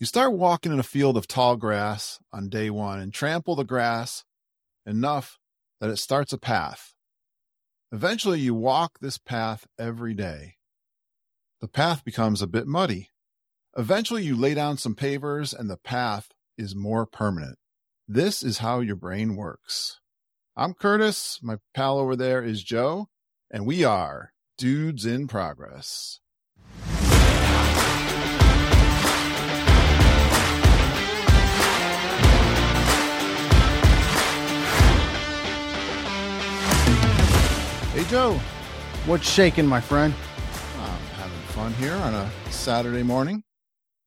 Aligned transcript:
You 0.00 0.06
start 0.06 0.32
walking 0.32 0.72
in 0.72 0.78
a 0.78 0.82
field 0.82 1.18
of 1.18 1.28
tall 1.28 1.56
grass 1.56 2.20
on 2.32 2.48
day 2.48 2.70
one 2.70 3.00
and 3.00 3.12
trample 3.12 3.54
the 3.54 3.64
grass 3.64 4.24
enough 4.86 5.38
that 5.78 5.90
it 5.90 5.98
starts 5.98 6.32
a 6.32 6.38
path. 6.38 6.94
Eventually, 7.92 8.40
you 8.40 8.54
walk 8.54 9.00
this 9.00 9.18
path 9.18 9.66
every 9.78 10.14
day. 10.14 10.54
The 11.60 11.68
path 11.68 12.02
becomes 12.02 12.40
a 12.40 12.46
bit 12.46 12.66
muddy. 12.66 13.10
Eventually, 13.76 14.24
you 14.24 14.36
lay 14.36 14.54
down 14.54 14.78
some 14.78 14.94
pavers 14.94 15.52
and 15.52 15.68
the 15.68 15.76
path 15.76 16.28
is 16.56 16.74
more 16.74 17.04
permanent. 17.04 17.58
This 18.08 18.42
is 18.42 18.58
how 18.58 18.80
your 18.80 18.96
brain 18.96 19.36
works. 19.36 20.00
I'm 20.56 20.72
Curtis. 20.72 21.40
My 21.42 21.56
pal 21.74 21.98
over 21.98 22.16
there 22.16 22.42
is 22.42 22.62
Joe, 22.62 23.08
and 23.50 23.66
we 23.66 23.84
are 23.84 24.32
Dudes 24.56 25.04
in 25.04 25.28
Progress. 25.28 26.20
Hey, 38.00 38.08
Joe. 38.08 38.40
What's 39.04 39.28
shaking, 39.28 39.66
my 39.66 39.82
friend? 39.82 40.14
I'm 40.78 41.00
having 41.18 41.38
fun 41.48 41.74
here 41.74 41.92
on 41.92 42.14
a 42.14 42.30
Saturday 42.48 43.02
morning. 43.02 43.44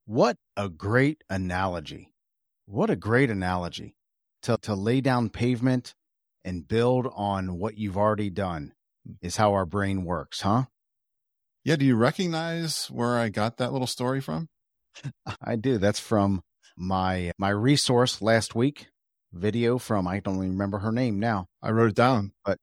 What 0.08 0.38
a 0.58 0.68
great 0.68 1.24
analogy. 1.30 2.12
What 2.66 2.90
a 2.90 2.96
great 2.96 3.30
analogy 3.30 3.96
to, 4.42 4.58
to 4.64 4.74
lay 4.74 5.00
down 5.00 5.30
pavement 5.30 5.94
and 6.44 6.68
build 6.68 7.08
on 7.14 7.60
what 7.60 7.78
you've 7.78 7.96
already 7.96 8.32
done 8.32 8.74
is 9.22 9.36
how 9.36 9.54
our 9.54 9.68
brain 9.68 10.06
works, 10.06 10.42
huh? 10.42 10.64
Yeah. 11.64 11.76
Do 11.76 11.86
you 11.86 11.96
recognize 11.96 12.88
where 12.88 13.20
I 13.20 13.30
got 13.30 13.58
that 13.58 13.74
little 13.74 13.86
story 13.86 14.22
from? 14.22 14.50
I 15.40 15.56
do. 15.56 15.78
That's 15.78 16.00
from 16.00 16.42
my 16.76 17.32
my 17.38 17.50
resource 17.50 18.24
last 18.24 18.56
week 18.56 18.88
video 19.32 19.78
from 19.78 20.08
I 20.08 20.20
don't 20.20 20.38
even 20.38 20.50
remember 20.50 20.80
her 20.80 20.92
name 20.92 21.20
now. 21.20 21.46
I 21.62 21.70
wrote 21.70 21.92
it 21.92 21.96
down. 21.96 22.32
But 22.44 22.58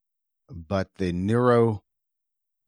but 0.51 0.89
the 0.99 1.13
neuro 1.13 1.83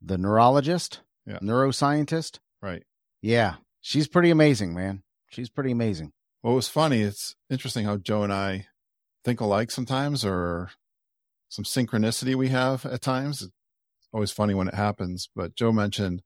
the 0.01 0.17
neurologist, 0.17 0.99
Yeah. 1.25 1.39
neuroscientist. 1.39 2.39
Right. 2.61 2.83
Yeah. 3.21 3.55
She's 3.79 4.07
pretty 4.09 4.29
amazing, 4.31 4.73
man. 4.73 5.03
She's 5.29 5.49
pretty 5.49 5.71
amazing. 5.71 6.11
What 6.41 6.51
was 6.55 6.67
funny, 6.67 7.01
it's 7.01 7.35
interesting 7.49 7.85
how 7.85 7.95
Joe 7.97 8.23
and 8.23 8.33
I 8.33 8.67
think 9.23 9.39
alike 9.39 9.71
sometimes, 9.71 10.25
or 10.25 10.71
some 11.47 11.63
synchronicity 11.63 12.35
we 12.35 12.49
have 12.49 12.85
at 12.85 13.01
times. 13.01 13.41
It's 13.43 13.53
always 14.11 14.31
funny 14.31 14.53
when 14.53 14.67
it 14.67 14.73
happens. 14.73 15.29
But 15.33 15.55
Joe 15.55 15.71
mentioned 15.71 16.21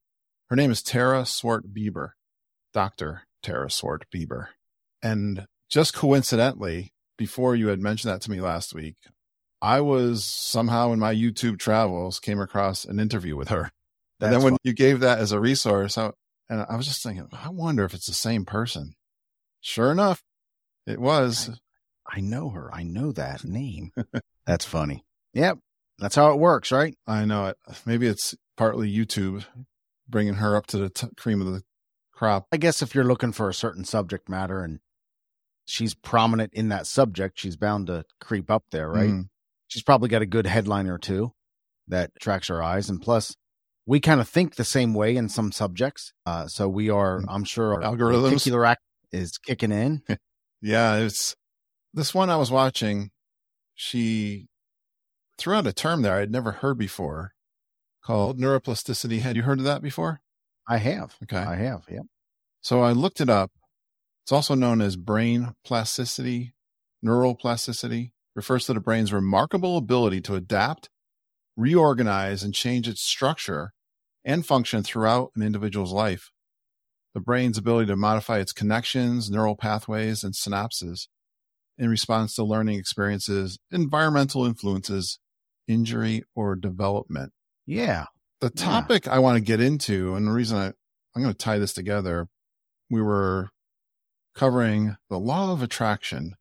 her 0.50 0.56
name 0.56 0.72
is 0.72 0.82
Tara 0.82 1.24
Swart 1.26 1.72
Bieber, 1.74 2.12
Dr. 2.74 3.24
Tara 3.44 3.70
Swart 3.70 4.06
Bieber. 4.14 4.48
And 5.04 5.46
just 5.70 5.94
coincidentally, 5.94 6.94
before 7.18 7.56
you 7.56 7.68
had 7.68 7.80
mentioned 7.80 8.12
that 8.12 8.22
to 8.22 8.32
me 8.32 8.42
last 8.42 8.74
week, 8.74 8.96
I 9.62 9.82
was 9.82 10.24
somehow 10.24 10.92
in 10.92 11.00
my 11.00 11.14
YouTube 11.14 11.60
travels 11.60 12.20
came 12.20 12.40
across 12.40 12.86
an 12.86 13.00
interview 13.00 13.36
with 13.36 13.50
her. 13.50 13.72
and 14.20 14.34
then 14.34 14.44
when 14.44 14.54
fun. 14.54 14.60
you 14.64 14.74
gave 14.74 15.00
that 15.00 15.20
as 15.20 15.32
a 15.32 15.40
resource, 15.40 15.98
I, 15.98 16.12
and 16.50 16.66
I 16.70 16.76
was 16.76 16.88
just 16.88 17.04
thinking, 17.04 17.28
I 17.34 17.50
wonder 17.50 17.84
if 17.84 17.94
it's 17.94 18.08
the 18.08 18.14
same 18.14 18.46
person. 18.46 18.94
Sure 19.62 19.92
enough, 19.92 20.24
it 20.86 21.00
was. 21.00 21.60
I 22.10 22.22
know 22.22 22.50
her. 22.50 22.74
I 22.74 22.84
know 22.84 23.12
that 23.12 23.44
name. 23.44 23.92
That's 24.46 24.66
funny. 24.66 25.04
Yep. 25.34 25.60
That's 26.00 26.16
how 26.16 26.32
it 26.32 26.40
works, 26.40 26.72
right? 26.72 26.96
I 27.06 27.26
know 27.26 27.48
it. 27.48 27.58
Maybe 27.86 28.08
it's 28.08 28.36
partly 28.56 28.94
YouTube 28.94 29.46
bringing 30.08 30.36
her 30.36 30.56
up 30.56 30.68
to 30.68 30.78
the 30.78 30.90
t- 30.90 31.08
cream 31.18 31.42
of 31.42 31.48
the 31.48 31.64
crop. 32.14 32.48
I 32.52 32.58
guess 32.58 32.82
if 32.82 32.96
you're 32.96 33.04
looking 33.04 33.32
for 33.32 33.50
a 33.50 33.54
certain 33.54 33.84
subject 33.84 34.30
matter 34.30 34.64
and 34.64 34.80
she's 35.66 35.94
prominent 35.94 36.54
in 36.54 36.70
that 36.70 36.88
subject, 36.88 37.40
she's 37.40 37.58
bound 37.58 37.88
to 37.88 38.06
creep 38.22 38.50
up 38.50 38.66
there, 38.72 38.90
right? 38.90 39.10
Mm. 39.10 39.30
She's 39.68 39.84
probably 39.84 40.10
got 40.10 40.22
a 40.22 40.26
good 40.26 40.46
headline 40.46 40.88
or 40.88 40.98
two 40.98 41.34
that 41.88 42.12
attracts 42.16 42.50
our 42.50 42.62
eyes. 42.62 42.90
And 42.90 43.02
plus, 43.02 43.36
we 43.86 44.00
kind 44.00 44.20
of 44.22 44.28
think 44.28 44.56
the 44.56 44.64
same 44.64 44.94
way 44.94 45.16
in 45.16 45.30
some 45.30 45.52
subjects. 45.52 46.14
Uh, 46.26 46.48
so 46.48 46.68
we 46.68 46.90
are, 46.90 47.22
I'm 47.28 47.44
sure, 47.44 47.74
our 47.84 47.96
Algorithms. 47.96 48.30
particular 48.34 48.66
act 48.66 48.82
is 49.12 49.38
kicking 49.38 49.72
in. 49.72 50.02
Yeah, 50.60 50.96
it's 50.96 51.36
this 51.94 52.16
one 52.16 52.32
I 52.32 52.36
was 52.36 52.50
watching. 52.50 53.12
She 53.76 54.48
threw 55.38 55.54
out 55.54 55.68
a 55.68 55.72
term 55.72 56.02
there 56.02 56.16
I'd 56.16 56.32
never 56.32 56.52
heard 56.52 56.80
before 56.80 57.34
called 58.04 58.40
neuroplasticity. 58.40 59.20
Had 59.20 59.36
you 59.36 59.44
heard 59.44 59.60
of 59.60 59.66
that 59.66 59.84
before? 59.84 60.22
I 60.68 60.78
have. 60.78 61.16
Okay. 61.22 61.38
I 61.38 61.58
have. 61.58 61.84
Yep. 61.88 62.08
So 62.62 62.82
I 62.82 62.92
looked 62.92 63.22
it 63.22 63.30
up. 63.30 63.52
It's 64.24 64.32
also 64.32 64.56
known 64.56 64.82
as 64.82 64.96
brain 64.96 65.54
plasticity. 65.64 66.56
Neural 67.04 67.36
plasticity 67.36 68.14
refers 68.38 68.68
to 68.68 68.74
the 68.74 68.80
brain's 68.80 69.12
remarkable 69.12 69.78
ability 69.78 70.22
to 70.22 70.36
adapt, 70.36 70.90
reorganize, 71.58 72.44
and 72.44 72.54
change 72.54 72.88
its 72.88 73.02
structure 73.02 73.72
and 74.24 74.46
function 74.46 74.84
throughout 74.84 75.32
an 75.36 75.42
individual's 75.42 75.92
life. 75.92 76.30
The 77.16 77.20
brain's 77.20 77.58
ability 77.58 77.88
to 77.88 77.96
modify 77.96 78.38
its 78.38 78.54
connections, 78.54 79.32
neural 79.32 79.56
pathways, 79.56 80.24
and 80.24 80.36
synapses 80.36 81.08
in 81.80 81.90
response 81.90 82.36
to 82.36 82.44
learning 82.44 82.78
experiences, 82.78 83.58
environmental 83.72 84.46
influences, 84.46 85.18
injury, 85.68 86.24
or 86.36 86.56
development 86.56 87.34
Yeah. 87.66 88.06
the 88.40 88.52
Yeah. 88.56 88.64
topic 88.64 89.08
I 89.08 89.18
want 89.18 89.38
to 89.38 89.42
get 89.44 89.60
into, 89.60 90.14
and 90.14 90.28
the 90.28 90.32
reason 90.32 90.58
I, 90.60 90.68
I'm 91.16 91.24
going 91.24 91.34
to 91.34 91.38
tie 91.38 91.58
this 91.58 91.74
together, 91.74 92.28
we 92.88 93.02
were 93.02 93.50
covering 94.36 94.96
the 95.10 95.18
law 95.18 95.52
of 95.52 95.64
attraction, 95.64 96.36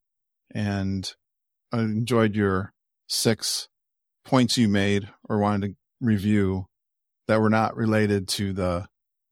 and 0.55 1.15
enjoyed 1.73 2.35
your 2.35 2.73
six 3.09 3.69
points 4.25 4.59
you 4.59 4.69
made 4.69 5.09
or 5.29 5.39
wanted 5.39 5.69
to 5.69 5.77
review 6.01 6.67
that 7.29 7.41
were 7.41 7.51
not 7.51 7.77
related 7.77 8.29
to 8.29 8.53
the 8.53 8.87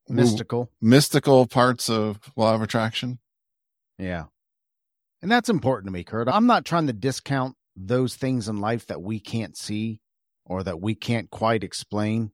Mystical. 0.07 0.69
mystical 0.81 1.47
parts 1.47 1.89
of 1.89 2.19
law 2.35 2.53
of 2.53 2.61
attraction. 2.61 3.19
Yeah. 3.97 4.25
And 5.21 5.31
that's 5.31 5.49
important 5.49 5.87
to 5.87 5.93
me, 5.93 6.03
Curt. 6.03 6.27
I'm 6.27 6.45
not 6.45 6.65
trying 6.65 6.87
to 6.87 6.93
discount 6.93 7.55
those 7.75 8.15
things 8.15 8.47
in 8.47 8.57
life 8.57 8.85
that 8.87 9.01
we 9.01 9.19
can't 9.19 9.57
see 9.57 9.99
or 10.45 10.61
that 10.63 10.79
we 10.79 10.93
can't 10.93 11.31
quite 11.31 11.63
explain, 11.63 12.31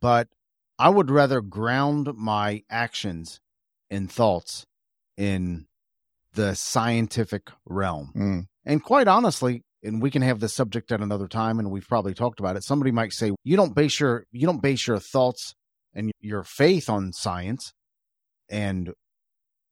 but 0.00 0.28
I 0.78 0.88
would 0.88 1.10
rather 1.10 1.40
ground 1.40 2.10
my 2.16 2.64
actions 2.68 3.40
and 3.90 4.10
thoughts 4.10 4.66
in 5.16 5.66
the 6.34 6.54
scientific 6.54 7.50
realm. 7.64 8.12
Mm, 8.16 8.46
And 8.68 8.82
quite 8.82 9.08
honestly, 9.08 9.64
and 9.82 10.00
we 10.00 10.10
can 10.10 10.22
have 10.22 10.38
this 10.38 10.54
subject 10.54 10.92
at 10.92 11.00
another 11.00 11.26
time 11.26 11.58
and 11.58 11.70
we've 11.70 11.88
probably 11.88 12.14
talked 12.14 12.38
about 12.38 12.56
it. 12.56 12.62
Somebody 12.62 12.92
might 12.92 13.12
say, 13.12 13.32
"You 13.42 13.56
don't 13.56 13.74
base 13.74 13.98
your 13.98 14.24
you 14.30 14.46
don't 14.46 14.62
base 14.62 14.86
your 14.86 15.00
thoughts 15.00 15.54
and 15.94 16.12
your 16.20 16.44
faith 16.44 16.88
on 16.88 17.12
science." 17.12 17.72
And 18.48 18.92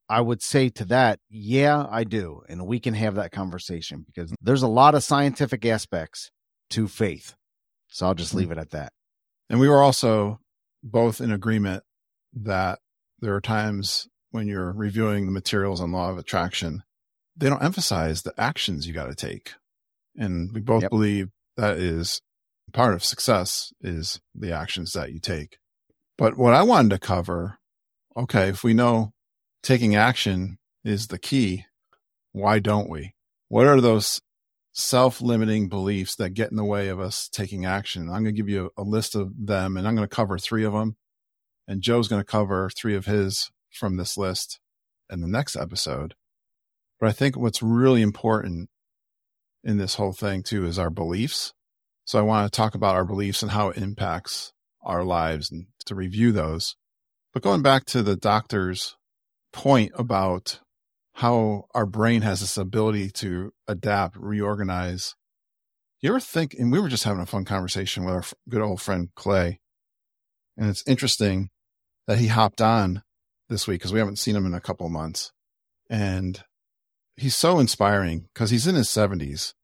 I 0.09 0.21
would 0.21 0.43
say 0.43 0.69
to 0.71 0.85
that, 0.87 1.19
yeah, 1.29 1.87
I 1.91 2.05
do. 2.05 2.43
And 2.49 2.67
we 2.67 2.79
can 2.79 2.95
have 2.95 3.17
that 3.17 3.33
conversation 3.33 4.05
because 4.07 4.33
there's 4.41 4.63
a 4.63 4.69
lot 4.69 4.95
of 4.95 5.03
scientific 5.03 5.65
aspects 5.65 6.31
to 6.71 6.87
faith. 6.87 7.35
So 7.89 8.07
I'll 8.07 8.15
just 8.15 8.33
hmm. 8.33 8.39
leave 8.39 8.51
it 8.51 8.59
at 8.59 8.71
that. 8.71 8.93
And 9.49 9.61
we 9.61 9.69
were 9.69 9.83
also 9.83 10.41
both 10.83 11.21
in 11.21 11.33
agreement 11.33 11.83
that 12.35 12.79
there 13.21 13.35
are 13.35 13.41
times 13.41 14.09
when 14.31 14.47
you're 14.47 14.73
reviewing 14.73 15.27
the 15.27 15.33
materials 15.33 15.81
on 15.81 15.93
law 15.93 16.11
of 16.11 16.19
attraction, 16.19 16.83
they 17.37 17.49
don't 17.49 17.63
emphasize 17.63 18.23
the 18.23 18.35
actions 18.39 18.87
you 18.87 18.95
got 18.95 19.07
to 19.07 19.15
take. 19.15 19.55
And 20.17 20.53
we 20.53 20.61
both 20.61 20.83
Yep. 20.83 20.91
believe 20.91 21.29
that 21.57 21.77
is 21.79 22.23
part 22.73 22.95
of 22.95 23.05
success 23.05 23.73
is 23.81 24.21
the 24.35 24.53
actions 24.53 24.93
that 24.93 25.13
you 25.13 25.21
take. 25.21 25.59
But 26.19 26.37
what 26.37 26.55
I 26.55 26.63
wanted 26.63 26.91
to 26.91 26.99
cover, 26.99 27.59
okay, 28.17 28.49
if 28.49 28.65
we 28.65 28.75
know 28.75 29.13
taking 29.63 29.95
action 29.95 30.59
is 30.85 31.09
the 31.09 31.19
key, 31.19 31.67
why 32.33 32.59
don't 32.59 32.89
we? 32.89 33.15
What 33.49 33.67
are 33.67 33.81
those 33.81 34.21
self-limiting 34.77 35.71
beliefs 35.71 36.17
that 36.17 36.31
get 36.31 36.51
in 36.51 36.57
the 36.57 36.65
way 36.65 36.89
of 36.89 37.01
us 37.01 37.31
taking 37.31 37.65
action. 37.65 38.03
I'm 38.11 38.23
going 38.23 38.27
to 38.27 38.33
give 38.33 38.49
you 38.49 38.71
a, 38.77 38.83
a 38.83 38.85
list 38.85 39.15
of 39.15 39.33
them 39.47 39.77
and 39.79 39.89
I'm 39.89 39.97
going 39.97 40.07
to 40.07 40.15
cover 40.15 40.37
three 40.39 40.65
of 40.65 40.75
them. 40.75 40.97
And 41.67 41.81
Joe's 41.81 42.09
going 42.09 42.21
to 42.21 42.27
cover 42.27 42.71
three 42.77 42.95
of 42.95 43.07
his 43.07 43.51
from 43.73 43.97
this 43.97 44.19
list 44.19 44.61
in 45.11 45.23
the 45.23 45.29
next 45.29 45.57
episode. 45.57 46.15
But 47.01 47.09
I 47.09 47.13
think 47.13 47.37
what's 47.37 47.63
really 47.63 48.03
important 48.03 48.71
in 49.63 49.79
this 49.79 49.97
whole 49.97 50.13
thing 50.13 50.43
too 50.43 50.65
is 50.65 50.79
our 50.79 50.91
beliefs. 50.91 51.53
So 52.05 52.19
I 52.19 52.23
want 52.23 52.51
to 52.51 52.57
talk 52.57 52.75
about 52.75 52.95
our 52.95 53.05
beliefs 53.05 53.43
and 53.43 53.51
how 53.51 53.69
it 53.69 53.77
impacts 53.77 54.53
our 54.83 55.05
lives 55.05 55.51
and 55.51 55.67
to 55.87 55.95
review 55.95 56.33
those. 56.33 56.77
But 57.33 57.43
going 57.43 57.63
back 57.63 57.85
to 57.87 58.03
the 58.03 58.17
doctor's 58.17 58.97
point 59.53 59.93
about 59.97 60.61
how 61.15 61.65
our 61.75 61.87
brain 61.87 62.23
has 62.23 62.41
this 62.41 62.57
ability 62.59 63.11
to 63.11 63.53
adapt, 63.67 64.17
reorganize. 64.17 65.15
You 66.01 66.11
ever 66.11 66.21
think, 66.21 66.55
and 66.55 66.71
we 66.71 66.79
were 66.79 66.91
just 66.91 67.05
having 67.05 67.23
a 67.23 67.27
fun 67.27 67.47
conversation 67.47 68.05
with 68.05 68.15
our 68.15 68.25
good 68.49 68.61
old 68.61 68.83
friend 68.83 69.09
Clay. 69.17 69.61
And 70.59 70.69
it's 70.69 70.87
interesting 70.87 71.49
that 72.07 72.19
he 72.19 72.29
hopped 72.29 72.61
on 72.61 73.03
this 73.49 73.67
week 73.67 73.81
because 73.81 73.93
we 73.93 73.99
haven't 73.99 74.19
seen 74.19 74.37
him 74.37 74.47
in 74.47 74.55
a 74.55 74.61
couple 74.61 74.89
months. 74.91 75.33
And 75.89 76.43
he's 77.17 77.37
so 77.37 77.59
inspiring 77.59 78.29
because 78.33 78.51
he's 78.51 78.67
in 78.67 78.75
his 78.75 78.89
70s 78.89 79.55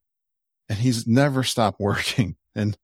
and 0.69 0.79
he's 0.79 1.07
never 1.07 1.43
stopped 1.43 1.81
working 1.81 2.37
and 2.55 2.77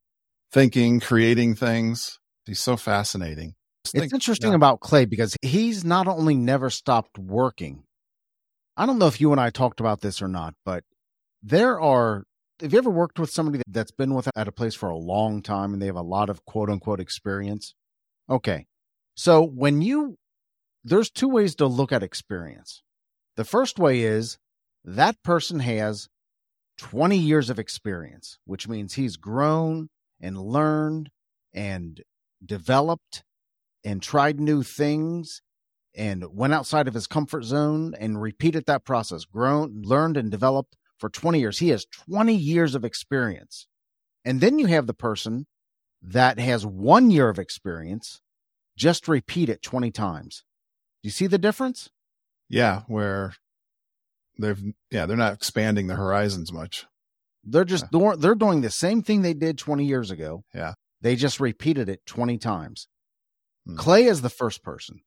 thinking, 0.51 0.99
creating 0.99 1.55
things. 1.55 2.19
He's 2.45 2.59
so 2.59 2.77
fascinating. 2.77 3.55
It's 3.83 3.91
think, 3.91 4.13
interesting 4.13 4.51
yeah. 4.51 4.55
about 4.55 4.81
Clay 4.81 5.05
because 5.05 5.35
he's 5.41 5.83
not 5.85 6.07
only 6.07 6.35
never 6.35 6.69
stopped 6.69 7.17
working. 7.17 7.83
I 8.75 8.85
don't 8.85 8.99
know 8.99 9.07
if 9.07 9.21
you 9.21 9.31
and 9.31 9.41
I 9.41 9.49
talked 9.49 9.79
about 9.79 10.01
this 10.01 10.21
or 10.21 10.27
not, 10.27 10.53
but 10.65 10.83
there 11.43 11.79
are. 11.79 12.23
Have 12.61 12.73
you 12.73 12.79
ever 12.79 12.89
worked 12.89 13.19
with 13.19 13.29
somebody 13.29 13.61
that's 13.67 13.91
been 13.91 14.13
with 14.13 14.27
at 14.35 14.49
a 14.49 14.51
place 14.51 14.75
for 14.75 14.89
a 14.89 14.97
long 14.97 15.41
time 15.41 15.71
and 15.71 15.81
they 15.81 15.85
have 15.85 15.95
a 15.95 16.01
lot 16.01 16.29
of 16.29 16.43
quote 16.43 16.69
unquote 16.69 16.99
experience? 16.99 17.73
Okay. 18.29 18.65
So 19.15 19.41
when 19.41 19.81
you, 19.81 20.17
there's 20.83 21.09
two 21.09 21.29
ways 21.29 21.55
to 21.55 21.67
look 21.67 21.93
at 21.93 22.03
experience. 22.03 22.83
The 23.37 23.45
first 23.45 23.79
way 23.79 24.01
is 24.01 24.37
that 24.95 25.21
person 25.23 25.59
has 25.59 26.09
20 26.79 27.17
years 27.17 27.49
of 27.49 27.59
experience, 27.59 28.39
which 28.45 28.67
means 28.67 28.93
he's 28.93 29.17
grown 29.17 29.89
and 30.19 30.39
learned 30.39 31.11
and 31.53 32.01
developed 32.43 33.23
and 33.83 34.01
tried 34.01 34.39
new 34.39 34.63
things 34.63 35.41
and 35.95 36.25
went 36.33 36.53
outside 36.53 36.87
of 36.87 36.93
his 36.93 37.07
comfort 37.07 37.43
zone 37.43 37.93
and 37.99 38.21
repeated 38.21 38.65
that 38.65 38.85
process, 38.85 39.25
grown, 39.25 39.81
learned, 39.83 40.17
and 40.17 40.31
developed 40.31 40.75
for 40.97 41.09
20 41.09 41.39
years. 41.39 41.59
He 41.59 41.69
has 41.69 41.85
20 42.09 42.33
years 42.33 42.75
of 42.75 42.85
experience. 42.85 43.67
And 44.25 44.41
then 44.41 44.59
you 44.59 44.67
have 44.67 44.87
the 44.87 44.93
person 44.93 45.47
that 46.01 46.39
has 46.39 46.65
one 46.65 47.11
year 47.11 47.29
of 47.29 47.39
experience, 47.39 48.21
just 48.77 49.07
repeat 49.07 49.49
it 49.49 49.61
20 49.61 49.91
times. 49.91 50.43
Do 51.03 51.07
you 51.07 51.11
see 51.11 51.27
the 51.27 51.37
difference? 51.37 51.89
Yeah, 52.49 52.83
where 52.87 53.33
they've, 54.39 54.61
yeah, 54.91 55.05
they're 55.05 55.17
not 55.17 55.33
expanding 55.33 55.87
the 55.87 55.95
horizons 55.95 56.51
much. 56.51 56.85
They're 57.43 57.65
just, 57.65 57.85
yeah. 57.85 57.99
doing, 57.99 58.19
they're 58.19 58.35
doing 58.35 58.61
the 58.61 58.69
same 58.69 59.03
thing 59.03 59.21
they 59.21 59.33
did 59.33 59.57
20 59.57 59.85
years 59.85 60.11
ago. 60.11 60.43
Yeah. 60.53 60.73
They 61.01 61.15
just 61.15 61.39
repeated 61.39 61.89
it 61.89 62.05
20 62.05 62.37
times. 62.37 62.87
Hmm. 63.67 63.75
Clay 63.75 64.03
is 64.05 64.21
the 64.21 64.29
first 64.29 64.63
person. 64.63 65.01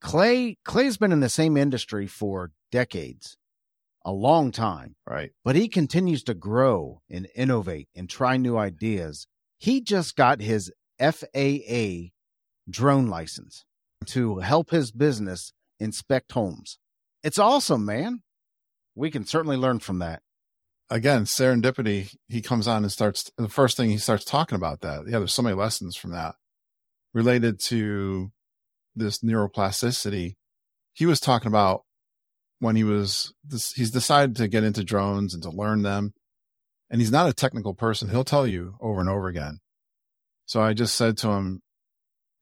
Clay 0.00 0.56
Clay's 0.64 0.96
been 0.96 1.12
in 1.12 1.20
the 1.20 1.28
same 1.28 1.56
industry 1.56 2.06
for 2.06 2.52
decades, 2.70 3.36
a 4.04 4.12
long 4.12 4.52
time. 4.52 4.94
Right. 5.06 5.32
But 5.44 5.56
he 5.56 5.68
continues 5.68 6.22
to 6.24 6.34
grow 6.34 7.00
and 7.10 7.28
innovate 7.34 7.88
and 7.96 8.08
try 8.08 8.36
new 8.36 8.56
ideas. 8.56 9.26
He 9.58 9.80
just 9.80 10.14
got 10.14 10.40
his 10.40 10.70
FAA 11.00 12.10
drone 12.70 13.08
license 13.08 13.64
to 14.06 14.38
help 14.38 14.70
his 14.70 14.92
business 14.92 15.52
inspect 15.80 16.32
homes. 16.32 16.78
It's 17.24 17.38
awesome, 17.38 17.84
man. 17.84 18.22
We 18.98 19.12
can 19.12 19.24
certainly 19.24 19.56
learn 19.56 19.78
from 19.78 20.00
that. 20.00 20.22
Again, 20.90 21.24
serendipity, 21.24 22.16
he 22.28 22.42
comes 22.42 22.66
on 22.66 22.82
and 22.82 22.90
starts 22.90 23.30
the 23.38 23.48
first 23.48 23.76
thing 23.76 23.90
he 23.90 23.98
starts 23.98 24.24
talking 24.24 24.56
about 24.56 24.80
that. 24.80 25.04
Yeah, 25.06 25.18
there's 25.18 25.34
so 25.34 25.42
many 25.42 25.54
lessons 25.54 25.96
from 25.96 26.10
that 26.10 26.34
related 27.14 27.60
to 27.60 28.32
this 28.96 29.18
neuroplasticity. 29.18 30.34
He 30.94 31.06
was 31.06 31.20
talking 31.20 31.46
about 31.46 31.82
when 32.58 32.74
he 32.74 32.82
was 32.82 33.32
this, 33.44 33.72
he's 33.72 33.92
decided 33.92 34.34
to 34.36 34.48
get 34.48 34.64
into 34.64 34.82
drones 34.82 35.32
and 35.32 35.42
to 35.44 35.50
learn 35.50 35.82
them. 35.82 36.12
And 36.90 37.00
he's 37.00 37.12
not 37.12 37.28
a 37.28 37.34
technical 37.34 37.74
person. 37.74 38.08
He'll 38.08 38.24
tell 38.24 38.46
you 38.46 38.76
over 38.80 38.98
and 38.98 39.08
over 39.08 39.28
again. 39.28 39.60
So 40.46 40.60
I 40.60 40.72
just 40.72 40.96
said 40.96 41.16
to 41.18 41.28
him, 41.28 41.60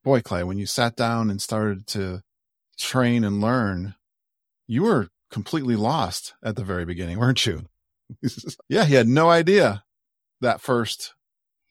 boy, 0.03 0.21
Clay, 0.21 0.43
when 0.43 0.57
you 0.57 0.65
sat 0.65 0.95
down 0.95 1.29
and 1.29 1.39
started 1.39 1.85
to 1.87 2.21
train 2.79 3.23
and 3.23 3.41
learn, 3.41 3.93
you 4.65 4.83
were 4.83 5.09
completely 5.31 5.75
lost 5.75 6.33
at 6.43 6.55
the 6.55 6.63
very 6.63 6.85
beginning, 6.85 7.19
weren't 7.19 7.45
you? 7.45 7.65
yeah, 8.69 8.85
he 8.85 8.93
had 8.93 9.07
no 9.07 9.29
idea 9.29 9.83
that 10.41 10.61
first 10.61 11.13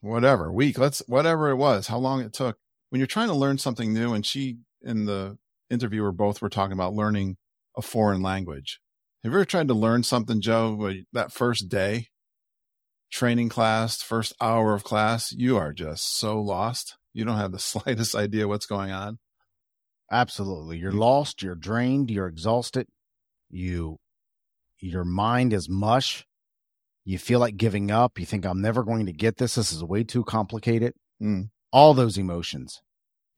whatever 0.00 0.52
week, 0.52 0.78
let's 0.78 1.02
whatever 1.06 1.50
it 1.50 1.56
was, 1.56 1.86
how 1.86 1.98
long 1.98 2.20
it 2.20 2.32
took 2.32 2.58
when 2.90 3.00
you're 3.00 3.06
trying 3.06 3.28
to 3.28 3.34
learn 3.34 3.58
something 3.58 3.92
new, 3.92 4.14
and 4.14 4.24
she 4.24 4.58
and 4.82 5.08
the 5.08 5.38
interviewer 5.70 6.12
both 6.12 6.40
were 6.40 6.48
talking 6.48 6.72
about 6.72 6.94
learning 6.94 7.36
a 7.76 7.82
foreign 7.82 8.22
language. 8.22 8.80
Have 9.22 9.32
you 9.32 9.38
ever 9.38 9.44
tried 9.44 9.68
to 9.68 9.74
learn 9.74 10.02
something, 10.02 10.40
Joe, 10.40 10.92
that 11.12 11.32
first 11.32 11.68
day, 11.68 12.08
training 13.10 13.48
class, 13.48 14.02
first 14.02 14.34
hour 14.40 14.74
of 14.74 14.84
class, 14.84 15.32
you 15.32 15.56
are 15.56 15.72
just 15.72 16.16
so 16.16 16.40
lost. 16.40 16.96
You 17.12 17.24
don't 17.24 17.36
have 17.36 17.52
the 17.52 17.58
slightest 17.72 18.14
idea 18.14 18.48
what's 18.48 18.66
going 18.66 18.92
on. 18.92 19.18
Absolutely. 20.10 20.78
You're 20.78 20.92
mm. 20.92 21.00
lost, 21.00 21.42
you're 21.42 21.54
drained, 21.54 22.10
you're 22.10 22.28
exhausted. 22.28 22.86
You 23.50 23.98
your 24.78 25.04
mind 25.04 25.52
is 25.52 25.68
mush. 25.68 26.26
You 27.04 27.18
feel 27.18 27.40
like 27.40 27.56
giving 27.56 27.90
up. 27.90 28.18
You 28.18 28.26
think 28.26 28.44
I'm 28.44 28.60
never 28.60 28.82
going 28.82 29.06
to 29.06 29.12
get 29.12 29.36
this. 29.36 29.54
This 29.54 29.72
is 29.72 29.82
way 29.82 30.04
too 30.04 30.24
complicated. 30.24 30.94
Mm 31.22 31.48
all 31.76 31.92
those 31.92 32.16
emotions. 32.16 32.80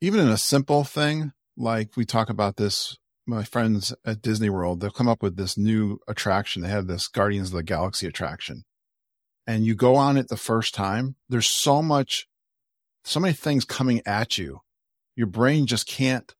Even 0.01 0.21
in 0.21 0.29
a 0.29 0.39
simple 0.39 0.85
thing, 0.85 1.33
like 1.57 1.97
we 1.97 2.05
talk 2.05 2.31
about 2.31 2.57
this, 2.57 2.97
my 3.27 3.43
friends 3.43 3.93
at 4.05 4.23
Disney 4.23 4.49
World, 4.49 4.81
they'll 4.81 4.91
come 4.91 5.09
up 5.09 5.25
with 5.25 5.37
this 5.37 5.59
new 5.59 5.99
attraction. 6.07 6.63
They 6.63 6.69
have 6.69 6.87
this 6.87 7.09
Guardians 7.09 7.49
of 7.49 7.55
the 7.55 7.63
Galaxy 7.65 8.07
attraction. 8.07 8.63
And 9.45 9.65
you 9.65 9.75
go 9.75 9.97
on 9.97 10.17
it 10.17 10.29
the 10.29 10.37
first 10.37 10.73
time, 10.73 11.17
there's 11.29 11.49
so 11.49 11.83
much, 11.83 12.29
so 13.03 13.19
many 13.19 13.35
things 13.35 13.65
coming 13.65 14.03
at 14.07 14.39
you. 14.39 14.61
Your 15.17 15.27
brain 15.27 15.67
just 15.67 15.89
can't 15.89 16.33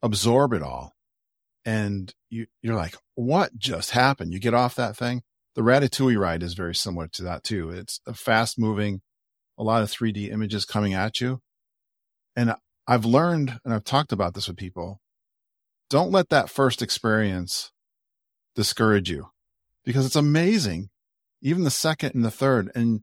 absorb 0.00 0.52
it 0.52 0.62
all. 0.62 0.91
And 1.64 2.12
you, 2.28 2.46
you're 2.60 2.74
like, 2.74 2.96
what 3.14 3.56
just 3.56 3.92
happened? 3.92 4.32
You 4.32 4.40
get 4.40 4.54
off 4.54 4.74
that 4.74 4.96
thing. 4.96 5.22
The 5.54 5.62
Ratatouille 5.62 6.18
ride 6.18 6.42
is 6.42 6.54
very 6.54 6.74
similar 6.74 7.08
to 7.08 7.22
that 7.22 7.44
too. 7.44 7.70
It's 7.70 8.00
a 8.06 8.14
fast 8.14 8.58
moving, 8.58 9.02
a 9.58 9.62
lot 9.62 9.82
of 9.82 9.90
3D 9.90 10.32
images 10.32 10.64
coming 10.64 10.94
at 10.94 11.20
you. 11.20 11.40
And 12.34 12.54
I've 12.86 13.04
learned, 13.04 13.60
and 13.64 13.72
I've 13.72 13.84
talked 13.84 14.12
about 14.12 14.34
this 14.34 14.48
with 14.48 14.56
people, 14.56 15.00
don't 15.90 16.10
let 16.10 16.30
that 16.30 16.48
first 16.48 16.80
experience 16.80 17.70
discourage 18.54 19.10
you 19.10 19.28
because 19.84 20.06
it's 20.06 20.16
amazing. 20.16 20.88
Even 21.42 21.64
the 21.64 21.70
second 21.70 22.14
and 22.14 22.24
the 22.24 22.30
third, 22.30 22.70
and 22.74 23.00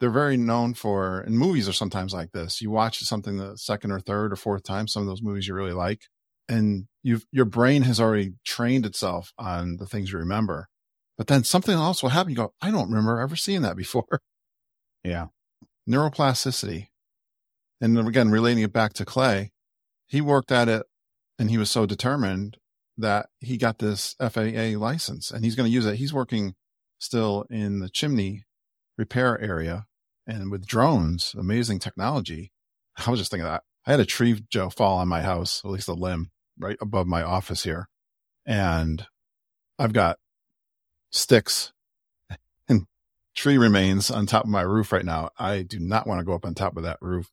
they're 0.00 0.10
very 0.10 0.36
known 0.36 0.74
for, 0.74 1.20
and 1.20 1.38
movies 1.38 1.68
are 1.68 1.72
sometimes 1.72 2.12
like 2.12 2.32
this. 2.32 2.60
You 2.60 2.70
watch 2.70 2.98
something 3.00 3.36
the 3.36 3.56
second 3.56 3.92
or 3.92 4.00
third 4.00 4.32
or 4.32 4.36
fourth 4.36 4.64
time, 4.64 4.88
some 4.88 5.02
of 5.02 5.08
those 5.08 5.22
movies 5.22 5.46
you 5.46 5.54
really 5.54 5.72
like, 5.72 6.02
and 6.48 6.86
you 7.02 7.20
your 7.32 7.44
brain 7.44 7.82
has 7.82 8.00
already 8.00 8.34
trained 8.44 8.86
itself 8.86 9.32
on 9.38 9.76
the 9.76 9.86
things 9.86 10.12
you 10.12 10.18
remember. 10.18 10.68
But 11.16 11.26
then 11.26 11.44
something 11.44 11.74
else 11.74 12.02
will 12.02 12.10
happen. 12.10 12.30
You 12.30 12.36
go, 12.36 12.54
I 12.62 12.70
don't 12.70 12.88
remember 12.88 13.20
ever 13.20 13.36
seeing 13.36 13.62
that 13.62 13.76
before. 13.76 14.20
Yeah 15.02 15.28
neuroplasticity. 15.90 16.88
And 17.80 17.98
again, 17.98 18.30
relating 18.30 18.62
it 18.62 18.72
back 18.72 18.92
to 18.94 19.04
Clay, 19.04 19.52
he 20.06 20.20
worked 20.20 20.52
at 20.52 20.68
it 20.68 20.84
and 21.38 21.50
he 21.50 21.58
was 21.58 21.70
so 21.70 21.86
determined 21.86 22.58
that 22.96 23.28
he 23.40 23.56
got 23.56 23.78
this 23.78 24.14
FAA 24.20 24.78
license 24.78 25.30
and 25.30 25.44
he's 25.44 25.56
going 25.56 25.66
to 25.66 25.72
use 25.72 25.86
it. 25.86 25.96
He's 25.96 26.12
working 26.12 26.54
still 26.98 27.46
in 27.50 27.80
the 27.80 27.88
chimney 27.88 28.44
repair 28.98 29.40
area 29.40 29.86
and 30.26 30.50
with 30.50 30.66
drones, 30.66 31.34
amazing 31.36 31.78
technology. 31.78 32.52
I 33.06 33.10
was 33.10 33.20
just 33.20 33.30
thinking 33.30 33.46
that 33.46 33.62
I 33.86 33.90
had 33.92 34.00
a 34.00 34.04
tree, 34.04 34.44
Joe, 34.50 34.68
fall 34.68 34.98
on 34.98 35.08
my 35.08 35.22
house, 35.22 35.62
at 35.64 35.70
least 35.70 35.88
a 35.88 35.94
limb 35.94 36.30
right 36.60 36.76
above 36.80 37.06
my 37.06 37.22
office 37.22 37.64
here. 37.64 37.88
And 38.46 39.06
I've 39.78 39.92
got 39.92 40.18
sticks 41.10 41.72
and 42.68 42.86
tree 43.34 43.58
remains 43.58 44.10
on 44.10 44.26
top 44.26 44.44
of 44.44 44.50
my 44.50 44.62
roof 44.62 44.92
right 44.92 45.04
now. 45.04 45.30
I 45.38 45.62
do 45.62 45.78
not 45.78 46.06
want 46.06 46.20
to 46.20 46.24
go 46.24 46.34
up 46.34 46.44
on 46.44 46.54
top 46.54 46.76
of 46.76 46.82
that 46.82 46.98
roof 47.00 47.28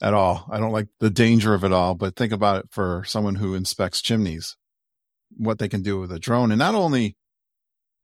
at 0.00 0.14
all. 0.14 0.46
I 0.50 0.58
don't 0.58 0.72
like 0.72 0.88
the 0.98 1.10
danger 1.10 1.54
of 1.54 1.64
it 1.64 1.72
all, 1.72 1.94
but 1.94 2.16
think 2.16 2.32
about 2.32 2.64
it 2.64 2.66
for 2.70 3.04
someone 3.06 3.36
who 3.36 3.54
inspects 3.54 4.00
chimneys, 4.00 4.56
what 5.36 5.58
they 5.58 5.68
can 5.68 5.82
do 5.82 6.00
with 6.00 6.12
a 6.12 6.18
drone 6.18 6.50
and 6.50 6.58
not 6.58 6.74
only 6.74 7.16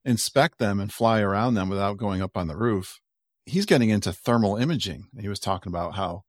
inspect 0.05 0.59
them 0.59 0.79
and 0.79 0.93
fly 0.93 1.21
around 1.21 1.55
them 1.55 1.69
without 1.69 1.97
going 1.97 2.23
up 2.23 2.37
on 2.37 2.47
the 2.47 2.57
roof. 2.57 3.01
He's 3.45 3.67
getting 3.67 3.91
into 3.91 4.13
thermal 4.13 4.57
imaging. 4.57 5.09
He 5.21 5.29
was 5.29 5.41
talking 5.41 5.71
about 5.71 5.95
how 5.95 6.23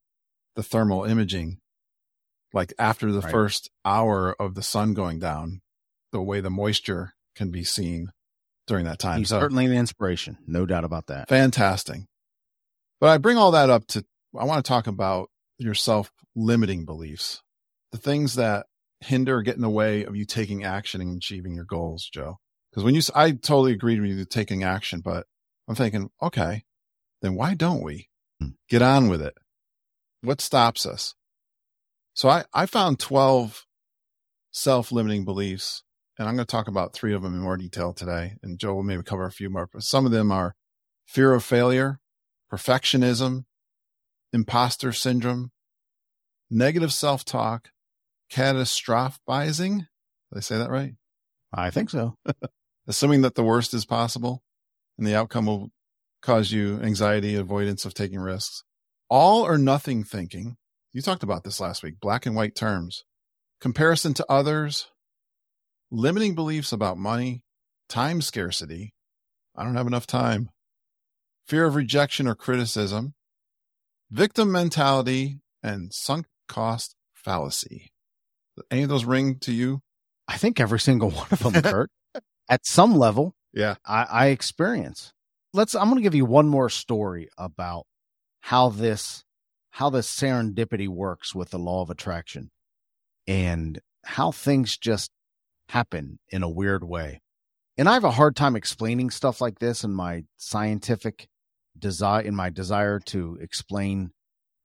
the 0.55 0.63
thermal 0.63 1.03
imaging, 1.03 1.59
like 2.53 2.73
after 2.79 3.11
the 3.11 3.21
right. 3.21 3.31
first 3.31 3.69
hour 3.85 4.35
of 4.39 4.55
the 4.55 4.63
sun 4.63 4.93
going 4.93 5.19
down, 5.19 5.61
the 6.11 6.21
way 6.21 6.41
the 6.41 6.49
moisture 6.49 7.13
can 7.35 7.51
be 7.51 7.63
seen 7.63 8.11
during 8.67 8.85
that 8.85 8.99
time. 8.99 9.19
He's 9.19 9.29
so, 9.29 9.39
certainly 9.39 9.65
an 9.65 9.73
inspiration, 9.73 10.37
no 10.47 10.65
doubt 10.65 10.83
about 10.83 11.07
that. 11.07 11.29
Fantastic. 11.29 12.01
But 12.99 13.09
I 13.09 13.17
bring 13.17 13.37
all 13.37 13.51
that 13.51 13.69
up 13.69 13.87
to 13.87 14.05
I 14.37 14.45
want 14.45 14.63
to 14.63 14.67
talk 14.67 14.87
about 14.87 15.29
your 15.57 15.73
self 15.73 16.11
limiting 16.35 16.85
beliefs, 16.85 17.41
the 17.91 17.97
things 17.97 18.35
that 18.35 18.67
hinder, 19.01 19.41
get 19.41 19.55
in 19.55 19.61
the 19.61 19.69
way 19.69 20.03
of 20.03 20.15
you 20.15 20.25
taking 20.25 20.63
action 20.63 21.01
and 21.01 21.17
achieving 21.17 21.55
your 21.55 21.65
goals, 21.65 22.09
Joe. 22.11 22.39
Because 22.71 22.83
when 22.83 22.95
you, 22.95 23.01
I 23.15 23.31
totally 23.31 23.71
agreed 23.73 24.01
with 24.01 24.11
you 24.11 24.25
taking 24.25 24.63
action, 24.63 25.01
but 25.01 25.25
I'm 25.67 25.75
thinking, 25.75 26.09
okay, 26.21 26.63
then 27.21 27.35
why 27.35 27.53
don't 27.53 27.83
we 27.83 28.09
hmm. 28.39 28.49
get 28.69 28.81
on 28.81 29.09
with 29.09 29.21
it? 29.21 29.35
What 30.21 30.41
stops 30.41 30.85
us? 30.85 31.15
So 32.17 32.29
I, 32.29 32.45
I 32.51 32.65
found 32.65 32.97
12 32.97 33.67
self 34.49 34.91
limiting 34.91 35.23
beliefs 35.23 35.83
and 36.17 36.27
I'm 36.27 36.33
going 36.33 36.47
to 36.47 36.51
talk 36.51 36.67
about 36.67 36.91
three 36.91 37.13
of 37.13 37.21
them 37.21 37.35
in 37.35 37.41
more 37.41 37.57
detail 37.57 37.93
today. 37.93 38.37
And 38.41 38.57
Joe 38.57 38.73
will 38.73 38.81
maybe 38.81 39.03
cover 39.03 39.25
a 39.25 39.31
few 39.31 39.51
more, 39.51 39.69
but 39.71 39.83
some 39.83 40.03
of 40.03 40.11
them 40.11 40.31
are 40.31 40.55
fear 41.05 41.35
of 41.35 41.43
failure, 41.43 41.99
perfectionism, 42.51 43.43
imposter 44.33 44.91
syndrome, 44.93 45.51
negative 46.49 46.91
self 46.91 47.23
talk, 47.23 47.69
catastrophizing. 48.33 49.77
Did 49.77 50.37
I 50.37 50.39
say 50.39 50.57
that 50.57 50.71
right? 50.71 50.95
I 51.53 51.69
think 51.69 51.91
so. 51.91 52.15
Assuming 52.87 53.21
that 53.21 53.35
the 53.35 53.43
worst 53.43 53.75
is 53.75 53.85
possible 53.85 54.41
and 54.97 55.05
the 55.05 55.13
outcome 55.13 55.45
will 55.45 55.69
cause 56.23 56.51
you 56.51 56.81
anxiety, 56.81 57.35
avoidance 57.35 57.85
of 57.85 57.93
taking 57.93 58.19
risks. 58.19 58.63
All 59.07 59.45
or 59.45 59.59
nothing 59.59 60.03
thinking. 60.03 60.57
You 60.93 61.01
talked 61.01 61.23
about 61.23 61.43
this 61.43 61.59
last 61.59 61.83
week, 61.83 61.99
black 61.99 62.25
and 62.25 62.35
white 62.35 62.55
terms. 62.55 63.03
Comparison 63.59 64.13
to 64.15 64.25
others, 64.29 64.87
limiting 65.91 66.35
beliefs 66.35 66.71
about 66.71 66.97
money, 66.97 67.43
time 67.89 68.21
scarcity. 68.21 68.93
I 69.55 69.63
don't 69.63 69.75
have 69.75 69.87
enough 69.87 70.07
time. 70.07 70.49
Fear 71.47 71.65
of 71.65 71.75
rejection 71.75 72.27
or 72.27 72.35
criticism, 72.35 73.13
victim 74.11 74.51
mentality, 74.51 75.39
and 75.63 75.93
sunk 75.93 76.25
cost 76.47 76.95
fallacy. 77.13 77.91
Any 78.69 78.83
of 78.83 78.89
those 78.89 79.05
ring 79.05 79.39
to 79.39 79.51
you? 79.51 79.81
I 80.27 80.37
think 80.37 80.59
every 80.59 80.79
single 80.79 81.09
one 81.09 81.27
of 81.31 81.39
them, 81.39 81.53
Curt, 81.63 81.89
at 82.49 82.65
some 82.65 82.95
level, 82.97 83.35
Yeah. 83.53 83.75
I, 83.85 84.03
I 84.03 84.27
experience. 84.27 85.13
Let's. 85.53 85.73
I'm 85.73 85.85
going 85.85 85.95
to 85.95 86.01
give 86.01 86.15
you 86.15 86.25
one 86.25 86.47
more 86.47 86.69
story 86.69 87.29
about 87.37 87.85
how 88.41 88.69
this 88.69 89.23
how 89.77 89.91
the 89.91 89.99
serendipity 89.99 90.87
works 90.87 91.35
with 91.35 91.51
the 91.51 91.59
law 91.59 91.83
of 91.83 91.91
attraction, 91.91 92.49
and 93.27 93.79
how 94.03 94.31
things 94.31 94.75
just 94.75 95.11
happen 95.69 96.17
in 96.31 96.41
a 96.41 96.49
weird 96.49 96.83
way. 96.83 97.21
And 97.77 97.87
I 97.87 97.93
have 97.93 98.03
a 98.03 98.09
hard 98.09 98.35
time 98.35 98.55
explaining 98.55 99.11
stuff 99.11 99.39
like 99.39 99.59
this 99.59 99.83
in 99.83 99.93
my 99.93 100.23
scientific 100.35 101.27
desire 101.77 102.23
in 102.23 102.35
my 102.35 102.49
desire 102.49 102.99
to 103.01 103.37
explain 103.39 104.09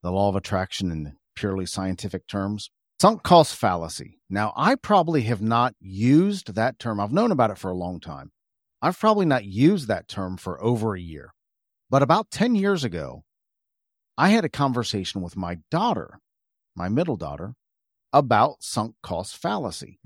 the 0.03 0.11
law 0.11 0.31
of 0.31 0.37
attraction 0.37 0.91
in 0.91 1.13
purely 1.37 1.67
scientific 1.67 2.27
terms. 2.27 2.71
Sunk 2.99 3.23
cost 3.23 3.55
fallacy. 3.55 4.19
Now, 4.31 4.55
I 4.57 4.77
probably 4.77 5.25
have 5.25 5.43
not 5.43 5.75
used 5.79 6.55
that 6.55 6.79
term. 6.79 6.99
I've 6.99 7.13
known 7.13 7.33
about 7.33 7.51
it 7.51 7.59
for 7.59 7.71
a 7.71 7.77
long 7.77 8.01
time. 8.01 8.31
I've 8.81 8.99
probably 8.99 9.27
not 9.27 9.45
used 9.45 9.89
that 9.89 10.09
term 10.09 10.39
for 10.39 10.63
over 10.65 10.95
a 10.95 11.01
year. 11.01 11.35
But 11.91 12.03
about 12.03 12.31
10 12.31 12.55
years 12.55 12.83
ago, 12.83 13.25
I 14.19 14.31
had 14.31 14.45
a 14.45 14.49
conversation 14.49 15.21
with 15.23 15.37
my 15.37 15.59
daughter, 15.71 16.19
my 16.75 16.89
middle 16.89 17.17
daughter, 17.17 17.55
about 18.13 18.63
sunk 18.63 18.95
cost 19.03 19.37
fallacy. 19.37 19.99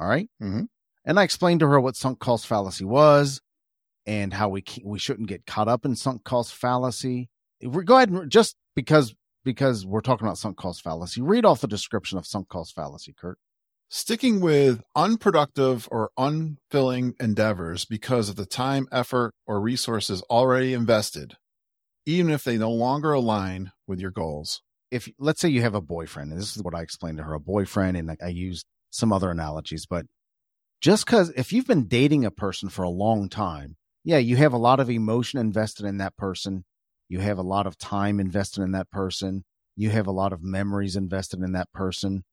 All 0.00 0.08
right? 0.08 0.30
Mhm. 0.40 0.68
And 1.04 1.18
I 1.18 1.22
explained 1.24 1.60
to 1.60 1.68
her 1.68 1.80
what 1.80 1.96
sunk 1.96 2.18
cost 2.20 2.46
fallacy 2.46 2.84
was 2.84 3.40
and 4.06 4.34
how 4.34 4.48
we 4.48 4.62
we 4.84 4.98
shouldn't 4.98 5.28
get 5.28 5.46
caught 5.46 5.68
up 5.68 5.84
in 5.84 5.96
sunk 5.96 6.24
cost 6.24 6.54
fallacy. 6.54 7.30
We- 7.62 7.84
Go 7.84 7.96
ahead 7.96 8.10
and 8.10 8.30
just 8.30 8.56
because 8.74 9.14
because 9.44 9.86
we're 9.86 10.00
talking 10.02 10.26
about 10.26 10.38
sunk 10.38 10.56
cost 10.56 10.82
fallacy, 10.82 11.20
read 11.22 11.44
off 11.44 11.60
the 11.60 11.66
description 11.68 12.18
of 12.18 12.26
sunk 12.26 12.48
cost 12.48 12.74
fallacy, 12.74 13.12
Curt. 13.14 13.38
Sticking 13.88 14.40
with 14.40 14.82
unproductive 14.94 15.88
or 15.90 16.10
unfilling 16.18 17.14
endeavors 17.18 17.86
because 17.86 18.28
of 18.28 18.36
the 18.36 18.44
time, 18.44 18.86
effort, 18.92 19.32
or 19.46 19.60
resources 19.60 20.20
already 20.28 20.74
invested, 20.74 21.38
even 22.08 22.32
if 22.32 22.42
they 22.42 22.56
no 22.56 22.70
longer 22.70 23.12
align 23.12 23.70
with 23.86 24.00
your 24.00 24.10
goals. 24.10 24.62
if 24.90 25.10
let's 25.18 25.42
say 25.42 25.48
you 25.50 25.60
have 25.60 25.74
a 25.74 25.82
boyfriend, 25.82 26.32
and 26.32 26.40
this 26.40 26.56
is 26.56 26.62
what 26.62 26.74
I 26.74 26.80
explained 26.80 27.18
to 27.18 27.24
her, 27.24 27.34
a 27.34 27.40
boyfriend, 27.40 27.98
and 27.98 28.16
I, 28.22 28.28
used 28.28 28.64
some 28.88 29.12
other 29.12 29.30
analogies, 29.30 29.84
but 29.84 30.06
just 30.80 31.04
because 31.04 31.28
if 31.36 31.52
you've 31.52 31.66
been 31.66 31.86
dating 31.86 32.24
a 32.24 32.30
person 32.30 32.70
for 32.70 32.82
a 32.82 32.88
long 32.88 33.28
time, 33.28 33.76
yeah, 34.04 34.16
you 34.16 34.36
have 34.36 34.54
a 34.54 34.58
lot 34.58 34.80
of 34.80 34.88
emotion 34.88 35.38
invested 35.38 35.84
in 35.84 35.98
that 35.98 36.16
person, 36.16 36.64
you 37.10 37.18
have 37.20 37.36
a 37.36 37.42
lot 37.42 37.66
of 37.66 37.76
time 37.76 38.18
invested 38.18 38.62
in 38.62 38.72
that 38.72 38.90
person, 38.90 39.44
you 39.76 39.90
have 39.90 40.06
a 40.06 40.12
lot 40.12 40.32
of 40.32 40.42
memories 40.42 40.96
invested 40.96 41.40
in 41.40 41.52
that 41.52 41.70
person. 41.74 42.24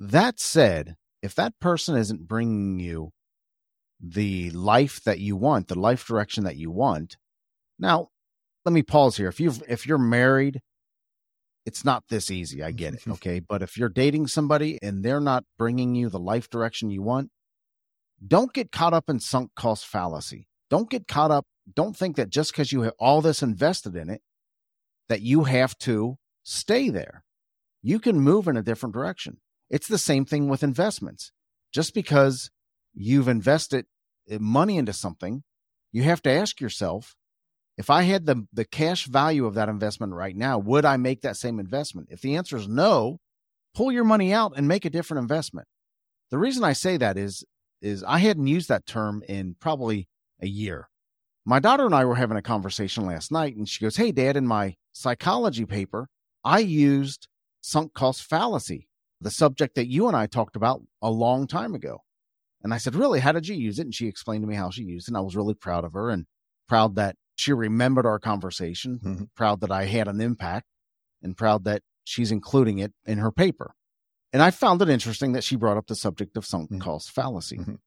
That 0.00 0.40
said, 0.40 0.96
if 1.22 1.36
that 1.36 1.52
person 1.60 1.96
isn't 1.96 2.26
bringing 2.26 2.80
you 2.80 3.10
the 4.00 4.50
life 4.50 5.00
that 5.04 5.20
you 5.20 5.36
want, 5.36 5.68
the 5.68 5.78
life 5.78 6.04
direction 6.04 6.42
that 6.42 6.56
you 6.56 6.72
want, 6.72 7.16
now 7.78 8.08
let 8.64 8.72
me 8.72 8.82
pause 8.82 9.16
here. 9.16 9.28
If 9.28 9.40
you 9.40 9.50
have 9.50 9.62
if 9.68 9.86
you're 9.86 9.98
married 9.98 10.60
it's 11.64 11.84
not 11.84 12.04
this 12.08 12.30
easy. 12.30 12.62
I 12.62 12.72
get 12.72 12.94
it. 12.94 13.02
Okay. 13.06 13.40
but 13.40 13.62
if 13.62 13.76
you're 13.76 13.88
dating 13.88 14.26
somebody 14.26 14.78
and 14.82 15.04
they're 15.04 15.20
not 15.20 15.44
bringing 15.58 15.94
you 15.94 16.08
the 16.08 16.18
life 16.18 16.50
direction 16.50 16.90
you 16.90 17.02
want, 17.02 17.30
don't 18.26 18.52
get 18.52 18.72
caught 18.72 18.94
up 18.94 19.08
in 19.08 19.20
sunk 19.20 19.50
cost 19.54 19.86
fallacy. 19.86 20.48
Don't 20.70 20.90
get 20.90 21.06
caught 21.06 21.30
up. 21.30 21.46
Don't 21.72 21.96
think 21.96 22.16
that 22.16 22.30
just 22.30 22.52
because 22.52 22.72
you 22.72 22.82
have 22.82 22.94
all 22.98 23.20
this 23.20 23.42
invested 23.42 23.94
in 23.94 24.10
it, 24.10 24.22
that 25.08 25.22
you 25.22 25.44
have 25.44 25.76
to 25.78 26.16
stay 26.42 26.88
there. 26.88 27.24
You 27.82 27.98
can 27.98 28.20
move 28.20 28.48
in 28.48 28.56
a 28.56 28.62
different 28.62 28.94
direction. 28.94 29.38
It's 29.70 29.88
the 29.88 29.98
same 29.98 30.24
thing 30.24 30.48
with 30.48 30.62
investments. 30.62 31.32
Just 31.72 31.94
because 31.94 32.50
you've 32.94 33.28
invested 33.28 33.86
uh, 34.30 34.38
money 34.38 34.76
into 34.76 34.92
something, 34.92 35.42
you 35.92 36.02
have 36.02 36.22
to 36.22 36.30
ask 36.30 36.60
yourself, 36.60 37.14
if 37.76 37.90
I 37.90 38.02
had 38.02 38.26
the 38.26 38.46
the 38.52 38.64
cash 38.64 39.06
value 39.06 39.46
of 39.46 39.54
that 39.54 39.68
investment 39.68 40.12
right 40.12 40.36
now, 40.36 40.58
would 40.58 40.84
I 40.84 40.96
make 40.96 41.22
that 41.22 41.36
same 41.36 41.58
investment? 41.58 42.08
If 42.10 42.20
the 42.20 42.36
answer 42.36 42.56
is 42.56 42.68
no, 42.68 43.18
pull 43.74 43.90
your 43.90 44.04
money 44.04 44.32
out 44.32 44.52
and 44.56 44.68
make 44.68 44.84
a 44.84 44.90
different 44.90 45.22
investment. 45.22 45.66
The 46.30 46.38
reason 46.38 46.64
I 46.64 46.72
say 46.72 46.96
that 46.98 47.16
is 47.16 47.44
is 47.80 48.04
I 48.04 48.18
hadn't 48.18 48.46
used 48.46 48.68
that 48.68 48.86
term 48.86 49.22
in 49.28 49.56
probably 49.58 50.08
a 50.40 50.46
year. 50.46 50.88
My 51.44 51.58
daughter 51.58 51.84
and 51.84 51.94
I 51.94 52.04
were 52.04 52.14
having 52.14 52.36
a 52.36 52.42
conversation 52.42 53.04
last 53.06 53.32
night 53.32 53.56
and 53.56 53.68
she 53.68 53.84
goes, 53.84 53.96
"Hey 53.96 54.12
dad, 54.12 54.36
in 54.36 54.46
my 54.46 54.76
psychology 54.92 55.64
paper, 55.64 56.08
I 56.44 56.60
used 56.60 57.28
sunk 57.62 57.94
cost 57.94 58.22
fallacy, 58.22 58.88
the 59.20 59.30
subject 59.30 59.74
that 59.76 59.88
you 59.88 60.08
and 60.08 60.16
I 60.16 60.26
talked 60.26 60.56
about 60.56 60.82
a 61.00 61.10
long 61.10 61.46
time 61.46 61.74
ago." 61.74 62.02
And 62.62 62.72
I 62.72 62.78
said, 62.78 62.94
"Really? 62.94 63.20
How 63.20 63.32
did 63.32 63.48
you 63.48 63.56
use 63.56 63.78
it?" 63.78 63.86
And 63.86 63.94
she 63.94 64.06
explained 64.06 64.42
to 64.42 64.48
me 64.48 64.54
how 64.56 64.70
she 64.70 64.84
used 64.84 65.08
it, 65.08 65.10
and 65.10 65.16
I 65.16 65.20
was 65.20 65.34
really 65.34 65.54
proud 65.54 65.84
of 65.84 65.94
her 65.94 66.10
and 66.10 66.26
proud 66.68 66.94
that 66.96 67.16
she 67.36 67.52
remembered 67.52 68.06
our 68.06 68.18
conversation, 68.18 68.98
Mhm. 69.00 69.28
proud 69.34 69.60
that 69.60 69.70
I 69.70 69.84
had 69.86 70.08
an 70.08 70.20
impact, 70.20 70.66
and 71.22 71.36
proud 71.36 71.64
that 71.64 71.82
she's 72.04 72.30
including 72.32 72.78
it 72.78 72.92
in 73.04 73.18
her 73.18 73.30
paper. 73.32 73.74
And 74.32 74.42
I 74.42 74.50
found 74.50 74.80
it 74.82 74.88
interesting 74.88 75.32
that 75.32 75.44
she 75.44 75.56
brought 75.56 75.76
up 75.76 75.86
the 75.86 75.94
subject 75.94 76.36
of 76.36 76.46
sunk 76.46 76.70
Mhm. 76.70 76.80
cost 76.80 77.10
fallacy. 77.10 77.58
Mhm. 77.58 77.78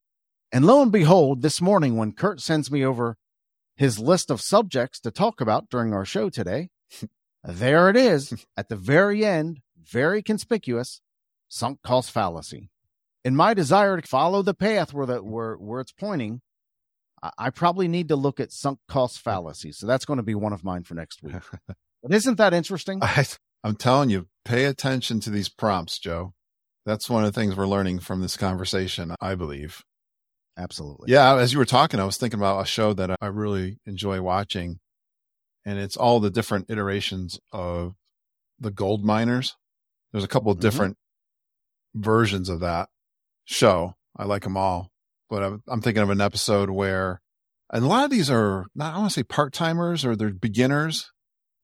And 0.52 0.66
lo 0.66 0.82
and 0.82 0.92
behold, 0.92 1.42
this 1.42 1.60
morning 1.60 1.98
when 1.98 2.14
Curt 2.14 2.40
sends 2.40 2.72
me 2.72 2.86
over 2.86 3.18
his 3.75 4.00
list 4.00 4.30
of 4.32 4.42
subjects 4.42 5.00
to 5.02 5.12
talk 5.12 5.42
about 5.42 5.70
during 5.70 5.94
our 5.94 6.06
show 6.06 6.30
today, 6.30 6.70
there 7.44 7.90
it 7.90 7.98
is 7.98 8.46
at 8.56 8.70
the 8.70 8.75
very 8.78 9.25
end, 9.25 9.62
very 9.75 10.22
conspicuous, 10.24 11.02
sunk 11.48 11.82
cost 11.82 12.12
fallacy. 12.12 12.70
In 13.24 13.36
my 13.36 13.54
desire 13.54 14.00
to 14.00 14.08
follow 14.08 14.42
the 14.44 14.54
path 14.54 14.94
where 14.94 15.06
the 15.08 15.24
where 15.24 15.56
where 15.56 15.82
it's 15.82 15.92
pointing, 15.92 16.42
I, 17.38 17.50
probably 17.50 17.88
need 17.88 18.10
to 18.10 18.15
look 18.15 18.39
at 18.39 18.51
sunk 18.51 18.79
cost 18.88 19.20
fallacy. 19.20 19.72
So 19.72 19.88
that's 19.88 20.05
going 20.05 20.17
to 20.17 20.24
be 20.24 20.36
one 20.36 20.53
of 20.53 20.63
mine 20.63 20.84
for 20.84 20.96
next 20.96 21.22
week. 21.24 21.36
But 22.03 22.13
isn't 22.13 22.38
that 22.38 22.53
interesting? 22.53 23.00
I, 23.01 23.25
I'm 23.63 23.75
telling 23.75 24.12
you, 24.12 24.27
pay 24.44 24.65
attention 24.65 25.20
to 25.22 25.32
these 25.32 25.50
prompts, 25.50 25.98
Joe. 25.98 26.36
That's 26.86 27.10
one 27.10 27.24
of 27.25 27.34
the 27.34 27.39
things 27.39 27.55
we're 27.55 27.65
learning 27.65 28.00
from 28.01 28.22
this 28.22 28.38
conversation, 28.38 29.15
I 29.20 29.34
believe. 29.34 29.82
Absolutely. 30.55 31.12
Yeah, 31.12 31.36
as 31.38 31.51
you 31.51 31.58
were 31.58 31.65
talking, 31.65 32.00
I 32.00 32.03
was 32.05 32.17
thinking 32.17 32.39
about 32.39 32.62
a 32.62 32.65
show 32.67 32.94
that 32.94 33.17
I 33.20 33.25
really 33.25 33.79
enjoy 33.88 34.22
watching, 34.22 34.79
and 35.65 35.79
it's 35.79 35.98
all 35.98 36.20
the 36.20 36.29
different 36.29 36.70
iterations 36.70 37.39
of 37.51 37.96
the 38.60 38.70
gold 38.70 39.03
miners. 39.03 39.55
There's 40.12 40.24
a 40.24 40.27
couple 40.27 40.51
of 40.51 40.60
Mhm. 40.60 40.62
different 40.62 40.98
versions 41.96 42.50
of 42.50 42.60
that 42.60 42.89
show. 43.46 43.96
I 44.15 44.25
like 44.25 44.44
them 44.44 44.58
all, 44.58 44.91
but 45.36 45.44
I'm, 45.44 45.63
I'm 45.68 45.82
thinking 45.82 46.01
of 46.01 46.10
an 46.10 46.22
episode 46.22 46.70
where, 46.70 47.20
and 47.70 47.84
a 47.84 47.88
lot 47.89 48.06
of 48.06 48.10
these 48.10 48.32
are 48.32 48.68
not, 48.74 48.94
I 48.94 48.98
want 49.00 49.10
to 49.12 49.20
say 49.20 49.24
part 49.24 49.51
timers 49.51 50.06
or 50.06 50.15
they're 50.15 50.34
beginners, 50.34 51.12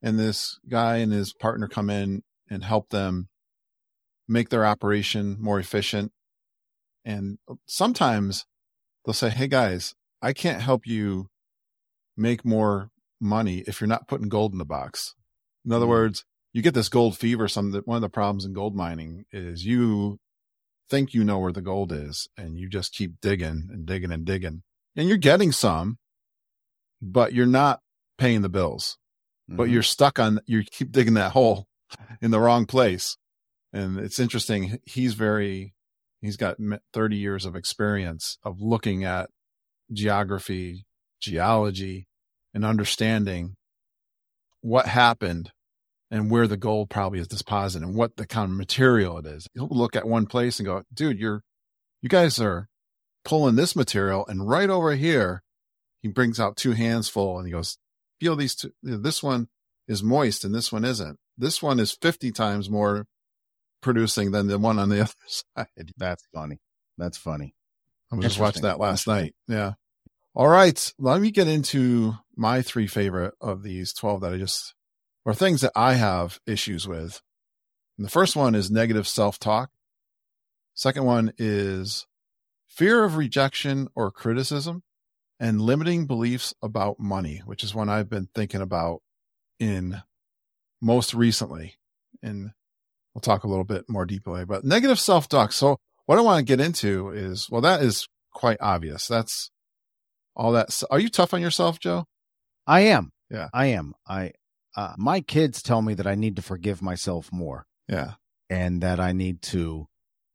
and 0.02 0.20
this 0.20 0.60
guy 0.70 0.98
and 0.98 1.14
his 1.14 1.32
partner 1.32 1.70
come 1.70 1.90
in 1.90 2.24
and 2.50 2.66
help 2.66 2.90
them 2.90 3.30
make 4.28 4.50
their 4.50 4.66
operation 4.66 5.38
more 5.40 5.58
efficient. 5.58 6.12
And 7.06 7.38
sometimes 7.66 8.46
they'll 9.06 9.14
say, 9.14 9.30
Hey 9.30 9.48
guys, 9.48 9.96
I 10.22 10.34
can't 10.34 10.62
help 10.62 10.86
you 10.86 11.28
make 12.18 12.44
more 12.44 12.90
money 13.22 13.64
if 13.68 13.80
you're 13.80 13.88
not 13.88 14.06
putting 14.10 14.28
gold 14.28 14.52
in 14.52 14.58
the 14.58 14.66
box. 14.66 15.16
In 15.64 15.72
other 15.72 15.86
Mhm. 15.86 15.90
words, 15.90 16.26
you 16.52 16.62
get 16.62 16.74
this 16.74 16.90
gold 16.90 17.18
fever. 17.18 17.48
Some 17.48 17.72
one 17.86 17.96
of 17.96 18.02
the 18.02 18.10
problems 18.10 18.44
in 18.44 18.52
gold 18.52 18.76
mining 18.76 19.24
is 19.32 19.64
you 19.64 20.20
think 20.92 21.14
you 21.14 21.24
know 21.24 21.40
where 21.40 21.54
the 21.54 21.62
gold 21.62 21.92
is 21.92 22.28
and 22.38 22.60
you 22.60 22.70
just 22.70 22.94
keep 22.94 23.14
digging 23.22 23.70
and 23.72 23.86
digging 23.86 24.12
and 24.12 24.26
digging 24.26 24.62
and 24.96 25.08
you're 25.08 25.18
getting 25.18 25.52
some, 25.52 25.98
but 27.02 27.34
you're 27.34 27.46
not 27.46 27.80
paying 28.18 28.42
the 28.42 28.50
bills, 28.50 28.98
but 29.48 29.68
Mhm. 29.68 29.72
you're 29.72 29.84
stuck 29.84 30.20
on, 30.20 30.42
you 30.46 30.64
keep 30.64 30.92
digging 30.92 31.14
that 31.16 31.32
hole 31.32 31.66
in 32.22 32.32
the 32.32 32.40
wrong 32.40 32.66
place. 32.66 33.18
And 33.74 33.98
it's 33.98 34.20
interesting. 34.20 34.80
He's 34.86 35.14
very, 35.14 35.74
He's 36.24 36.38
got 36.38 36.58
30 36.94 37.18
years 37.18 37.46
of 37.48 37.56
experience 37.56 38.38
of 38.44 38.62
looking 38.62 39.04
at 39.04 39.32
geography, 39.92 40.86
geology, 41.20 42.08
and 42.54 42.64
understanding 42.64 43.56
what 44.62 44.86
happened 44.86 45.52
and 46.12 46.30
where 46.30 46.46
the 46.46 46.58
gold 46.58 46.90
probably 46.90 47.20
is 47.20 47.28
deposited 47.28 47.88
and 47.88 47.96
what 47.96 48.18
the 48.18 48.28
kind 48.28 48.52
of 48.52 48.58
material 48.58 49.18
it 49.18 49.26
is. 49.26 49.48
He'll 49.54 49.70
look 49.72 49.96
at 49.96 50.08
one 50.08 50.26
place 50.26 50.60
and 50.60 50.66
go, 50.66 50.84
dude, 50.94 51.18
you're, 51.18 51.42
you 52.02 52.10
guys 52.10 52.40
are 52.40 52.68
pulling 53.24 53.56
this 53.56 53.76
material 53.76 54.26
and 54.28 54.48
right 54.48 54.70
over 54.70 54.94
here, 54.96 55.42
he 56.02 56.10
brings 56.10 56.40
out 56.40 56.58
two 56.58 56.74
hands 56.74 57.08
full 57.08 57.38
and 57.38 57.48
he 57.48 57.54
goes, 57.54 57.78
feel 58.20 58.36
these 58.36 58.56
two, 58.56 58.72
this 58.84 59.24
one 59.24 59.48
is 59.88 60.04
moist 60.04 60.44
and 60.44 60.54
this 60.54 60.72
one 60.72 60.84
isn't. 60.84 61.18
This 61.38 61.64
one 61.64 61.80
is 61.80 61.98
50 62.02 62.32
times 62.32 62.70
more 62.70 63.06
producing 63.82 64.32
than 64.32 64.48
the 64.48 64.60
one 64.60 64.80
on 64.80 64.90
the 64.90 65.02
other 65.02 65.14
side. 65.28 65.94
That's 65.98 66.28
funny. 66.34 66.60
That's 66.98 67.18
funny. 67.18 67.56
I 68.12 68.16
was 68.18 68.26
just 68.26 68.40
watching 68.40 68.64
that 68.64 68.80
last 68.80 69.08
night. 69.08 69.34
Yeah. 69.48 69.74
All 70.36 70.48
right. 70.48 70.94
Let 71.00 71.22
me 71.22 71.32
get 71.32 71.48
into 71.48 72.16
my 72.36 72.62
three 72.62 72.88
favorite 72.88 73.34
of 73.40 73.64
these 73.64 73.94
12 73.94 74.22
that 74.22 74.34
I 74.34 74.38
just, 74.38 74.74
or 75.26 75.34
things 75.34 75.62
that 75.62 75.72
I 75.76 75.94
have 75.94 76.40
issues 76.46 76.88
with. 76.88 77.22
And 77.98 78.06
the 78.06 78.12
first 78.12 78.36
one 78.36 78.56
is 78.56 78.72
negative 78.72 79.08
self 79.08 79.40
talk. 79.40 79.70
Second 80.74 81.06
one 81.06 81.34
is 81.38 82.08
fear 82.68 83.04
of 83.04 83.18
rejection 83.18 83.88
or 83.96 84.12
criticism 84.12 84.84
and 85.40 85.62
limiting 85.62 86.06
beliefs 86.06 86.54
about 86.62 87.00
money, 87.00 87.42
which 87.46 87.64
is 87.64 87.76
one 87.76 87.90
I've 87.90 88.10
been 88.10 88.30
thinking 88.34 88.62
about 88.62 89.02
in 89.60 90.02
most 90.82 91.14
recently. 91.14 91.76
And 92.24 92.52
we'll 93.14 93.22
talk 93.22 93.44
a 93.44 93.48
little 93.48 93.64
bit 93.64 93.86
more 93.90 94.06
deeply, 94.06 94.46
but 94.46 94.64
negative 94.64 95.00
self 95.00 95.28
talk. 95.28 95.52
So 95.52 95.78
what 96.06 96.18
I 96.18 96.22
want 96.22 96.40
to 96.40 96.46
get 96.46 96.64
into 96.64 97.10
is, 97.10 97.50
well, 97.50 97.62
that 97.62 97.82
is 97.82 98.08
quite 98.34 98.58
obvious. 98.62 99.08
That's 99.08 99.52
all 100.36 100.52
that. 100.54 100.70
Are 100.90 101.00
you 101.00 101.10
tough 101.10 101.34
on 101.34 101.42
yourself, 101.42 101.80
Joe? 101.80 102.06
I 102.66 102.82
am. 102.82 103.12
Yeah, 103.30 103.50
I 103.54 103.68
am. 103.68 103.94
I, 104.08 104.34
uh, 104.76 104.94
my 104.98 105.22
kids 105.22 105.62
tell 105.62 105.82
me 105.82 105.94
that 105.96 106.08
I 106.08 106.16
need 106.16 106.36
to 106.38 106.42
forgive 106.42 106.82
myself 106.82 107.30
more. 107.32 107.66
Yeah. 107.88 108.14
And 108.50 108.82
that 108.82 109.00
I 109.00 109.12
need 109.12 109.42
to 109.44 109.88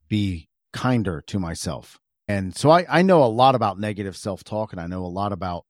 be 0.09 0.49
kinder 0.73 1.23
to 1.26 1.38
myself. 1.38 1.99
And 2.28 2.57
so 2.57 2.71
I, 2.71 2.87
I 2.88 3.02
know 3.02 3.23
a 3.23 3.26
lot 3.26 3.55
about 3.55 3.78
negative 3.78 4.16
self 4.16 4.43
talk 4.43 4.73
and 4.73 4.81
I 4.81 4.87
know 4.87 5.05
a 5.05 5.07
lot 5.07 5.33
about 5.33 5.64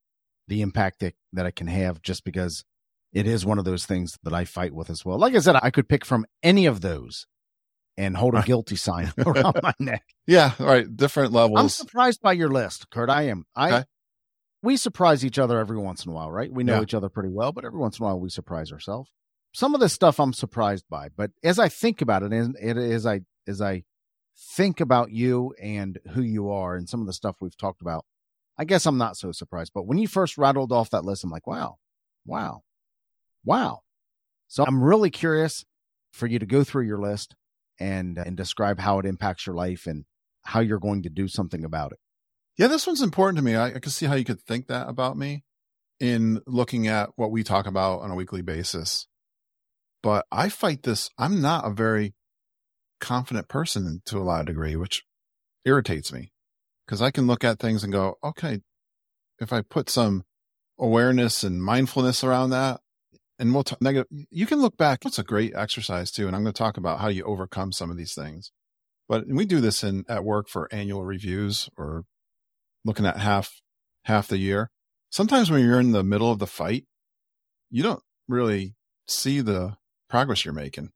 the 0.49 0.63
impact 0.63 1.01
that, 1.01 1.15
that 1.33 1.47
it 1.47 1.57
can 1.57 1.67
have 1.67 2.03
just 2.03 2.25
because 2.25 2.65
it 3.13 3.27
is 3.27 3.45
one 3.45 3.59
of 3.59 3.65
those 3.65 3.87
things 3.87 4.17
that 4.23 4.33
I 4.33 4.45
fight 4.45 4.73
with 4.75 4.91
as 4.91 5.05
well. 5.05 5.19
Like 5.19 5.35
I 5.35 5.39
said, 5.39 5.57
I 5.63 5.71
could 5.71 5.89
pick 5.89 6.05
from 6.05 6.27
any 6.43 6.67
of 6.67 6.81
those 6.81 7.27
and 7.97 8.17
hold 8.17 8.35
a 8.35 8.43
guilty 8.43 8.77
sign 8.77 9.13
around 9.27 9.59
my 9.63 9.75
neck. 9.79 10.05
Yeah, 10.27 10.53
right. 10.59 10.95
Different 10.95 11.33
levels. 11.33 11.59
I'm 11.59 11.69
surprised 11.69 12.21
by 12.21 12.33
your 12.33 12.51
list, 12.51 12.91
Curt. 12.91 13.11
I 13.11 13.23
am. 13.23 13.45
I 13.55 13.73
okay. 13.73 13.85
We 14.63 14.77
surprise 14.77 15.25
each 15.25 15.39
other 15.39 15.59
every 15.59 15.79
once 15.79 16.05
in 16.05 16.11
a 16.11 16.15
while, 16.15 16.31
right? 16.31 16.53
We 16.53 16.65
know 16.65 16.77
yeah. 16.77 16.83
each 16.83 16.95
other 16.95 17.09
pretty 17.09 17.29
well, 17.29 17.53
but 17.53 17.65
every 17.65 17.79
once 17.79 17.99
in 17.99 18.05
a 18.05 18.07
while 18.07 18.21
we 18.21 18.31
surprise 18.31 18.73
ourselves. 18.73 19.11
Some 19.53 19.75
of 19.75 19.81
this 19.81 19.93
stuff 19.93 20.21
I'm 20.21 20.33
surprised 20.33 20.85
by, 20.91 21.09
but 21.17 21.31
as 21.43 21.59
I 21.59 21.69
think 21.69 22.03
about 22.03 22.23
it, 22.23 22.33
and 22.33 22.57
as 22.57 23.07
I 23.07 23.21
as 23.47 23.61
I 23.61 23.85
think 24.37 24.81
about 24.81 25.13
you 25.13 25.55
and 25.61 25.99
who 26.13 26.23
you 26.23 26.51
are, 26.51 26.77
and 26.77 26.89
some 26.89 27.01
of 27.01 27.07
the 27.07 27.13
stuff 27.13 27.37
we've 27.41 27.57
talked 27.57 27.81
about, 27.81 28.05
I 28.59 28.65
guess 28.65 28.87
I'm 28.87 28.99
not 28.99 29.17
so 29.17 29.33
surprised. 29.33 29.73
But 29.75 29.87
when 29.87 29.99
you 29.99 30.09
first 30.09 30.37
rattled 30.37 30.73
off 30.73 30.91
that 30.91 31.05
list, 31.05 31.25
I'm 31.25 31.31
like, 31.31 31.47
wow, 31.47 31.79
wow, 32.27 32.63
wow. 33.45 33.81
So 34.49 34.65
I'm 34.67 34.83
really 34.83 35.11
curious 35.11 35.65
for 36.13 36.27
you 36.27 36.39
to 36.39 36.47
go 36.47 36.65
through 36.65 36.87
your 36.87 36.99
list 36.99 37.35
and 37.79 38.19
and 38.19 38.37
describe 38.37 38.81
how 38.81 38.99
it 38.99 39.07
impacts 39.07 39.47
your 39.47 39.55
life 39.55 39.87
and 39.87 40.05
how 40.43 40.61
you're 40.61 40.79
going 40.79 41.03
to 41.03 41.11
do 41.11 41.29
something 41.29 41.65
about 41.65 41.93
it. 41.93 41.99
Yeah, 42.57 42.69
this 42.69 42.87
one's 42.87 43.03
important 43.03 43.37
to 43.37 43.45
me. 43.45 43.55
I, 43.55 43.67
I 43.67 43.79
can 43.79 43.91
see 43.91 44.07
how 44.07 44.15
you 44.15 44.25
could 44.25 44.41
think 44.41 44.67
that 44.69 44.89
about 44.89 45.17
me 45.17 45.45
in 46.01 46.41
looking 46.47 46.87
at 46.87 47.11
what 47.17 47.31
we 47.31 47.43
talk 47.43 47.67
about 47.67 48.01
on 48.01 48.11
a 48.11 48.15
weekly 48.15 48.43
basis. 48.43 49.07
But 50.03 50.27
I 50.31 50.49
fight 50.49 50.83
this. 50.83 51.11
I'm 51.19 51.41
not 51.41 51.67
a 51.67 51.71
very 51.71 52.15
confident 53.01 53.49
person 53.49 54.03
to 54.07 54.19
a 54.19 54.21
lot 54.21 54.41
of 54.41 54.47
degree, 54.47 54.77
which 54.77 55.03
irritates 55.65 56.13
me 56.13 56.33
because 56.87 57.03
I 57.03 57.11
can 57.11 57.27
look 57.27 57.45
at 57.45 57.59
things 57.59 57.83
and 57.83 57.93
go, 57.93 58.17
okay, 58.23 58.61
if 59.39 59.53
I 59.53 59.63
put 59.63 59.91
some 59.91 60.25
awareness 60.79 61.43
and 61.43 61.63
mindfulness 61.63 62.23
around 62.23 62.51
that, 62.51 62.81
and 63.39 63.53
we'll 63.53 63.65
talk 63.65 63.83
negative. 63.83 64.07
You 64.31 64.47
can 64.47 64.61
look 64.61 64.79
back. 64.79 65.05
It's 65.05 65.19
a 65.19 65.25
great 65.25 65.53
exercise 65.55 66.11
too. 66.11 66.27
And 66.27 66.35
I'm 66.35 66.43
going 66.43 66.55
to 66.55 66.59
talk 66.59 66.79
about 66.79 67.01
how 67.01 67.09
you 67.09 67.23
overcome 67.25 67.71
some 67.71 67.91
of 67.91 67.99
these 67.99 68.15
things. 68.15 68.51
But 69.09 69.25
we 69.29 69.45
do 69.45 69.61
this 69.61 69.85
in 69.85 70.05
at 70.09 70.25
work 70.25 70.49
for 70.49 70.73
annual 70.73 71.05
reviews 71.05 71.69
or 71.77 72.05
looking 72.87 73.05
at 73.05 73.19
half, 73.19 73.61
half 74.05 74.29
the 74.29 74.39
year. 74.39 74.71
Sometimes 75.11 75.51
when 75.51 75.65
you're 75.65 75.81
in 75.81 75.93
the 75.93 76.05
middle 76.05 76.31
of 76.31 76.39
the 76.39 76.47
fight, 76.47 76.85
you 77.71 77.83
don't 77.83 78.03
really 78.29 78.75
see 79.07 79.41
the 79.41 79.77
progress 80.09 80.45
you're 80.45 80.55
making. 80.55 80.91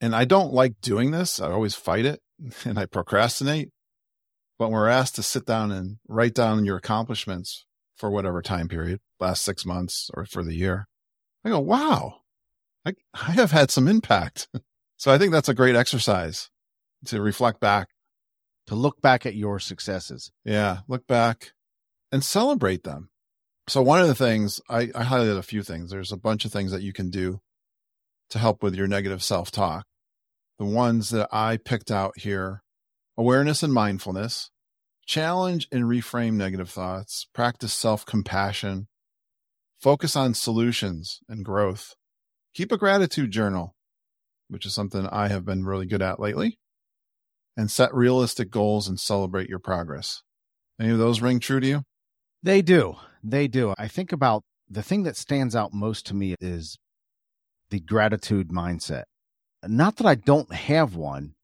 And 0.00 0.14
I 0.14 0.24
don't 0.24 0.52
like 0.52 0.80
doing 0.80 1.10
this. 1.10 1.40
I 1.40 1.50
always 1.50 1.74
fight 1.74 2.04
it 2.04 2.20
and 2.64 2.78
I 2.78 2.86
procrastinate. 2.86 3.70
But 4.58 4.68
when 4.68 4.74
we're 4.74 4.88
asked 4.88 5.16
to 5.16 5.22
sit 5.22 5.44
down 5.44 5.72
and 5.72 5.98
write 6.08 6.34
down 6.34 6.64
your 6.64 6.76
accomplishments 6.76 7.66
for 7.96 8.10
whatever 8.10 8.40
time 8.42 8.68
period, 8.68 9.00
last 9.18 9.44
six 9.44 9.66
months 9.66 10.10
or 10.14 10.24
for 10.24 10.44
the 10.44 10.54
year, 10.54 10.86
I 11.44 11.48
go, 11.48 11.58
wow, 11.58 12.20
I, 12.86 12.94
I 13.14 13.32
have 13.32 13.50
had 13.50 13.70
some 13.70 13.88
impact. 13.88 14.48
so 14.96 15.12
I 15.12 15.18
think 15.18 15.32
that's 15.32 15.48
a 15.48 15.54
great 15.54 15.74
exercise 15.74 16.50
to 17.06 17.20
reflect 17.20 17.58
back. 17.58 17.88
To 18.68 18.74
look 18.74 19.00
back 19.02 19.26
at 19.26 19.34
your 19.34 19.58
successes. 19.58 20.30
Yeah. 20.44 20.80
Look 20.88 21.06
back 21.06 21.52
and 22.10 22.24
celebrate 22.24 22.84
them. 22.84 23.10
So 23.68 23.82
one 23.82 24.00
of 24.00 24.08
the 24.08 24.14
things 24.14 24.60
I, 24.68 24.90
I 24.94 25.04
highlighted 25.04 25.38
a 25.38 25.42
few 25.42 25.62
things. 25.62 25.90
There's 25.90 26.12
a 26.12 26.16
bunch 26.16 26.44
of 26.44 26.52
things 26.52 26.72
that 26.72 26.82
you 26.82 26.92
can 26.92 27.10
do 27.10 27.40
to 28.30 28.38
help 28.38 28.62
with 28.62 28.74
your 28.74 28.86
negative 28.86 29.22
self 29.22 29.50
talk. 29.50 29.86
The 30.58 30.64
ones 30.64 31.10
that 31.10 31.28
I 31.32 31.56
picked 31.56 31.90
out 31.90 32.18
here 32.18 32.62
awareness 33.16 33.62
and 33.62 33.72
mindfulness, 33.72 34.50
challenge 35.06 35.68
and 35.72 35.84
reframe 35.84 36.34
negative 36.34 36.70
thoughts, 36.70 37.26
practice 37.34 37.72
self 37.72 38.06
compassion, 38.06 38.88
Focus 39.82 40.14
on 40.14 40.32
solutions 40.32 41.18
and 41.28 41.44
growth. 41.44 41.96
Keep 42.54 42.70
a 42.70 42.78
gratitude 42.78 43.32
journal, 43.32 43.74
which 44.46 44.64
is 44.64 44.72
something 44.72 45.08
I 45.08 45.26
have 45.26 45.44
been 45.44 45.64
really 45.64 45.86
good 45.86 46.00
at 46.00 46.20
lately. 46.20 46.60
And 47.56 47.70
set 47.70 47.94
realistic 47.94 48.50
goals 48.50 48.88
and 48.88 48.98
celebrate 48.98 49.48
your 49.48 49.58
progress. 49.58 50.22
Any 50.80 50.90
of 50.90 50.98
those 50.98 51.20
ring 51.20 51.38
true 51.38 51.60
to 51.60 51.66
you? 51.66 51.82
They 52.42 52.62
do. 52.62 52.96
They 53.22 53.46
do. 53.46 53.74
I 53.78 53.88
think 53.88 54.10
about 54.10 54.42
the 54.68 54.82
thing 54.82 55.02
that 55.02 55.16
stands 55.16 55.54
out 55.54 55.72
most 55.72 56.06
to 56.06 56.14
me 56.14 56.34
is 56.40 56.78
the 57.70 57.80
gratitude 57.80 58.48
mindset. 58.48 59.04
Not 59.66 59.96
that 59.96 60.06
I 60.06 60.14
don't 60.14 60.52
have 60.52 60.96
one, 60.96 61.34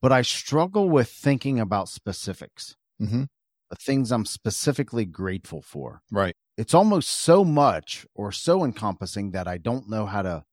but 0.00 0.12
I 0.12 0.22
struggle 0.22 0.90
with 0.90 1.08
thinking 1.08 1.60
about 1.60 1.88
specifics. 1.88 2.74
Mm-hmm. 3.00 3.24
The 3.70 3.76
things 3.76 4.10
I'm 4.10 4.26
specifically 4.26 5.06
grateful 5.06 5.62
for. 5.62 6.02
Right 6.10 6.34
it's 6.56 6.74
almost 6.74 7.08
so 7.08 7.44
much 7.44 8.06
or 8.14 8.30
so 8.30 8.64
encompassing 8.64 9.30
that 9.30 9.48
I 9.48 9.58
don't 9.58 9.88
know 9.88 10.06
how 10.06 10.22
to 10.22 10.44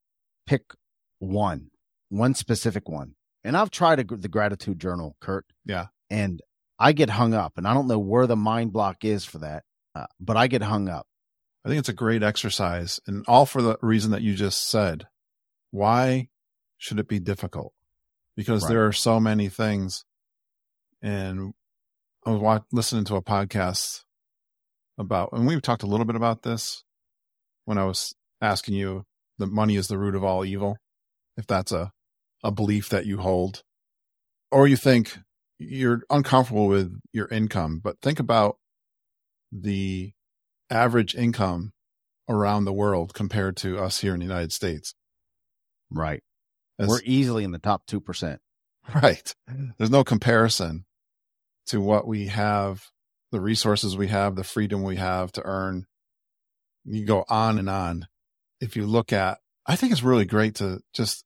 pick 0.46 0.62
one, 1.18 1.70
one 2.08 2.34
specific 2.34 2.88
one. 2.88 3.14
And 3.44 3.56
I've 3.56 3.70
tried 3.70 4.00
a, 4.00 4.04
the 4.04 4.28
gratitude 4.28 4.78
journal, 4.78 5.16
Curt. 5.20 5.46
Yeah. 5.64 5.86
And 6.10 6.42
I 6.78 6.92
get 6.92 7.10
hung 7.10 7.34
up, 7.34 7.58
and 7.58 7.66
I 7.66 7.74
don't 7.74 7.88
know 7.88 7.98
where 7.98 8.26
the 8.26 8.36
mind 8.36 8.72
block 8.72 9.04
is 9.04 9.24
for 9.24 9.38
that, 9.38 9.64
uh, 9.94 10.06
but 10.18 10.36
I 10.36 10.46
get 10.46 10.62
hung 10.62 10.88
up. 10.88 11.06
I 11.64 11.68
think 11.68 11.78
it's 11.78 11.90
a 11.90 11.94
great 11.94 12.22
exercise, 12.22 13.00
and 13.06 13.24
all 13.28 13.44
for 13.44 13.60
the 13.60 13.76
reason 13.82 14.12
that 14.12 14.22
you 14.22 14.34
just 14.34 14.66
said. 14.66 15.06
Why 15.70 16.28
should 16.78 16.98
it 16.98 17.06
be 17.06 17.20
difficult? 17.20 17.72
Because 18.36 18.62
right. 18.62 18.70
there 18.70 18.86
are 18.86 18.92
so 18.92 19.20
many 19.20 19.48
things. 19.48 20.04
And 21.02 21.52
I 22.26 22.30
was 22.30 22.40
watching, 22.40 22.66
listening 22.72 23.04
to 23.04 23.16
a 23.16 23.22
podcast 23.22 24.02
about, 24.98 25.30
and 25.32 25.46
we've 25.46 25.62
talked 25.62 25.82
a 25.82 25.86
little 25.86 26.06
bit 26.06 26.16
about 26.16 26.42
this 26.42 26.82
when 27.66 27.78
I 27.78 27.84
was 27.84 28.14
asking 28.40 28.74
you 28.74 29.04
that 29.38 29.46
money 29.46 29.76
is 29.76 29.88
the 29.88 29.98
root 29.98 30.14
of 30.14 30.24
all 30.24 30.44
evil, 30.44 30.76
if 31.36 31.46
that's 31.46 31.72
a, 31.72 31.92
a 32.42 32.50
belief 32.50 32.88
that 32.88 33.06
you 33.06 33.18
hold, 33.18 33.62
or 34.50 34.66
you 34.66 34.76
think 34.76 35.18
you're 35.58 36.02
uncomfortable 36.10 36.66
with 36.66 36.98
your 37.12 37.28
income, 37.28 37.80
but 37.82 38.00
think 38.00 38.18
about 38.18 38.56
the 39.52 40.12
average 40.70 41.14
income 41.14 41.72
around 42.28 42.64
the 42.64 42.72
world 42.72 43.12
compared 43.12 43.56
to 43.58 43.78
us 43.78 44.00
here 44.00 44.14
in 44.14 44.20
the 44.20 44.26
United 44.26 44.52
States. 44.52 44.94
Right. 45.90 46.22
As, 46.78 46.88
We're 46.88 47.00
easily 47.04 47.44
in 47.44 47.50
the 47.50 47.58
top 47.58 47.86
2%. 47.86 48.38
Right. 48.94 49.34
There's 49.78 49.90
no 49.90 50.02
comparison 50.02 50.84
to 51.66 51.80
what 51.80 52.08
we 52.08 52.26
have 52.26 52.82
the 53.30 53.40
resources 53.40 53.96
we 53.96 54.08
have, 54.08 54.34
the 54.34 54.44
freedom 54.44 54.82
we 54.82 54.96
have 54.96 55.32
to 55.32 55.42
earn. 55.44 55.86
You 56.84 57.04
go 57.04 57.24
on 57.28 57.58
and 57.58 57.70
on. 57.70 58.06
If 58.60 58.76
you 58.76 58.86
look 58.86 59.12
at, 59.12 59.38
I 59.66 59.76
think 59.76 59.92
it's 59.92 60.02
really 60.02 60.24
great 60.24 60.56
to 60.56 60.80
just 60.94 61.24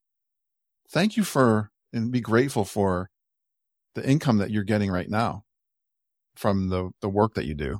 thank 0.88 1.16
you 1.16 1.24
for 1.24 1.70
and 1.92 2.10
be 2.10 2.20
grateful 2.20 2.64
for 2.64 3.08
the 3.94 4.08
income 4.08 4.38
that 4.38 4.50
you're 4.50 4.64
getting 4.64 4.90
right 4.90 5.08
now 5.08 5.44
from 6.34 6.68
the, 6.68 6.90
the 7.00 7.08
work 7.08 7.34
that 7.34 7.46
you 7.46 7.54
do. 7.54 7.78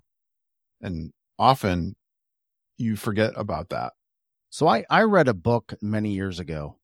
And 0.81 1.12
often 1.38 1.95
you 2.79 2.97
forget 2.97 3.33
about 3.37 3.71
that. 3.71 3.93
So 4.51 4.69
I, 4.69 4.85
I 4.88 5.03
read 5.03 5.27
a 5.27 5.35
book 5.35 5.75
many 5.83 6.12
years 6.12 6.38
ago. 6.38 6.79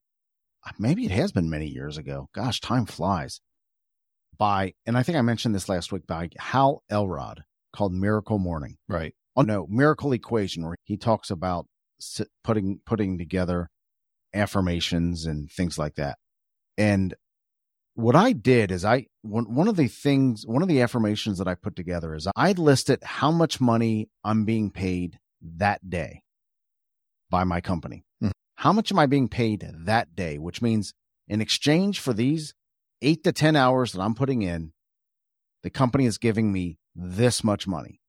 Uh, 0.66 0.72
maybe 0.78 1.04
it 1.04 1.12
has 1.12 1.32
been 1.32 1.48
many 1.48 1.66
years 1.66 1.96
ago. 1.96 2.28
Gosh, 2.34 2.60
time 2.60 2.86
flies. 2.86 3.40
By, 4.36 4.72
and 4.86 4.96
I 4.96 5.02
think 5.02 5.18
I 5.18 5.22
mentioned 5.22 5.54
this 5.54 5.68
last 5.68 5.92
week 5.92 6.06
by 6.06 6.30
Hal 6.38 6.82
Elrod 6.90 7.44
called 7.72 7.92
Miracle 7.92 8.38
Morning. 8.38 8.76
Right. 8.88 9.14
Oh 9.36 9.42
no, 9.42 9.66
Miracle 9.68 10.12
Equation, 10.12 10.64
where 10.64 10.76
he 10.82 10.96
talks 10.96 11.30
about 11.30 11.66
putting 12.42 12.80
putting 12.86 13.18
together 13.18 13.68
affirmations 14.34 15.26
and 15.26 15.50
things 15.50 15.78
like 15.78 15.96
that. 15.96 16.18
And 16.78 17.14
what 17.94 18.16
I 18.16 18.32
did 18.32 18.70
is 18.70 18.84
I 18.84 19.06
one, 19.22 19.54
one 19.54 19.68
of 19.68 19.76
the 19.76 19.88
things 19.88 20.46
one 20.46 20.62
of 20.62 20.68
the 20.68 20.80
affirmations 20.80 21.38
that 21.38 21.48
I 21.48 21.54
put 21.54 21.76
together 21.76 22.14
is 22.14 22.28
I 22.36 22.52
listed 22.52 23.02
how 23.02 23.30
much 23.30 23.60
money 23.60 24.08
I'm 24.24 24.44
being 24.44 24.70
paid 24.70 25.18
that 25.42 25.88
day 25.88 26.22
by 27.28 27.44
my 27.44 27.60
company. 27.60 28.04
Mm. 28.22 28.32
How 28.56 28.72
much 28.72 28.92
am 28.92 28.98
I 28.98 29.06
being 29.06 29.28
paid 29.28 29.66
that 29.84 30.14
day? 30.14 30.38
Which 30.38 30.62
means 30.62 30.94
in 31.28 31.40
exchange 31.40 32.00
for 32.00 32.12
these 32.12 32.54
eight 33.02 33.24
to 33.24 33.32
10 33.32 33.56
hours 33.56 33.92
that 33.92 34.02
I'm 34.02 34.14
putting 34.14 34.42
in, 34.42 34.72
the 35.62 35.70
company 35.70 36.06
is 36.06 36.18
giving 36.18 36.52
me 36.52 36.78
this 36.94 37.44
much 37.44 37.66
money. 37.66 38.00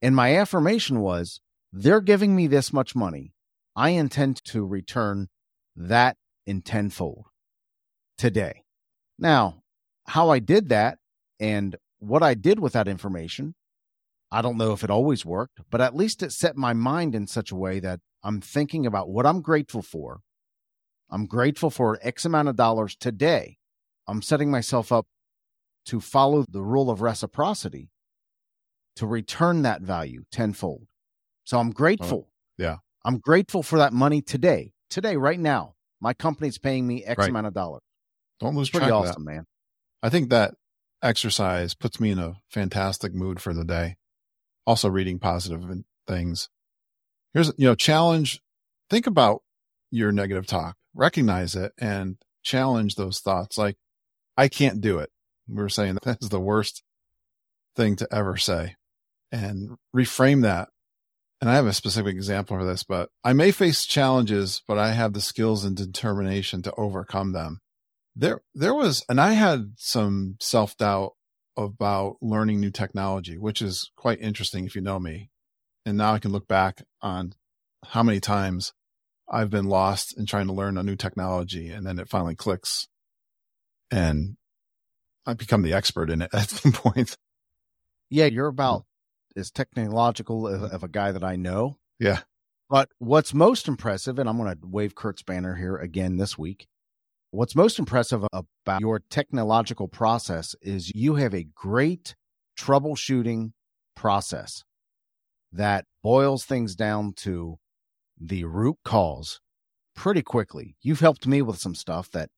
And 0.00 0.16
my 0.16 0.36
affirmation 0.36 1.00
was 1.00 1.40
they're 1.72 2.00
giving 2.00 2.34
me 2.36 2.46
this 2.46 2.72
much 2.72 2.94
money. 2.94 3.34
I 3.74 3.90
intend 3.90 4.42
to 4.44 4.64
return 4.66 5.28
that 5.76 6.16
in 6.46 6.62
tenfold 6.62 7.26
today. 8.18 8.64
Now, 9.18 9.62
how 10.06 10.30
I 10.30 10.38
did 10.38 10.68
that 10.68 10.98
and 11.40 11.76
what 11.98 12.22
I 12.22 12.34
did 12.34 12.58
with 12.58 12.72
that 12.72 12.88
information, 12.88 13.54
I 14.30 14.42
don't 14.42 14.56
know 14.56 14.72
if 14.72 14.82
it 14.82 14.90
always 14.90 15.24
worked, 15.24 15.60
but 15.70 15.80
at 15.80 15.94
least 15.94 16.22
it 16.22 16.32
set 16.32 16.56
my 16.56 16.72
mind 16.72 17.14
in 17.14 17.26
such 17.26 17.50
a 17.50 17.56
way 17.56 17.80
that 17.80 18.00
I'm 18.24 18.40
thinking 18.40 18.86
about 18.86 19.08
what 19.08 19.26
I'm 19.26 19.40
grateful 19.40 19.82
for. 19.82 20.20
I'm 21.10 21.26
grateful 21.26 21.70
for 21.70 21.98
X 22.02 22.24
amount 22.24 22.48
of 22.48 22.56
dollars 22.56 22.96
today. 22.96 23.58
I'm 24.08 24.22
setting 24.22 24.50
myself 24.50 24.90
up 24.90 25.06
to 25.86 26.00
follow 26.00 26.44
the 26.48 26.62
rule 26.62 26.90
of 26.90 27.02
reciprocity 27.02 27.90
to 28.96 29.06
return 29.06 29.62
that 29.62 29.82
value 29.82 30.24
tenfold. 30.30 30.86
So 31.44 31.58
I'm 31.58 31.68
uh, 31.68 31.72
grateful. 31.72 32.28
Oh, 32.28 32.32
yeah. 32.58 32.76
I'm 33.04 33.18
grateful 33.18 33.62
for 33.62 33.78
that 33.78 33.92
money 33.92 34.22
today. 34.22 34.71
Today, 34.92 35.16
right 35.16 35.40
now, 35.40 35.74
my 36.02 36.12
company's 36.12 36.58
paying 36.58 36.86
me 36.86 37.02
X 37.02 37.18
right. 37.18 37.30
amount 37.30 37.46
of 37.46 37.54
dollars. 37.54 37.80
Don't 38.40 38.54
lose 38.54 38.68
Pretty 38.68 38.88
track 38.88 38.92
awesome, 38.92 39.24
man. 39.24 39.46
I 40.02 40.10
think 40.10 40.28
that 40.28 40.52
exercise 41.02 41.72
puts 41.72 41.98
me 41.98 42.10
in 42.10 42.18
a 42.18 42.34
fantastic 42.50 43.14
mood 43.14 43.40
for 43.40 43.54
the 43.54 43.64
day. 43.64 43.96
Also 44.66 44.90
reading 44.90 45.18
positive 45.18 45.64
things. 46.06 46.50
Here's, 47.32 47.52
you 47.56 47.66
know, 47.66 47.74
challenge. 47.74 48.42
Think 48.90 49.06
about 49.06 49.42
your 49.90 50.12
negative 50.12 50.46
talk, 50.46 50.76
recognize 50.94 51.56
it 51.56 51.72
and 51.78 52.18
challenge 52.42 52.96
those 52.96 53.20
thoughts. 53.20 53.56
Like, 53.56 53.78
I 54.36 54.48
can't 54.48 54.82
do 54.82 54.98
it. 54.98 55.08
We 55.48 55.54
were 55.54 55.70
saying 55.70 55.98
that 56.02 56.18
is 56.20 56.28
the 56.28 56.38
worst 56.38 56.82
thing 57.76 57.96
to 57.96 58.08
ever 58.12 58.36
say 58.36 58.76
and 59.30 59.78
reframe 59.96 60.42
that. 60.42 60.68
And 61.42 61.50
I 61.50 61.56
have 61.56 61.66
a 61.66 61.72
specific 61.72 62.14
example 62.14 62.56
for 62.56 62.64
this, 62.64 62.84
but 62.84 63.10
I 63.24 63.32
may 63.32 63.50
face 63.50 63.84
challenges, 63.84 64.62
but 64.68 64.78
I 64.78 64.92
have 64.92 65.12
the 65.12 65.20
skills 65.20 65.64
and 65.64 65.76
determination 65.76 66.62
to 66.62 66.72
overcome 66.76 67.32
them. 67.32 67.58
There, 68.14 68.42
there 68.54 68.72
was, 68.72 69.04
and 69.08 69.20
I 69.20 69.32
had 69.32 69.72
some 69.76 70.36
self 70.40 70.76
doubt 70.76 71.14
about 71.56 72.18
learning 72.22 72.60
new 72.60 72.70
technology, 72.70 73.38
which 73.38 73.60
is 73.60 73.90
quite 73.96 74.20
interesting 74.20 74.66
if 74.66 74.76
you 74.76 74.82
know 74.82 75.00
me. 75.00 75.30
And 75.84 75.98
now 75.98 76.14
I 76.14 76.20
can 76.20 76.30
look 76.30 76.46
back 76.46 76.84
on 77.00 77.34
how 77.86 78.04
many 78.04 78.20
times 78.20 78.72
I've 79.28 79.50
been 79.50 79.66
lost 79.66 80.16
in 80.16 80.26
trying 80.26 80.46
to 80.46 80.52
learn 80.52 80.78
a 80.78 80.84
new 80.84 80.94
technology 80.94 81.70
and 81.70 81.84
then 81.84 81.98
it 81.98 82.08
finally 82.08 82.36
clicks 82.36 82.86
and 83.90 84.36
I 85.26 85.34
become 85.34 85.62
the 85.62 85.72
expert 85.72 86.08
in 86.08 86.22
it 86.22 86.30
at 86.34 86.50
some 86.50 86.70
point. 86.70 87.16
Yeah, 88.10 88.26
you're 88.26 88.46
about 88.46 88.82
hmm. 88.82 88.91
As 89.36 89.50
technological 89.50 90.42
mm-hmm. 90.42 90.64
of 90.64 90.82
a 90.82 90.88
guy 90.88 91.12
that 91.12 91.24
I 91.24 91.36
know. 91.36 91.78
Yeah. 91.98 92.20
But 92.68 92.88
what's 92.98 93.34
most 93.34 93.68
impressive, 93.68 94.18
and 94.18 94.28
I'm 94.28 94.38
going 94.38 94.50
to 94.50 94.66
wave 94.66 94.94
Curt's 94.94 95.22
banner 95.22 95.54
here 95.56 95.76
again 95.76 96.16
this 96.16 96.38
week. 96.38 96.66
What's 97.30 97.54
most 97.54 97.78
impressive 97.78 98.24
about 98.32 98.80
your 98.80 99.00
technological 99.10 99.88
process 99.88 100.54
is 100.60 100.94
you 100.94 101.14
have 101.14 101.34
a 101.34 101.46
great 101.54 102.14
troubleshooting 102.58 103.52
process 103.94 104.64
that 105.52 105.86
boils 106.02 106.44
things 106.44 106.74
down 106.74 107.12
to 107.14 107.58
the 108.20 108.44
root 108.44 108.76
cause 108.84 109.40
pretty 109.94 110.22
quickly. 110.22 110.76
You've 110.82 111.00
helped 111.00 111.26
me 111.26 111.42
with 111.42 111.58
some 111.58 111.74
stuff 111.74 112.10
that 112.12 112.30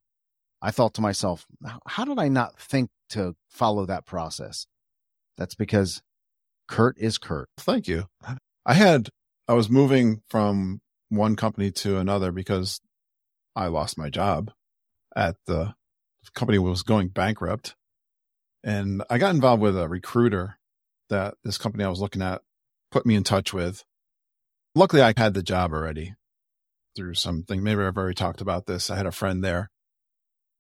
I 0.63 0.71
thought 0.71 0.95
to 0.95 1.01
myself, 1.01 1.47
how 1.87 2.05
did 2.05 2.19
I 2.19 2.29
not 2.29 2.59
think 2.59 2.91
to 3.11 3.37
follow 3.49 3.87
that 3.87 4.07
process? 4.07 4.67
That's 5.37 5.55
because 5.55 6.03
Curt 6.69 6.97
is 6.99 7.19
Curt. 7.19 7.49
Thank 7.59 7.89
you. 7.89 8.07
I 8.67 8.75
had, 8.75 9.11
I 9.49 9.55
was 9.55 9.69
moving 9.69 10.23
from 10.29 10.81
one 11.09 11.37
company 11.37 11.71
to 11.71 11.99
another 11.99 12.33
because 12.33 12.81
I 13.55 13.67
lost 13.67 13.99
my 13.99 14.11
job 14.11 14.51
at 15.15 15.37
the 15.47 15.75
company 16.35 16.59
was 16.59 16.83
going 16.83 17.09
bankrupt. 17.09 17.75
And 18.63 19.03
I 19.11 19.19
got 19.19 19.35
involved 19.35 19.63
with 19.63 19.79
a 19.79 19.89
recruiter 19.89 20.59
that 21.11 21.35
this 21.45 21.59
company 21.59 21.85
I 21.85 21.89
was 21.89 22.01
looking 22.01 22.23
at 22.23 22.43
put 22.91 23.05
me 23.05 23.15
in 23.15 23.25
touch 23.25 23.53
with. 23.53 23.85
Luckily, 24.75 25.03
I 25.03 25.13
had 25.17 25.35
the 25.35 25.43
job 25.43 25.73
already 25.73 26.15
through 26.97 27.15
something. 27.15 27.63
Maybe 27.63 27.83
I've 27.83 27.97
already 27.97 28.15
talked 28.15 28.41
about 28.41 28.67
this. 28.67 28.91
I 28.91 28.97
had 28.97 29.07
a 29.07 29.13
friend 29.13 29.45
there 29.45 29.71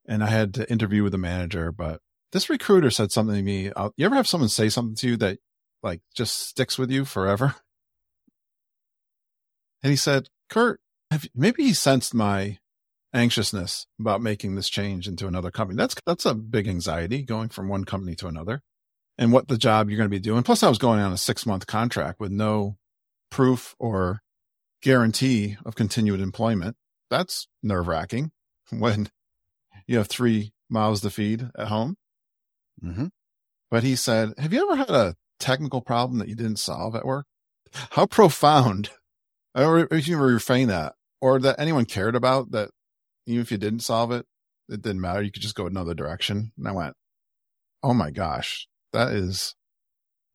and 0.06 0.22
I 0.22 0.26
had 0.26 0.54
to 0.54 0.70
interview 0.70 1.02
with 1.02 1.12
the 1.12 1.18
manager, 1.18 1.72
but 1.72 2.00
this 2.32 2.50
recruiter 2.50 2.90
said 2.90 3.12
something 3.12 3.36
to 3.36 3.42
me. 3.42 3.70
Uh, 3.74 3.90
you 3.96 4.04
ever 4.06 4.16
have 4.16 4.28
someone 4.28 4.48
say 4.48 4.68
something 4.68 4.96
to 4.96 5.08
you 5.08 5.16
that 5.18 5.38
like 5.84 6.00
just 6.14 6.48
sticks 6.48 6.78
with 6.78 6.90
you 6.90 7.04
forever. 7.04 7.54
And 9.82 9.90
he 9.90 9.96
said, 9.96 10.28
Curt, 10.48 10.80
have, 11.10 11.26
maybe 11.34 11.62
he 11.62 11.74
sensed 11.74 12.14
my 12.14 12.58
anxiousness 13.12 13.86
about 14.00 14.22
making 14.22 14.54
this 14.54 14.70
change 14.70 15.06
into 15.06 15.28
another 15.28 15.50
company. 15.50 15.76
That's, 15.76 15.94
that's 16.06 16.24
a 16.24 16.34
big 16.34 16.66
anxiety 16.66 17.22
going 17.22 17.50
from 17.50 17.68
one 17.68 17.84
company 17.84 18.14
to 18.16 18.26
another 18.26 18.62
and 19.18 19.30
what 19.30 19.48
the 19.48 19.58
job 19.58 19.88
you're 19.88 19.98
going 19.98 20.08
to 20.08 20.16
be 20.16 20.18
doing. 20.18 20.42
Plus 20.42 20.62
I 20.62 20.70
was 20.70 20.78
going 20.78 21.00
on 21.00 21.12
a 21.12 21.18
six 21.18 21.44
month 21.44 21.66
contract 21.66 22.18
with 22.18 22.32
no 22.32 22.78
proof 23.30 23.76
or 23.78 24.20
guarantee 24.82 25.58
of 25.66 25.74
continued 25.74 26.20
employment. 26.20 26.76
That's 27.10 27.46
nerve 27.62 27.86
wracking 27.86 28.32
when 28.70 29.10
you 29.86 29.98
have 29.98 30.08
three 30.08 30.54
mouths 30.70 31.02
to 31.02 31.10
feed 31.10 31.50
at 31.58 31.68
home. 31.68 31.96
Mm-hmm. 32.82 33.06
But 33.70 33.82
he 33.82 33.96
said, 33.96 34.32
have 34.38 34.52
you 34.52 34.62
ever 34.62 34.76
had 34.76 34.90
a 34.90 35.16
technical 35.44 35.82
problem 35.82 36.18
that 36.18 36.28
you 36.28 36.34
didn't 36.34 36.56
solve 36.56 36.96
at 36.96 37.04
work? 37.04 37.26
How 37.90 38.06
profound, 38.06 38.90
or 39.54 39.86
if 39.90 40.08
you 40.08 40.16
reframe 40.16 40.68
that, 40.68 40.94
or 41.20 41.38
that 41.40 41.56
anyone 41.58 41.84
cared 41.84 42.16
about 42.16 42.52
that, 42.52 42.70
even 43.26 43.42
if 43.42 43.52
you 43.52 43.58
didn't 43.58 43.80
solve 43.80 44.10
it, 44.10 44.26
it 44.68 44.80
didn't 44.80 45.02
matter. 45.02 45.22
You 45.22 45.30
could 45.30 45.42
just 45.42 45.54
go 45.54 45.66
another 45.66 45.92
direction. 45.92 46.52
And 46.56 46.66
I 46.66 46.72
went, 46.72 46.94
oh 47.82 47.92
my 47.92 48.10
gosh, 48.10 48.66
that 48.92 49.12
is 49.12 49.54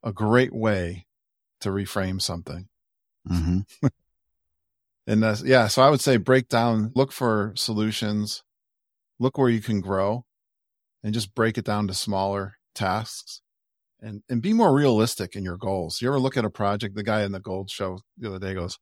a 0.04 0.14
great 0.14 0.54
way 0.54 1.08
to 1.62 1.70
reframe 1.70 2.22
something. 2.22 2.68
Mm-hmm. 3.28 3.88
and 5.08 5.24
that's, 5.24 5.44
yeah, 5.44 5.68
so 5.68 5.82
I 5.82 5.90
would 5.90 6.02
say 6.02 6.18
break 6.18 6.50
down, 6.50 6.92
look 6.96 7.12
for 7.12 7.54
solutions, 7.56 8.44
look 9.20 9.38
where 9.38 9.50
you 9.50 9.62
can 9.62 9.82
grow, 9.82 10.26
and 11.04 11.14
just 11.14 11.34
break 11.34 11.58
it 11.58 11.66
down 11.66 11.88
to 11.88 11.94
smaller 11.94 12.58
tasks 12.76 13.42
and 14.02 14.24
and 14.30 14.42
be 14.42 14.54
more 14.54 14.74
realistic 14.74 15.36
in 15.36 15.44
your 15.44 15.58
goals. 15.58 16.02
You 16.02 16.10
ever 16.10 16.20
look 16.20 16.38
at 16.38 16.46
a 16.46 16.50
project? 16.50 16.96
The 16.96 17.04
guy 17.04 17.24
in 17.24 17.32
the 17.32 17.40
gold 17.40 17.70
show 17.70 18.00
the 18.18 18.30
other 18.30 18.40
day 18.40 18.54
goes, 18.54 18.78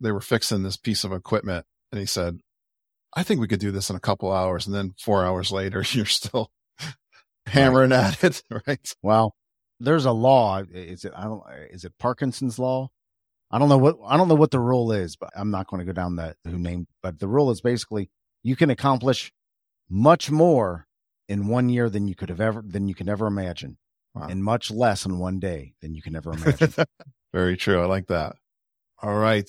they 0.00 0.12
were 0.12 0.20
fixing 0.20 0.62
this 0.62 0.76
piece 0.76 1.04
of 1.04 1.12
equipment, 1.12 1.64
and 1.90 2.00
he 2.00 2.06
said, 2.06 2.40
"I 3.14 3.22
think 3.22 3.40
we 3.40 3.48
could 3.48 3.60
do 3.60 3.70
this 3.70 3.90
in 3.90 3.96
a 3.96 4.00
couple 4.00 4.32
hours." 4.32 4.66
And 4.66 4.74
then 4.74 4.94
four 4.98 5.24
hours 5.24 5.52
later, 5.52 5.84
you're 5.90 6.06
still 6.06 6.50
hammering 7.46 7.92
at 7.92 8.22
it, 8.24 8.42
right? 8.66 8.94
Well, 9.02 9.34
there's 9.80 10.04
a 10.04 10.12
law. 10.12 10.62
Is 10.70 11.04
it? 11.04 11.12
I 11.16 11.24
don't. 11.24 11.42
Is 11.70 11.84
it 11.84 11.92
Parkinson's 11.98 12.58
law? 12.58 12.88
I 13.50 13.58
don't 13.58 13.68
know 13.68 13.78
what 13.78 13.96
I 14.06 14.16
don't 14.16 14.28
know 14.28 14.34
what 14.34 14.50
the 14.50 14.60
rule 14.60 14.92
is, 14.92 15.16
but 15.16 15.30
I'm 15.36 15.50
not 15.50 15.66
going 15.68 15.80
to 15.80 15.86
go 15.86 15.92
down 15.92 16.16
that 16.16 16.36
who 16.44 16.58
named. 16.58 16.86
But 17.02 17.18
the 17.18 17.28
rule 17.28 17.50
is 17.50 17.60
basically 17.60 18.10
you 18.42 18.56
can 18.56 18.70
accomplish 18.70 19.32
much 19.88 20.30
more 20.30 20.86
in 21.28 21.48
one 21.48 21.68
year 21.68 21.88
than 21.90 22.08
you 22.08 22.14
could 22.14 22.30
have 22.30 22.40
ever 22.40 22.62
than 22.66 22.88
you 22.88 22.94
can 22.94 23.08
ever 23.08 23.26
imagine 23.26 23.76
wow. 24.14 24.26
and 24.28 24.42
much 24.44 24.70
less 24.70 25.04
in 25.06 25.18
one 25.18 25.38
day 25.38 25.74
than 25.80 25.94
you 25.94 26.02
can 26.02 26.16
ever 26.16 26.32
imagine. 26.32 26.72
Very 27.32 27.56
true. 27.56 27.80
I 27.82 27.86
like 27.86 28.06
that. 28.08 28.36
All 29.02 29.14
right. 29.18 29.48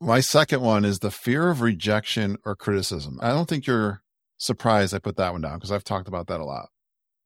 My 0.00 0.20
second 0.20 0.60
one 0.60 0.84
is 0.84 0.98
the 0.98 1.10
fear 1.10 1.48
of 1.50 1.60
rejection 1.60 2.36
or 2.44 2.54
criticism. 2.56 3.18
I 3.22 3.28
don't 3.28 3.48
think 3.48 3.66
you're 3.66 4.02
surprised 4.36 4.92
I 4.94 4.98
put 4.98 5.16
that 5.16 5.32
one 5.32 5.40
down 5.40 5.54
because 5.58 5.70
I've 5.72 5.84
talked 5.84 6.08
about 6.08 6.26
that 6.26 6.40
a 6.40 6.44
lot. 6.44 6.68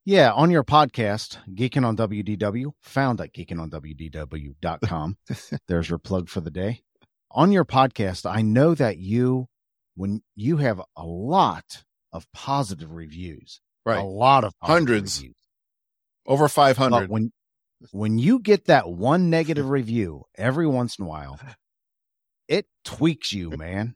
Yeah, 0.05 0.33
on 0.33 0.51
your 0.51 0.65
podcast, 0.65 1.39
Geeking 1.55 1.85
on 1.85 1.97
WDW, 1.97 2.73
found 2.83 3.21
at 3.21 3.35
geekingonwdw.com. 3.35 5.17
There's 5.69 5.91
your 5.91 5.99
plug 5.99 6.29
for 6.29 6.41
the 6.41 6.51
day. 6.51 6.83
On 7.31 7.53
your 7.53 7.65
podcast, 7.65 8.31
I 8.31 8.41
know 8.43 8.75
that 8.75 8.99
you, 8.99 9.49
when 9.97 10.23
you 10.35 10.59
have 10.59 10.81
a 10.97 11.05
lot 11.05 11.85
of 12.13 12.27
positive 12.33 12.93
reviews, 12.93 13.61
Right. 13.85 13.99
a 13.99 14.05
lot 14.05 14.45
of 14.45 14.53
Hundreds. 14.63 15.19
reviews. 15.19 15.35
Over 16.29 16.47
500. 16.47 16.91
But 16.91 17.09
when 17.09 17.33
when 17.91 18.19
you 18.19 18.39
get 18.39 18.67
that 18.67 18.89
one 18.89 19.31
negative 19.31 19.71
review 19.71 20.25
every 20.37 20.67
once 20.67 20.99
in 20.99 21.05
a 21.05 21.09
while, 21.09 21.41
it 22.49 22.67
tweaks 22.85 23.33
you, 23.33 23.51
man. 23.51 23.95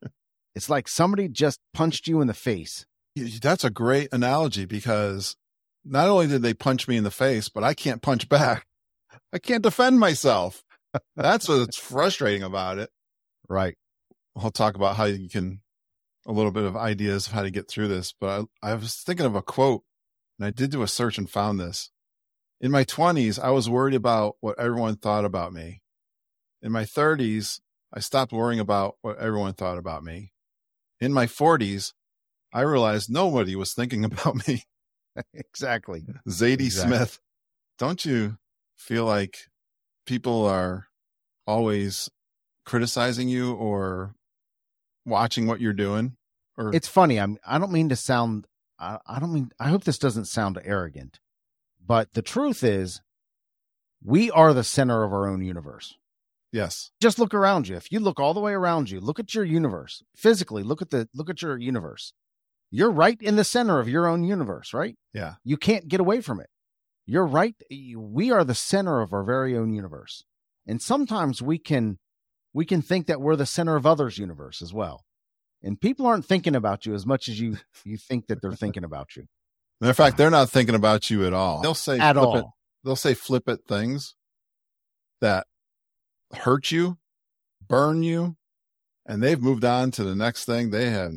It's 0.54 0.70
like 0.70 0.88
somebody 0.88 1.28
just 1.28 1.60
punched 1.72 2.06
you 2.06 2.20
in 2.20 2.26
the 2.26 2.34
face. 2.34 2.86
That's 3.16 3.64
a 3.64 3.70
great 3.70 4.08
analogy 4.12 4.64
because 4.64 5.36
not 5.84 6.08
only 6.08 6.26
did 6.26 6.42
they 6.42 6.54
punch 6.54 6.88
me 6.88 6.96
in 6.96 7.04
the 7.04 7.10
face, 7.10 7.48
but 7.48 7.64
I 7.64 7.74
can't 7.74 8.02
punch 8.02 8.28
back. 8.28 8.66
I 9.32 9.38
can't 9.38 9.62
defend 9.62 10.00
myself. 10.00 10.62
That's 11.16 11.48
what's 11.48 11.78
frustrating 11.78 12.42
about 12.42 12.78
it. 12.78 12.90
Right. 13.48 13.76
I'll 14.36 14.50
talk 14.50 14.76
about 14.76 14.96
how 14.96 15.04
you 15.04 15.28
can, 15.28 15.60
a 16.26 16.32
little 16.32 16.52
bit 16.52 16.64
of 16.64 16.76
ideas 16.76 17.26
of 17.26 17.32
how 17.32 17.42
to 17.42 17.50
get 17.50 17.68
through 17.68 17.88
this. 17.88 18.14
But 18.18 18.46
I, 18.62 18.72
I 18.72 18.74
was 18.74 18.94
thinking 18.96 19.26
of 19.26 19.34
a 19.34 19.42
quote 19.42 19.82
and 20.38 20.46
I 20.46 20.50
did 20.50 20.70
do 20.70 20.82
a 20.82 20.88
search 20.88 21.18
and 21.18 21.28
found 21.28 21.60
this. 21.60 21.90
In 22.62 22.70
my 22.70 22.84
20s, 22.84 23.40
I 23.40 23.50
was 23.50 23.68
worried 23.68 23.94
about 23.94 24.36
what 24.40 24.56
everyone 24.56 24.94
thought 24.94 25.24
about 25.24 25.52
me. 25.52 25.82
In 26.62 26.70
my 26.70 26.84
30s, 26.84 27.58
I 27.92 27.98
stopped 27.98 28.32
worrying 28.32 28.60
about 28.60 28.94
what 29.02 29.18
everyone 29.18 29.54
thought 29.54 29.78
about 29.78 30.04
me. 30.04 30.32
In 31.00 31.12
my 31.12 31.26
40s, 31.26 31.92
I 32.54 32.60
realized 32.60 33.10
nobody 33.10 33.56
was 33.56 33.74
thinking 33.74 34.04
about 34.10 34.46
me. 34.46 34.62
Exactly. 35.34 36.04
Zadie 36.28 36.66
Exactly. 36.66 36.96
Smith, 36.96 37.18
don't 37.78 38.04
you 38.04 38.38
feel 38.76 39.04
like 39.06 39.38
people 40.06 40.46
are 40.46 40.86
always 41.46 42.08
criticizing 42.64 43.28
you 43.28 43.54
or 43.54 44.14
watching 45.04 45.48
what 45.48 45.60
you're 45.60 45.72
doing? 45.72 46.16
Or 46.56 46.72
It's 46.72 46.86
funny. 46.88 47.18
I'm 47.18 47.38
I 47.44 47.58
don't 47.58 47.72
mean 47.72 47.88
to 47.88 47.96
sound 47.96 48.46
I, 48.78 48.98
I 49.04 49.18
don't 49.18 49.32
mean 49.32 49.50
I 49.58 49.68
hope 49.68 49.82
this 49.82 49.98
doesn't 49.98 50.26
sound 50.26 50.60
arrogant. 50.64 51.18
But 51.84 52.12
the 52.14 52.22
truth 52.22 52.62
is 52.64 53.00
we 54.04 54.30
are 54.30 54.52
the 54.52 54.64
center 54.64 55.04
of 55.04 55.12
our 55.12 55.28
own 55.28 55.42
universe. 55.42 55.94
yes, 56.52 56.90
Just 57.00 57.18
look 57.18 57.34
around 57.34 57.68
you. 57.68 57.76
If 57.76 57.90
you 57.92 58.00
look 58.00 58.20
all 58.20 58.34
the 58.34 58.40
way 58.40 58.52
around 58.52 58.90
you, 58.90 59.00
look 59.00 59.18
at 59.18 59.34
your 59.34 59.44
universe. 59.44 60.02
Physically, 60.16 60.62
look 60.62 60.82
at 60.82 60.90
the 60.90 61.08
look 61.14 61.30
at 61.30 61.42
your 61.42 61.58
universe. 61.58 62.12
You're 62.70 62.90
right 62.90 63.20
in 63.20 63.36
the 63.36 63.44
center 63.44 63.80
of 63.80 63.88
your 63.88 64.06
own 64.06 64.24
universe, 64.24 64.72
right? 64.72 64.96
yeah, 65.12 65.34
You 65.44 65.56
can't 65.56 65.88
get 65.88 66.00
away 66.00 66.20
from 66.22 66.40
it. 66.40 66.48
You're 67.04 67.26
right. 67.26 67.54
We 67.96 68.30
are 68.30 68.44
the 68.44 68.54
center 68.54 69.00
of 69.00 69.12
our 69.12 69.24
very 69.24 69.56
own 69.56 69.72
universe. 69.72 70.24
And 70.66 70.80
sometimes 70.80 71.42
we 71.42 71.58
can 71.58 71.98
we 72.54 72.64
can 72.64 72.80
think 72.82 73.06
that 73.06 73.20
we're 73.20 73.36
the 73.36 73.46
center 73.46 73.76
of 73.76 73.86
others' 73.86 74.18
universe 74.18 74.62
as 74.62 74.72
well. 74.72 75.04
And 75.62 75.80
people 75.80 76.06
aren't 76.06 76.26
thinking 76.26 76.54
about 76.54 76.86
you 76.86 76.94
as 76.94 77.04
much 77.06 77.28
as 77.28 77.40
you 77.40 77.58
you 77.84 77.96
think 77.98 78.26
that 78.28 78.40
they're 78.40 78.52
thinking 78.52 78.84
about 78.84 79.16
you 79.16 79.26
Matter 79.82 79.90
of 79.90 79.96
fact, 79.96 80.16
they're 80.16 80.30
not 80.30 80.48
thinking 80.48 80.76
about 80.76 81.10
you 81.10 81.26
at 81.26 81.32
all. 81.32 81.60
They'll 81.60 81.74
say 81.74 81.98
at 81.98 82.14
flippant, 82.14 82.44
all. 82.44 82.56
They'll 82.84 82.94
say 82.96 83.14
flippant 83.14 83.66
things 83.66 84.14
that 85.20 85.46
hurt 86.32 86.70
you, 86.70 86.98
burn 87.68 88.04
you, 88.04 88.36
and 89.06 89.20
they've 89.20 89.40
moved 89.42 89.64
on 89.64 89.90
to 89.90 90.04
the 90.04 90.14
next 90.14 90.44
thing. 90.44 90.70
They 90.70 90.88
have 90.90 91.12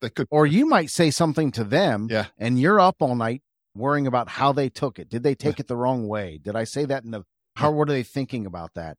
they 0.00 0.08
could 0.08 0.26
Or 0.30 0.46
you 0.46 0.64
might 0.66 0.88
say 0.90 1.10
something 1.10 1.52
to 1.52 1.62
them 1.64 2.08
Yeah. 2.10 2.26
and 2.38 2.58
you're 2.58 2.80
up 2.80 2.96
all 3.00 3.14
night 3.14 3.42
worrying 3.74 4.06
about 4.06 4.30
how 4.30 4.52
they 4.52 4.70
took 4.70 4.98
it. 4.98 5.08
Did 5.10 5.22
they 5.22 5.34
take 5.34 5.60
it 5.60 5.68
the 5.68 5.76
wrong 5.76 6.08
way? 6.08 6.38
Did 6.42 6.56
I 6.56 6.64
say 6.64 6.86
that 6.86 7.04
in 7.04 7.10
the 7.10 7.24
how 7.56 7.70
what 7.70 7.88
are 7.90 7.92
they 7.92 8.02
thinking 8.02 8.46
about 8.46 8.72
that? 8.76 8.96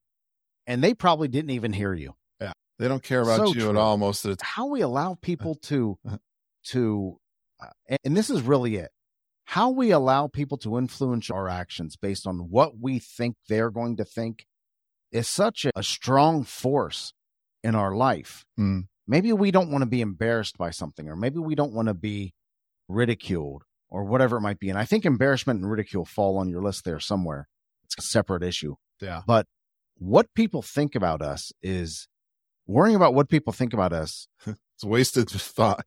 And 0.68 0.84
they 0.84 0.94
probably 0.94 1.28
didn't 1.28 1.52
even 1.52 1.74
hear 1.74 1.94
you. 1.94 2.14
Yeah. 2.40 2.54
They 2.78 2.88
don't 2.88 3.02
care 3.02 3.22
about 3.22 3.48
So 3.48 3.54
you 3.56 3.68
at 3.70 3.76
all 3.78 3.98
most 3.98 4.26
of 4.26 4.30
the 4.30 4.36
time. 4.38 4.48
how 4.56 4.68
we 4.68 4.82
allow 4.82 5.18
people 5.22 5.56
to 5.64 5.98
to 6.66 7.18
and- 7.88 8.00
and 8.04 8.18
this 8.18 8.30
is 8.30 8.42
really 8.42 8.76
it 8.76 8.92
how 9.46 9.70
we 9.70 9.92
allow 9.92 10.28
people 10.28 10.58
to 10.58 10.78
influence 10.78 11.30
our 11.30 11.50
actions 11.50 11.96
based 11.98 12.26
on 12.28 12.50
what 12.50 12.78
we 12.80 13.00
think 13.00 13.36
they're 13.50 13.72
going 13.72 13.98
to 13.98 14.06
think 14.06 14.46
is 15.12 15.28
such 15.28 15.66
a, 15.66 15.72
a 15.76 15.84
strong 15.84 16.44
force 16.44 17.14
in 17.64 17.76
our 17.76 17.96
life 17.96 18.46
Mm. 18.60 18.88
maybe 19.08 19.34
we 19.34 19.52
don't 19.52 19.72
want 19.72 19.82
to 19.82 19.90
be 19.90 20.02
embarrassed 20.02 20.58
by 20.58 20.72
something 20.72 21.08
or 21.10 21.16
maybe 21.16 21.40
we 21.40 21.56
don't 21.56 21.74
want 21.74 21.88
to 21.88 21.94
be 21.94 22.34
ridiculed 22.88 23.64
or 23.90 24.04
whatever 24.06 24.38
it 24.38 24.42
might 24.42 24.60
be 24.60 24.70
and 24.70 24.78
i 24.80 24.86
think 24.86 25.06
embarrassment 25.06 25.60
and 25.62 25.70
ridicule 25.70 26.06
fall 26.06 26.38
on 26.38 26.50
your 26.50 26.62
list 26.62 26.84
there 26.86 27.00
somewhere 27.00 27.48
it's 27.84 27.98
a 27.98 28.02
separate 28.02 28.44
issue 28.44 28.76
Yeah. 29.02 29.22
But 29.28 29.48
what 29.98 30.34
people 30.34 30.62
think 30.62 30.96
about 30.96 31.22
us 31.22 31.52
is 31.62 32.08
worrying 32.68 32.96
about 32.96 33.14
what 33.14 33.30
people 33.30 33.54
think 33.54 33.74
about 33.74 33.94
us 33.94 34.28
It's 34.48 34.84
wasted 34.84 35.30
thought. 35.58 35.86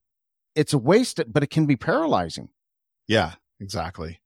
It's 0.54 0.72
a 0.72 0.78
waste, 0.78 1.20
but 1.26 1.42
it 1.42 1.50
can 1.50 1.66
be 1.66 1.76
paralyzing. 1.76 2.48
Yeah, 3.06 3.32
exactly. 3.60 4.20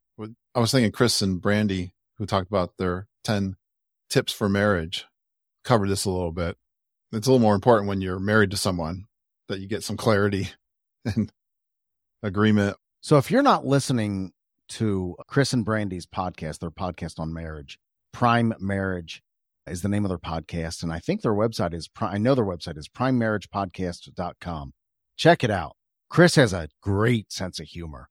I 0.54 0.60
was 0.60 0.72
thinking 0.72 0.90
Chris 0.92 1.22
and 1.22 1.40
Brandy, 1.40 1.92
who 2.16 2.26
talked 2.26 2.48
about 2.48 2.76
their 2.78 3.06
10 3.24 3.56
tips 4.10 4.32
for 4.32 4.48
marriage, 4.48 5.06
covered 5.64 5.88
this 5.88 6.04
a 6.04 6.10
little 6.10 6.32
bit. 6.32 6.56
It's 7.12 7.26
a 7.26 7.30
little 7.30 7.42
more 7.42 7.54
important 7.54 7.88
when 7.88 8.00
you're 8.00 8.18
married 8.18 8.50
to 8.50 8.56
someone 8.56 9.06
that 9.48 9.60
you 9.60 9.68
get 9.68 9.84
some 9.84 9.96
clarity 9.96 10.50
and 11.04 11.32
agreement. 12.22 12.76
So 13.00 13.16
if 13.16 13.30
you're 13.30 13.42
not 13.42 13.66
listening 13.66 14.32
to 14.70 15.16
Chris 15.26 15.52
and 15.52 15.64
Brandy's 15.64 16.06
podcast, 16.06 16.58
their 16.58 16.70
podcast 16.70 17.18
on 17.18 17.32
marriage, 17.32 17.78
Prime 18.12 18.54
Marriage 18.58 19.22
is 19.66 19.82
the 19.82 19.88
name 19.88 20.04
of 20.04 20.08
their 20.08 20.18
podcast. 20.18 20.82
And 20.82 20.92
I 20.92 20.98
think 20.98 21.22
their 21.22 21.32
website 21.32 21.74
is, 21.74 21.88
I 22.00 22.18
know 22.18 22.34
their 22.34 22.44
website 22.44 22.76
is 22.76 22.88
primemarriagepodcast.com. 22.88 24.72
Check 25.16 25.44
it 25.44 25.50
out. 25.50 25.76
Chris 26.10 26.36
has 26.36 26.52
a 26.52 26.68
great 26.82 27.32
sense 27.32 27.60
of 27.60 27.66
humor 27.66 28.08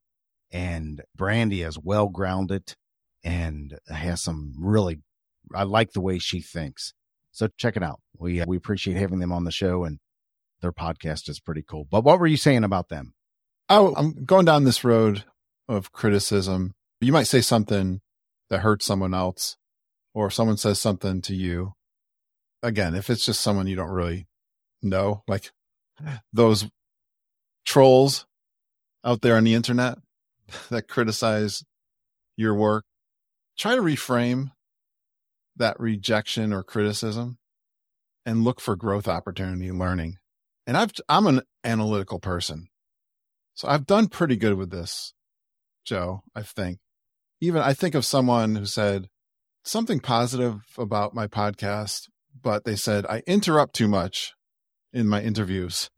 and 0.52 1.04
Brandy 1.16 1.62
is 1.62 1.80
well 1.80 2.08
grounded 2.08 2.76
and 3.24 3.78
has 3.88 4.22
some 4.22 4.54
really, 4.60 5.00
I 5.54 5.64
like 5.64 5.92
the 5.92 6.02
way 6.02 6.20
she 6.20 6.42
thinks. 6.42 6.94
So 7.32 7.50
check 7.58 7.76
it 7.76 7.84
out. 7.84 8.00
We, 8.18 8.42
uh, 8.42 8.46
we 8.48 8.58
appreciate 8.58 8.98
having 8.98 9.20
them 9.20 9.32
on 9.32 9.44
the 9.44 9.52
show 9.52 9.84
and 9.84 10.00
their 10.62 10.72
podcast 10.72 11.30
is 11.30 11.40
pretty 11.40 11.64
cool. 11.68 11.88
But 11.90 12.04
what 12.04 12.20
were 12.20 12.28
you 12.28 12.38
saying 12.38 12.64
about 12.64 12.90
them? 12.90 13.14
Oh, 13.70 13.94
I'm 13.96 14.26
going 14.26 14.46
down 14.46 14.64
this 14.64 14.84
road 14.84 15.24
of 15.68 15.92
criticism. 15.92 16.74
You 17.02 17.12
might 17.12 17.28
say 17.28 17.42
something 17.42 18.02
that 18.50 18.62
hurts 18.62 18.86
someone 18.86 19.14
else, 19.14 19.58
or 20.14 20.32
someone 20.32 20.58
says 20.58 20.80
something 20.80 21.22
to 21.24 21.36
you. 21.36 21.74
Again, 22.64 22.96
if 22.96 23.10
it's 23.10 23.26
just 23.26 23.42
someone 23.42 23.68
you 23.68 23.76
don't 23.76 23.90
really 23.90 24.28
know, 24.82 25.24
like 25.28 25.52
those 26.34 26.68
trolls 27.68 28.26
out 29.04 29.22
there 29.22 29.36
on 29.36 29.44
the 29.44 29.54
internet 29.54 30.00
that 30.70 30.88
criticize 30.88 31.64
your 32.38 32.56
work, 32.56 32.86
try 33.58 33.76
to 33.76 33.82
reframe 33.82 34.52
that 35.58 35.80
rejection 35.80 36.54
or 36.54 36.64
criticism 36.64 37.38
and 38.26 38.44
look 38.44 38.62
for 38.62 38.76
growth 38.76 39.08
opportunity 39.08 39.68
and 39.68 39.78
learning. 39.78 40.18
And 40.66 40.78
I've, 40.78 40.92
I'm 41.10 41.28
an 41.28 41.42
analytical 41.64 42.20
person. 42.20 42.68
So 43.54 43.68
I've 43.68 43.86
done 43.86 44.08
pretty 44.08 44.38
good 44.38 44.54
with 44.54 44.70
this, 44.70 45.14
Joe, 45.86 46.22
I 46.36 46.44
think. 46.44 46.80
Even 47.42 47.62
I 47.62 47.74
think 47.74 47.96
of 47.96 48.06
someone 48.06 48.56
who 48.56 48.66
said 48.66 49.10
something 49.64 50.00
positive 50.00 50.62
about 50.78 51.14
my 51.14 51.28
podcast, 51.28 52.08
but 52.40 52.66
they 52.66 52.76
said 52.76 53.06
I 53.08 53.24
interrupt 53.28 53.76
too 53.76 53.88
much 53.88 54.34
in 54.94 55.08
my 55.08 55.22
interviews. 55.22 55.90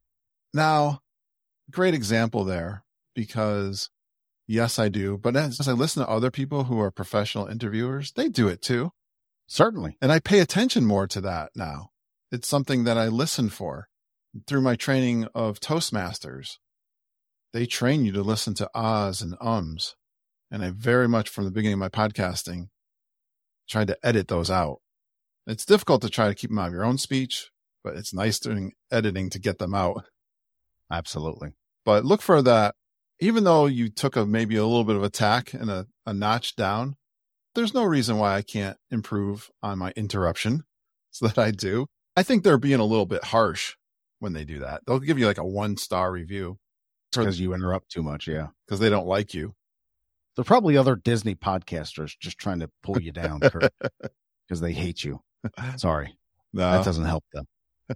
Now, 0.53 1.01
great 1.69 1.93
example 1.93 2.43
there 2.43 2.83
because 3.15 3.89
yes, 4.47 4.79
I 4.79 4.89
do. 4.89 5.17
But 5.17 5.35
as, 5.35 5.67
I 5.67 5.71
listen 5.71 6.03
to 6.03 6.09
other 6.09 6.31
people 6.31 6.65
who 6.65 6.79
are 6.79 6.91
professional 6.91 7.47
interviewers, 7.47 8.11
they 8.11 8.29
do 8.29 8.47
it 8.47 8.61
too. 8.61 8.91
Certainly. 9.47 9.97
And 10.01 10.11
I 10.11 10.19
pay 10.19 10.39
attention 10.39 10.85
more 10.85 11.07
to 11.07 11.21
that 11.21 11.51
now. 11.55 11.89
It's 12.31 12.47
something 12.47 12.83
that 12.83 12.97
I 12.97 13.07
listen 13.07 13.49
for 13.49 13.87
through 14.45 14.61
my 14.61 14.75
training 14.75 15.27
of 15.33 15.59
Toastmasters. 15.59 16.57
They 17.51 17.65
train 17.65 18.05
you 18.05 18.11
to 18.11 18.21
listen 18.21 18.53
to 18.55 18.69
ahs 18.75 19.21
and 19.21 19.35
ums. 19.41 19.95
And 20.51 20.63
I 20.63 20.71
very 20.71 21.07
much 21.07 21.29
from 21.29 21.45
the 21.45 21.51
beginning 21.51 21.73
of 21.73 21.79
my 21.79 21.89
podcasting 21.89 22.69
tried 23.67 23.87
to 23.87 23.97
edit 24.03 24.27
those 24.27 24.49
out. 24.49 24.81
It's 25.47 25.65
difficult 25.65 26.01
to 26.03 26.09
try 26.09 26.27
to 26.27 26.35
keep 26.35 26.49
them 26.49 26.59
out 26.59 26.67
of 26.67 26.73
your 26.73 26.85
own 26.85 26.97
speech, 26.97 27.49
but 27.83 27.95
it's 27.95 28.13
nice 28.13 28.39
doing 28.39 28.73
editing 28.91 29.29
to 29.31 29.39
get 29.39 29.57
them 29.57 29.73
out. 29.73 30.05
Absolutely. 30.91 31.53
But 31.85 32.05
look 32.05 32.21
for 32.21 32.41
that. 32.41 32.75
Even 33.19 33.43
though 33.43 33.65
you 33.65 33.89
took 33.89 34.15
a 34.15 34.25
maybe 34.25 34.55
a 34.55 34.65
little 34.65 34.85
bit 34.85 34.95
of 34.95 35.03
attack 35.03 35.53
and 35.53 35.69
a, 35.69 35.87
a 36.05 36.13
notch 36.13 36.55
down, 36.55 36.95
there's 37.53 37.73
no 37.73 37.83
reason 37.83 38.17
why 38.17 38.35
I 38.35 38.41
can't 38.41 38.77
improve 38.89 39.49
on 39.61 39.77
my 39.77 39.91
interruption 39.95 40.63
so 41.11 41.27
that 41.27 41.37
I 41.37 41.51
do. 41.51 41.87
I 42.15 42.23
think 42.23 42.43
they're 42.43 42.57
being 42.57 42.79
a 42.79 42.85
little 42.85 43.05
bit 43.05 43.25
harsh 43.25 43.75
when 44.19 44.33
they 44.33 44.45
do 44.45 44.59
that. 44.59 44.81
They'll 44.85 44.99
give 44.99 45.19
you 45.19 45.25
like 45.25 45.37
a 45.37 45.45
one 45.45 45.77
star 45.77 46.11
review 46.11 46.57
Because 47.13 47.39
you 47.39 47.53
interrupt 47.53 47.89
too 47.89 48.03
much. 48.03 48.27
Yeah. 48.27 48.47
because 48.65 48.79
they 48.79 48.89
don't 48.89 49.07
like 49.07 49.33
you. 49.33 49.53
There 50.35 50.41
are 50.41 50.45
probably 50.45 50.77
other 50.77 50.95
Disney 50.95 51.35
podcasters 51.35 52.13
just 52.19 52.37
trying 52.37 52.59
to 52.59 52.69
pull 52.83 53.01
you 53.01 53.11
down 53.11 53.39
because 53.39 54.61
they 54.61 54.71
hate 54.71 55.03
you. 55.03 55.21
Sorry. 55.75 56.15
No. 56.53 56.71
That 56.71 56.85
doesn't 56.85 57.05
help 57.05 57.25
them. 57.33 57.45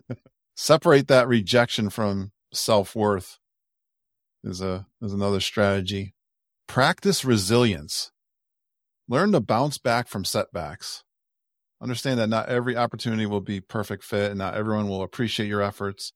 Separate 0.55 1.07
that 1.07 1.27
rejection 1.27 1.89
from 1.89 2.31
self 2.53 2.95
worth 2.95 3.37
is 4.43 4.61
a 4.61 4.87
is 5.01 5.13
another 5.13 5.39
strategy. 5.39 6.13
Practice 6.67 7.23
resilience. 7.25 8.11
Learn 9.07 9.31
to 9.33 9.39
bounce 9.39 9.77
back 9.77 10.07
from 10.07 10.25
setbacks. 10.25 11.03
Understand 11.81 12.19
that 12.19 12.29
not 12.29 12.47
every 12.47 12.77
opportunity 12.77 13.25
will 13.25 13.41
be 13.41 13.59
perfect 13.59 14.03
fit 14.03 14.31
and 14.31 14.39
not 14.39 14.55
everyone 14.55 14.87
will 14.87 15.03
appreciate 15.03 15.47
your 15.47 15.61
efforts. 15.61 16.13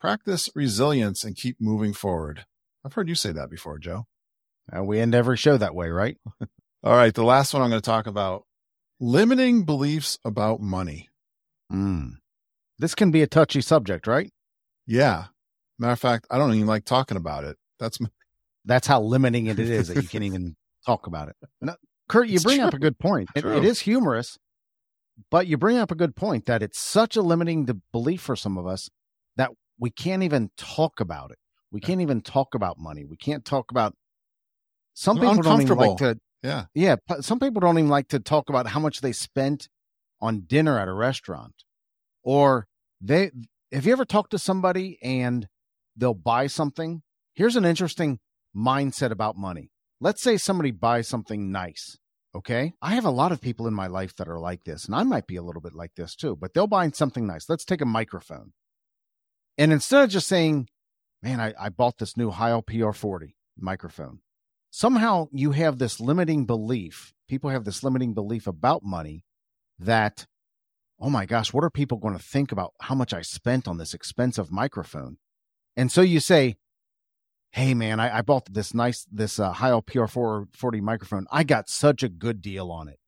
Practice 0.00 0.50
resilience 0.54 1.24
and 1.24 1.34
keep 1.34 1.56
moving 1.60 1.92
forward. 1.94 2.44
I've 2.84 2.92
heard 2.92 3.08
you 3.08 3.14
say 3.14 3.32
that 3.32 3.50
before, 3.50 3.78
Joe. 3.78 4.06
And 4.70 4.86
we 4.86 5.00
end 5.00 5.14
every 5.14 5.36
show 5.36 5.56
that 5.56 5.74
way, 5.74 5.88
right? 5.88 6.18
All 6.84 6.94
right. 6.94 7.14
The 7.14 7.24
last 7.24 7.54
one 7.54 7.62
I'm 7.62 7.70
going 7.70 7.80
to 7.80 7.84
talk 7.84 8.06
about 8.06 8.44
limiting 9.00 9.64
beliefs 9.64 10.18
about 10.24 10.60
money. 10.60 11.08
Mm. 11.72 12.18
This 12.78 12.94
can 12.94 13.10
be 13.10 13.22
a 13.22 13.26
touchy 13.26 13.60
subject, 13.60 14.06
right? 14.06 14.30
Yeah. 14.86 15.26
Matter 15.78 15.92
of 15.92 16.00
fact, 16.00 16.26
I 16.30 16.38
don't 16.38 16.54
even 16.54 16.66
like 16.66 16.84
talking 16.84 17.16
about 17.16 17.44
it. 17.44 17.56
That's 17.78 17.98
that's 18.64 18.86
how 18.86 19.00
limiting 19.00 19.46
it 19.46 19.58
is 19.58 19.88
that 19.88 20.02
you 20.02 20.08
can't 20.08 20.24
even 20.24 20.56
talk 20.84 21.06
about 21.06 21.28
it. 21.28 21.36
No, 21.60 21.74
Curt, 22.08 22.28
you 22.28 22.36
it's 22.36 22.44
bring 22.44 22.58
true. 22.58 22.66
up 22.66 22.74
a 22.74 22.78
good 22.78 22.98
point. 22.98 23.28
It, 23.34 23.44
it 23.44 23.64
is 23.64 23.80
humorous, 23.80 24.38
but 25.30 25.46
you 25.46 25.56
bring 25.56 25.76
up 25.76 25.90
a 25.90 25.94
good 25.94 26.16
point 26.16 26.46
that 26.46 26.62
it's 26.62 26.78
such 26.78 27.16
a 27.16 27.22
limiting 27.22 27.68
belief 27.92 28.20
for 28.20 28.36
some 28.36 28.58
of 28.58 28.66
us 28.66 28.88
that 29.36 29.50
we 29.78 29.90
can't 29.90 30.22
even 30.22 30.50
talk 30.56 31.00
about 31.00 31.30
it. 31.30 31.38
We 31.70 31.80
can't 31.80 32.00
even 32.00 32.22
talk 32.22 32.54
about 32.54 32.78
money. 32.78 33.04
We 33.04 33.16
can't 33.16 33.44
talk 33.44 33.70
about. 33.70 33.94
Some 34.94 35.18
people 35.18 35.42
don't 35.42 35.62
even 35.62 35.76
like 35.76 35.98
to. 35.98 36.18
Yeah, 36.42 36.64
yeah. 36.74 36.96
Some 37.20 37.38
people 37.38 37.60
don't 37.60 37.78
even 37.78 37.90
like 37.90 38.08
to 38.08 38.20
talk 38.20 38.48
about 38.48 38.68
how 38.68 38.80
much 38.80 39.00
they 39.00 39.12
spent 39.12 39.68
on 40.20 40.40
dinner 40.46 40.78
at 40.78 40.88
a 40.88 40.92
restaurant, 40.92 41.54
or 42.22 42.66
they. 43.00 43.30
Have 43.70 43.84
you 43.84 43.92
ever 43.92 44.06
talked 44.06 44.30
to 44.30 44.38
somebody 44.38 44.98
and 45.02 45.46
they'll 45.98 46.14
buy 46.14 46.46
something? 46.46 47.02
Here's 47.34 47.56
an 47.56 47.64
interesting 47.64 48.18
mindset 48.56 49.10
about 49.10 49.36
money. 49.36 49.70
Let's 50.00 50.22
say 50.22 50.36
somebody 50.36 50.70
buys 50.70 51.08
something 51.08 51.50
nice. 51.50 51.98
Okay. 52.34 52.74
I 52.80 52.94
have 52.94 53.04
a 53.04 53.10
lot 53.10 53.32
of 53.32 53.40
people 53.40 53.66
in 53.66 53.74
my 53.74 53.86
life 53.86 54.14
that 54.16 54.28
are 54.28 54.38
like 54.38 54.64
this, 54.64 54.84
and 54.84 54.94
I 54.94 55.02
might 55.02 55.26
be 55.26 55.36
a 55.36 55.42
little 55.42 55.62
bit 55.62 55.74
like 55.74 55.94
this 55.96 56.14
too, 56.14 56.36
but 56.36 56.54
they'll 56.54 56.66
buy 56.66 56.88
something 56.90 57.26
nice. 57.26 57.48
Let's 57.48 57.64
take 57.64 57.80
a 57.80 57.86
microphone. 57.86 58.52
And 59.56 59.72
instead 59.72 60.04
of 60.04 60.10
just 60.10 60.28
saying, 60.28 60.68
man, 61.22 61.40
I, 61.40 61.52
I 61.58 61.68
bought 61.68 61.98
this 61.98 62.16
new 62.16 62.30
Heil 62.30 62.62
PR40 62.62 63.34
microphone, 63.58 64.20
somehow 64.70 65.28
you 65.32 65.52
have 65.52 65.78
this 65.78 66.00
limiting 66.00 66.46
belief. 66.46 67.12
People 67.28 67.50
have 67.50 67.64
this 67.64 67.82
limiting 67.82 68.14
belief 68.14 68.46
about 68.46 68.84
money 68.84 69.24
that, 69.78 70.26
oh 71.00 71.10
my 71.10 71.26
gosh, 71.26 71.52
what 71.52 71.64
are 71.64 71.70
people 71.70 71.98
going 71.98 72.16
to 72.16 72.22
think 72.22 72.52
about 72.52 72.72
how 72.82 72.94
much 72.94 73.12
I 73.12 73.22
spent 73.22 73.66
on 73.66 73.78
this 73.78 73.94
expensive 73.94 74.52
microphone? 74.52 75.16
And 75.78 75.92
so 75.92 76.00
you 76.00 76.18
say, 76.18 76.56
hey 77.52 77.72
man, 77.72 78.00
I, 78.00 78.18
I 78.18 78.22
bought 78.22 78.52
this 78.52 78.74
nice 78.74 79.06
this 79.10 79.38
uh, 79.38 79.52
Heil 79.52 79.80
PR440 79.80 80.80
microphone. 80.80 81.26
I 81.30 81.44
got 81.44 81.70
such 81.70 82.02
a 82.02 82.08
good 82.08 82.42
deal 82.42 82.72
on 82.72 82.88
it. 82.88 82.98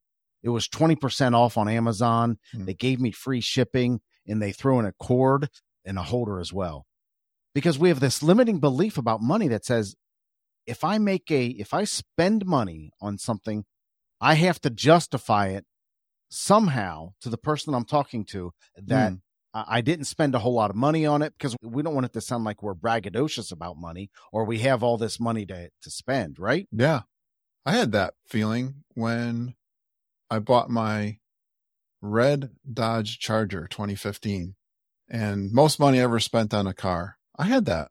It 0.44 0.50
was 0.50 0.68
20% 0.68 1.34
off 1.34 1.58
on 1.58 1.68
Amazon. 1.68 2.38
Mm. 2.54 2.66
They 2.66 2.74
gave 2.74 3.00
me 3.00 3.10
free 3.10 3.40
shipping 3.40 4.00
and 4.24 4.40
they 4.40 4.52
throw 4.52 4.78
in 4.78 4.86
a 4.86 4.92
cord 4.92 5.48
and 5.84 5.98
a 5.98 6.04
holder 6.04 6.38
as 6.38 6.52
well. 6.52 6.86
Because 7.56 7.76
we 7.76 7.88
have 7.88 7.98
this 7.98 8.22
limiting 8.22 8.60
belief 8.60 8.96
about 8.96 9.20
money 9.20 9.48
that 9.48 9.64
says 9.64 9.96
if 10.64 10.84
I 10.84 10.98
make 10.98 11.28
a 11.32 11.46
if 11.46 11.74
I 11.74 11.82
spend 11.82 12.46
money 12.46 12.92
on 13.00 13.18
something, 13.18 13.64
I 14.20 14.34
have 14.34 14.60
to 14.60 14.70
justify 14.70 15.48
it 15.48 15.64
somehow 16.28 17.14
to 17.22 17.30
the 17.30 17.36
person 17.36 17.74
I'm 17.74 17.84
talking 17.84 18.24
to 18.26 18.52
that 18.76 19.14
mm. 19.14 19.20
I 19.52 19.80
didn't 19.80 20.04
spend 20.04 20.34
a 20.34 20.38
whole 20.38 20.54
lot 20.54 20.70
of 20.70 20.76
money 20.76 21.04
on 21.04 21.22
it 21.22 21.32
because 21.36 21.56
we 21.62 21.82
don't 21.82 21.94
want 21.94 22.06
it 22.06 22.12
to 22.12 22.20
sound 22.20 22.44
like 22.44 22.62
we're 22.62 22.74
braggadocious 22.74 23.50
about 23.50 23.76
money 23.76 24.10
or 24.32 24.44
we 24.44 24.60
have 24.60 24.82
all 24.82 24.96
this 24.96 25.18
money 25.18 25.44
to, 25.46 25.70
to 25.82 25.90
spend, 25.90 26.38
right? 26.38 26.68
Yeah. 26.70 27.02
I 27.66 27.72
had 27.72 27.92
that 27.92 28.14
feeling 28.26 28.84
when 28.94 29.54
I 30.30 30.38
bought 30.38 30.70
my 30.70 31.18
red 32.00 32.50
Dodge 32.72 33.18
Charger 33.18 33.66
2015 33.68 34.54
and 35.08 35.52
most 35.52 35.80
money 35.80 35.98
ever 35.98 36.20
spent 36.20 36.54
on 36.54 36.66
a 36.66 36.74
car. 36.74 37.18
I 37.36 37.46
had 37.46 37.64
that 37.64 37.90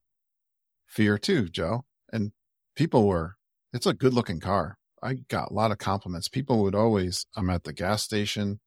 fear 0.88 1.18
too, 1.18 1.50
Joe. 1.50 1.84
And 2.12 2.32
people 2.76 3.06
were, 3.06 3.36
it's 3.74 3.86
a 3.86 3.94
good 3.94 4.14
looking 4.14 4.40
car. 4.40 4.78
I 5.04 5.16
got 5.28 5.52
a 5.52 5.54
lot 5.54 5.72
of 5.72 5.78
compliments. 5.78 6.30
People 6.30 6.64
would 6.64 6.76
always, 6.76 7.26
I'm 7.36 7.50
at 7.50 7.66
the 7.66 7.74
gas 7.74 8.04
station 8.04 8.60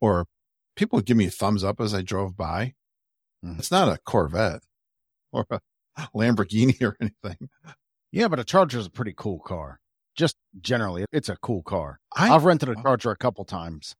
or 0.00 0.26
people 0.76 0.96
would 0.96 1.06
give 1.06 1.16
me 1.16 1.26
a 1.26 1.30
thumbs 1.30 1.64
up 1.64 1.80
as 1.80 1.94
I 1.94 2.02
drove 2.02 2.36
by. 2.36 2.74
Mm. 3.44 3.58
It's 3.58 3.70
not 3.70 3.88
a 3.88 3.98
Corvette 3.98 4.62
or 5.32 5.46
a 5.50 5.60
Lamborghini 6.14 6.80
or 6.82 6.96
anything. 7.00 7.48
Yeah, 8.12 8.28
but 8.28 8.38
a 8.38 8.44
Charger 8.44 8.78
is 8.78 8.86
a 8.86 8.90
pretty 8.90 9.14
cool 9.16 9.40
car. 9.40 9.80
Just 10.16 10.36
generally, 10.60 11.04
it's 11.12 11.28
a 11.28 11.36
cool 11.36 11.62
car. 11.62 11.98
I, 12.14 12.28
have 12.28 12.44
rented 12.44 12.68
a 12.68 12.80
Charger 12.80 13.10
a 13.10 13.16
couple 13.16 13.44
times, 13.44 13.96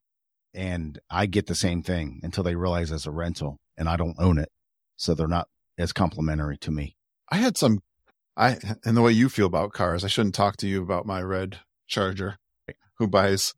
and 0.53 0.97
I 1.09 1.25
get 1.25 1.47
the 1.47 1.55
same 1.55 1.83
thing 1.83 2.21
until 2.23 2.43
they 2.43 2.55
realize 2.55 2.91
it's 2.91 3.05
a 3.05 3.11
rental, 3.11 3.57
and 3.77 3.89
I 3.89 3.97
don't 3.97 4.15
own 4.17 4.37
it, 4.37 4.49
so 4.95 5.13
they're 5.13 5.27
not 5.27 5.49
as 5.77 5.91
complimentary 5.91 6.57
to 6.59 6.71
me. 6.71 6.95
I 7.29 7.37
had 7.37 7.57
some, 7.57 7.79
I 8.37 8.57
and 8.85 8.95
the 8.95 9.01
way 9.01 9.11
you 9.11 9.27
feel 9.27 9.47
about 9.47 9.73
cars. 9.73 10.05
I 10.05 10.07
shouldn't 10.07 10.35
talk 10.35 10.55
to 10.57 10.67
you 10.67 10.81
about 10.81 11.05
my 11.05 11.21
red 11.21 11.59
Charger, 11.87 12.37
who 12.97 13.07
buys 13.07 13.53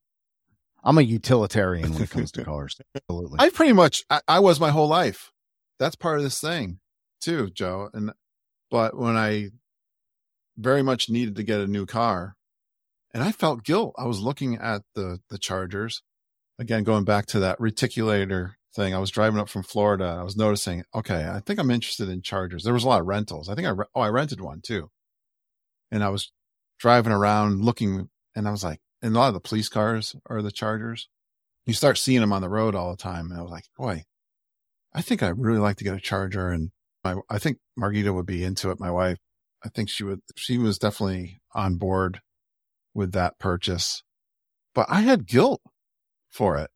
I'm 0.88 0.98
a 0.98 1.02
utilitarian 1.02 1.94
when 1.94 2.02
it 2.02 2.10
comes 2.10 2.32
to 2.32 2.44
cars. 2.46 2.78
Absolutely. 2.96 3.38
I 3.40 3.50
pretty 3.50 3.74
much 3.74 4.04
I, 4.10 4.22
I, 4.28 4.40
was 4.40 4.60
my 4.60 4.70
whole 4.70 4.88
life. 4.88 5.32
That's 5.80 5.98
part 5.98 6.18
of 6.18 6.24
this 6.24 6.40
thing 6.40 6.80
too, 7.20 7.50
Joe. 7.50 7.90
And 7.94 8.14
but 8.72 8.98
when 8.98 9.18
I 9.18 9.50
very 10.58 10.82
much 10.82 11.10
needed 11.10 11.36
to 11.36 11.44
get 11.44 11.60
a 11.60 11.68
new 11.68 11.86
car 11.86 12.36
and 13.14 13.22
I 13.22 13.32
felt 13.32 13.64
guilt. 13.64 13.96
I 13.98 14.06
was 14.06 14.22
looking 14.22 14.56
at 14.56 14.84
the 14.96 15.20
the 15.30 15.38
Chargers. 15.38 16.04
Again, 16.58 16.84
going 16.84 17.04
back 17.04 17.26
to 17.28 17.40
that 17.42 17.60
reticulator 17.60 18.54
thing. 18.74 18.96
I 18.96 19.00
was 19.00 19.12
driving 19.12 19.40
up 19.40 19.50
from 19.50 19.64
Florida. 19.64 20.18
I 20.20 20.24
was 20.24 20.38
noticing, 20.38 20.84
okay, 20.96 21.28
I 21.28 21.40
think 21.40 21.60
I'm 21.60 21.70
interested 21.70 22.10
in 22.10 22.22
Chargers. 22.22 22.64
There 22.64 22.74
was 22.74 22.84
a 22.84 22.88
lot 22.88 23.02
of 23.02 23.08
rentals. 23.08 23.50
I 23.50 23.56
think 23.56 23.68
I 23.68 23.72
re- 23.72 23.86
oh, 23.94 24.02
I 24.02 24.10
rented 24.10 24.40
one 24.40 24.62
too. 24.62 24.90
And 25.92 26.04
I 26.04 26.10
was 26.10 26.32
driving 26.80 27.12
around 27.12 27.64
looking 27.64 28.10
and 28.36 28.48
I 28.48 28.52
was 28.52 28.64
like, 28.64 28.80
and 29.08 29.16
a 29.16 29.20
lot 29.20 29.30
of 29.30 29.34
the 29.34 29.40
police 29.40 29.70
cars 29.70 30.16
are 30.28 30.42
the 30.42 30.52
Chargers. 30.52 31.08
You 31.66 31.74
start 31.74 31.98
seeing 31.98 32.20
them 32.20 32.34
on 32.34 32.42
the 32.42 32.50
road 32.50 32.76
all 32.76 32.92
the 32.92 32.98
time. 32.98 33.32
And 33.32 33.40
I 33.40 33.42
was 33.42 33.52
like, 33.52 33.64
boy, 33.78 34.04
I 34.94 35.02
think 35.02 35.24
I'd 35.24 35.40
really 35.40 35.60
like 35.60 35.78
to 35.78 35.86
get 35.86 35.96
a 35.96 36.00
Charger. 36.00 36.50
And 36.50 36.72
my, 37.04 37.16
I 37.30 37.40
think 37.40 37.58
Margita 37.80 38.14
would 38.14 38.26
be 38.26 38.44
into 38.44 38.70
it. 38.70 38.80
My 38.80 38.92
wife, 38.92 39.18
I 39.64 39.70
think 39.70 39.90
she 39.90 40.04
would, 40.04 40.20
she 40.36 40.58
was 40.58 40.78
definitely 40.78 41.40
on 41.56 41.76
board 41.76 42.20
with 42.94 43.14
that 43.14 43.40
purchase, 43.40 44.04
but 44.76 44.88
I 44.90 45.02
had 45.02 45.26
guilt 45.26 45.62
for 46.30 46.58
it. 46.58 46.70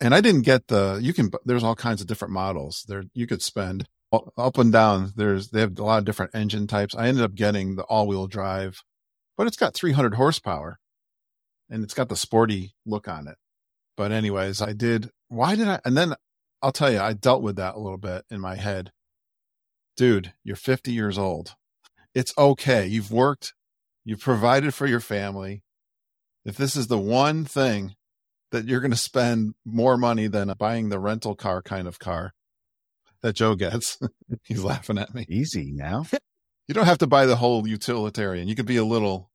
And 0.00 0.14
I 0.14 0.20
didn't 0.20 0.42
get 0.42 0.66
the, 0.66 0.98
you 1.00 1.12
can, 1.12 1.30
there's 1.44 1.64
all 1.64 1.74
kinds 1.74 2.00
of 2.00 2.06
different 2.06 2.34
models 2.34 2.84
there. 2.88 3.04
You 3.14 3.26
could 3.26 3.42
spend 3.42 3.86
up 4.12 4.58
and 4.58 4.72
down. 4.72 5.12
There's, 5.14 5.50
they 5.50 5.60
have 5.60 5.78
a 5.78 5.84
lot 5.84 5.98
of 5.98 6.04
different 6.04 6.34
engine 6.34 6.66
types. 6.66 6.94
I 6.94 7.06
ended 7.06 7.24
up 7.24 7.34
getting 7.34 7.76
the 7.76 7.84
all 7.84 8.06
wheel 8.06 8.26
drive, 8.26 8.82
but 9.36 9.46
it's 9.46 9.56
got 9.56 9.74
300 9.74 10.14
horsepower 10.14 10.78
and 11.70 11.84
it's 11.84 11.94
got 11.94 12.08
the 12.08 12.16
sporty 12.16 12.74
look 12.86 13.08
on 13.08 13.28
it. 13.28 13.36
But 13.96 14.12
anyways, 14.12 14.62
I 14.62 14.72
did. 14.72 15.10
Why 15.28 15.56
did 15.56 15.68
I? 15.68 15.80
And 15.84 15.96
then 15.96 16.14
I'll 16.62 16.72
tell 16.72 16.90
you, 16.90 17.00
I 17.00 17.12
dealt 17.12 17.42
with 17.42 17.56
that 17.56 17.74
a 17.74 17.80
little 17.80 17.98
bit 17.98 18.24
in 18.30 18.40
my 18.40 18.56
head. 18.56 18.92
Dude, 19.96 20.32
you're 20.44 20.56
50 20.56 20.92
years 20.92 21.18
old. 21.18 21.56
It's 22.14 22.32
okay. 22.38 22.86
You've 22.86 23.10
worked. 23.10 23.54
You've 24.04 24.20
provided 24.20 24.74
for 24.74 24.86
your 24.86 25.00
family. 25.00 25.62
If 26.44 26.56
this 26.56 26.76
is 26.76 26.86
the 26.86 26.98
one 26.98 27.44
thing 27.44 27.94
that 28.52 28.64
you're 28.64 28.80
going 28.80 28.92
to 28.92 28.96
spend 28.96 29.54
more 29.64 29.96
money 29.96 30.26
than 30.26 30.52
buying 30.58 30.88
the 30.88 30.98
rental 30.98 31.34
car 31.34 31.60
kind 31.60 31.86
of 31.86 31.98
car 31.98 32.32
that 33.22 33.34
Joe 33.34 33.54
gets, 33.54 33.98
he's 34.44 34.64
laughing 34.64 34.98
at 34.98 35.14
me. 35.14 35.26
Easy 35.28 35.72
now. 35.72 36.06
you 36.68 36.74
don't 36.74 36.86
have 36.86 36.98
to 36.98 37.06
buy 37.06 37.26
the 37.26 37.36
whole 37.36 37.66
utilitarian. 37.66 38.48
You 38.48 38.54
could 38.54 38.66
be 38.66 38.76
a 38.76 38.84
little 38.84 39.27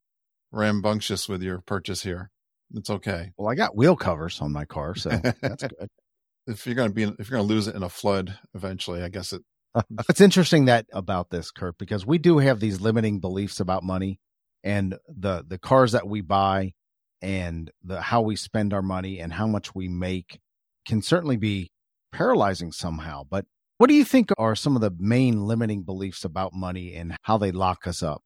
rambunctious 0.53 1.27
with 1.27 1.41
your 1.41 1.59
purchase 1.59 2.03
here. 2.03 2.29
It's 2.73 2.89
okay. 2.89 3.31
Well, 3.37 3.51
I 3.51 3.55
got 3.55 3.75
wheel 3.75 3.95
covers 3.95 4.39
on 4.41 4.51
my 4.51 4.65
car, 4.65 4.95
so 4.95 5.09
that's 5.09 5.63
good. 5.63 5.89
if 6.47 6.65
you're 6.65 6.75
going 6.75 6.89
to 6.89 6.93
be, 6.93 7.03
if 7.03 7.29
you're 7.29 7.37
going 7.37 7.47
to 7.47 7.53
lose 7.53 7.67
it 7.67 7.75
in 7.75 7.83
a 7.83 7.89
flood 7.89 8.37
eventually, 8.53 9.01
I 9.03 9.09
guess 9.09 9.33
it. 9.33 9.41
Uh, 9.75 9.81
it's 10.09 10.21
interesting 10.21 10.65
that 10.65 10.85
about 10.93 11.29
this, 11.29 11.51
Curt, 11.51 11.77
because 11.77 12.05
we 12.05 12.17
do 12.17 12.37
have 12.37 12.59
these 12.59 12.79
limiting 12.79 13.19
beliefs 13.19 13.59
about 13.59 13.83
money 13.83 14.19
and 14.63 14.97
the 15.07 15.43
the 15.47 15.57
cars 15.57 15.91
that 15.91 16.07
we 16.07 16.21
buy 16.21 16.73
and 17.21 17.71
the 17.83 18.01
how 18.01 18.21
we 18.21 18.35
spend 18.35 18.73
our 18.73 18.81
money 18.81 19.19
and 19.19 19.33
how 19.33 19.47
much 19.47 19.73
we 19.73 19.87
make 19.87 20.39
can 20.85 21.01
certainly 21.01 21.37
be 21.37 21.71
paralyzing 22.11 22.71
somehow. 22.71 23.23
But 23.29 23.45
what 23.77 23.87
do 23.87 23.95
you 23.95 24.05
think 24.05 24.29
are 24.37 24.55
some 24.55 24.75
of 24.75 24.81
the 24.81 24.95
main 24.97 25.45
limiting 25.45 25.83
beliefs 25.83 26.23
about 26.23 26.53
money 26.53 26.93
and 26.93 27.15
how 27.23 27.37
they 27.37 27.51
lock 27.51 27.87
us 27.87 28.03
up? 28.03 28.21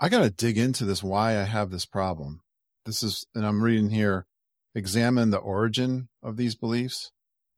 I 0.00 0.08
got 0.08 0.20
to 0.20 0.30
dig 0.30 0.56
into 0.56 0.86
this 0.86 1.02
why 1.02 1.38
I 1.38 1.42
have 1.42 1.70
this 1.70 1.84
problem. 1.84 2.40
This 2.86 3.02
is, 3.02 3.26
and 3.34 3.46
I'm 3.46 3.62
reading 3.62 3.90
here, 3.90 4.26
examine 4.74 5.30
the 5.30 5.38
origin 5.38 6.08
of 6.22 6.38
these 6.38 6.54
beliefs. 6.54 7.12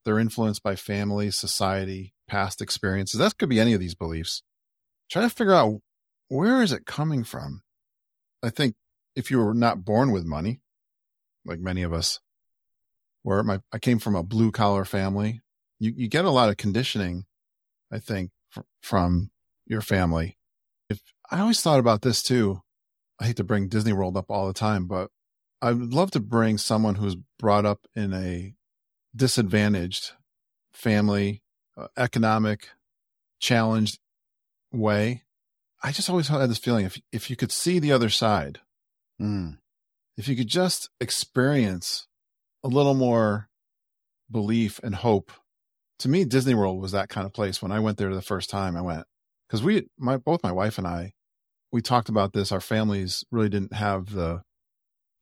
They're 0.04 0.18
influenced 0.18 0.64
by 0.64 0.74
family, 0.74 1.30
society, 1.30 2.14
past 2.26 2.60
experiences. 2.60 3.20
That 3.20 3.38
could 3.38 3.48
be 3.48 3.60
any 3.60 3.74
of 3.74 3.80
these 3.80 3.94
beliefs. 3.94 4.42
Try 5.08 5.22
to 5.22 5.30
figure 5.30 5.54
out 5.54 5.80
where 6.28 6.62
is 6.62 6.72
it 6.72 6.84
coming 6.84 7.22
from? 7.22 7.62
I 8.42 8.50
think 8.50 8.74
if 9.14 9.30
you 9.30 9.38
were 9.38 9.54
not 9.54 9.84
born 9.84 10.10
with 10.10 10.24
money, 10.24 10.62
like 11.44 11.60
many 11.60 11.82
of 11.84 11.92
us, 11.92 12.18
where 13.22 13.42
my 13.44 13.60
I 13.72 13.78
came 13.78 14.00
from 14.00 14.16
a 14.16 14.22
blue 14.24 14.50
collar 14.50 14.84
family, 14.84 15.42
you 15.78 15.92
you 15.96 16.08
get 16.08 16.24
a 16.24 16.30
lot 16.30 16.48
of 16.48 16.56
conditioning, 16.56 17.26
I 17.92 17.98
think, 17.98 18.30
fr- 18.48 18.62
from 18.80 19.30
your 19.66 19.80
family. 19.80 20.38
I 21.32 21.40
always 21.40 21.62
thought 21.62 21.78
about 21.80 22.02
this 22.02 22.22
too, 22.22 22.60
I 23.18 23.24
hate 23.26 23.36
to 23.36 23.44
bring 23.44 23.68
Disney 23.68 23.94
World 23.94 24.18
up 24.18 24.30
all 24.30 24.46
the 24.46 24.52
time, 24.52 24.86
but 24.86 25.10
I 25.62 25.72
would 25.72 25.94
love 25.94 26.10
to 26.10 26.20
bring 26.20 26.58
someone 26.58 26.96
who's 26.96 27.16
brought 27.38 27.64
up 27.64 27.86
in 27.96 28.12
a 28.12 28.52
disadvantaged 29.16 30.12
family, 30.74 31.42
uh, 31.76 31.88
economic 31.96 32.68
challenged 33.40 33.98
way. 34.72 35.22
I 35.82 35.90
just 35.90 36.10
always 36.10 36.28
had 36.28 36.48
this 36.50 36.58
feeling 36.58 36.84
if 36.84 37.00
if 37.12 37.30
you 37.30 37.36
could 37.36 37.50
see 37.50 37.78
the 37.78 37.92
other 37.92 38.10
side, 38.10 38.60
Mm. 39.20 39.58
if 40.16 40.28
you 40.28 40.36
could 40.36 40.48
just 40.48 40.90
experience 41.00 42.06
a 42.62 42.68
little 42.68 42.94
more 42.94 43.48
belief 44.30 44.80
and 44.82 44.94
hope. 44.96 45.32
To 46.00 46.08
me, 46.08 46.24
Disney 46.24 46.54
World 46.54 46.80
was 46.80 46.92
that 46.92 47.08
kind 47.08 47.26
of 47.26 47.32
place. 47.32 47.62
When 47.62 47.72
I 47.72 47.80
went 47.80 47.96
there 47.98 48.14
the 48.14 48.20
first 48.20 48.50
time, 48.50 48.76
I 48.76 48.80
went 48.82 49.06
because 49.46 49.62
we, 49.62 49.88
my 49.96 50.16
both 50.18 50.42
my 50.42 50.52
wife 50.52 50.76
and 50.78 50.86
I, 50.86 51.14
we 51.72 51.80
talked 51.82 52.08
about 52.08 52.32
this. 52.32 52.52
Our 52.52 52.60
families 52.60 53.24
really 53.30 53.48
didn't 53.48 53.72
have 53.74 54.12
the 54.12 54.42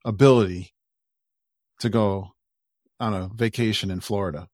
ability 0.05 0.73
to 1.81 1.89
go 1.89 2.33
on 2.99 3.15
a 3.15 3.29
vacation 3.35 3.91
in 3.91 4.01
Florida 4.01 4.49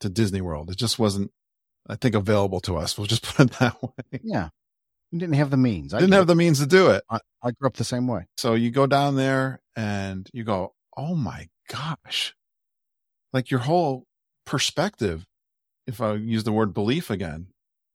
to 0.00 0.08
Disney 0.08 0.40
World. 0.40 0.70
It 0.70 0.76
just 0.76 0.98
wasn't, 0.98 1.30
I 1.88 1.96
think, 1.96 2.14
available 2.14 2.60
to 2.60 2.76
us. 2.76 2.94
We'll 2.98 3.06
just 3.06 3.22
put 3.24 3.46
it 3.50 3.58
that 3.58 3.82
way. 3.82 4.20
Yeah. 4.22 4.48
We 5.10 5.18
didn't 5.18 5.36
have 5.36 5.50
the 5.50 5.56
means. 5.56 5.94
I 5.94 6.00
Didn't 6.00 6.12
have 6.12 6.24
it. 6.24 6.26
the 6.26 6.34
means 6.34 6.60
to 6.60 6.66
do 6.66 6.90
it. 6.90 7.02
I, 7.10 7.18
I 7.42 7.50
grew 7.52 7.66
up 7.66 7.76
the 7.76 7.84
same 7.84 8.06
way. 8.06 8.26
So 8.36 8.52
you 8.54 8.70
go 8.70 8.86
down 8.86 9.16
there 9.16 9.60
and 9.74 10.28
you 10.34 10.44
go, 10.44 10.74
oh 10.96 11.14
my 11.14 11.48
gosh. 11.70 12.34
Like 13.32 13.50
your 13.50 13.60
whole 13.60 14.04
perspective, 14.44 15.24
if 15.86 16.00
I 16.02 16.12
use 16.14 16.44
the 16.44 16.52
word 16.52 16.74
belief 16.74 17.08
again, 17.08 17.46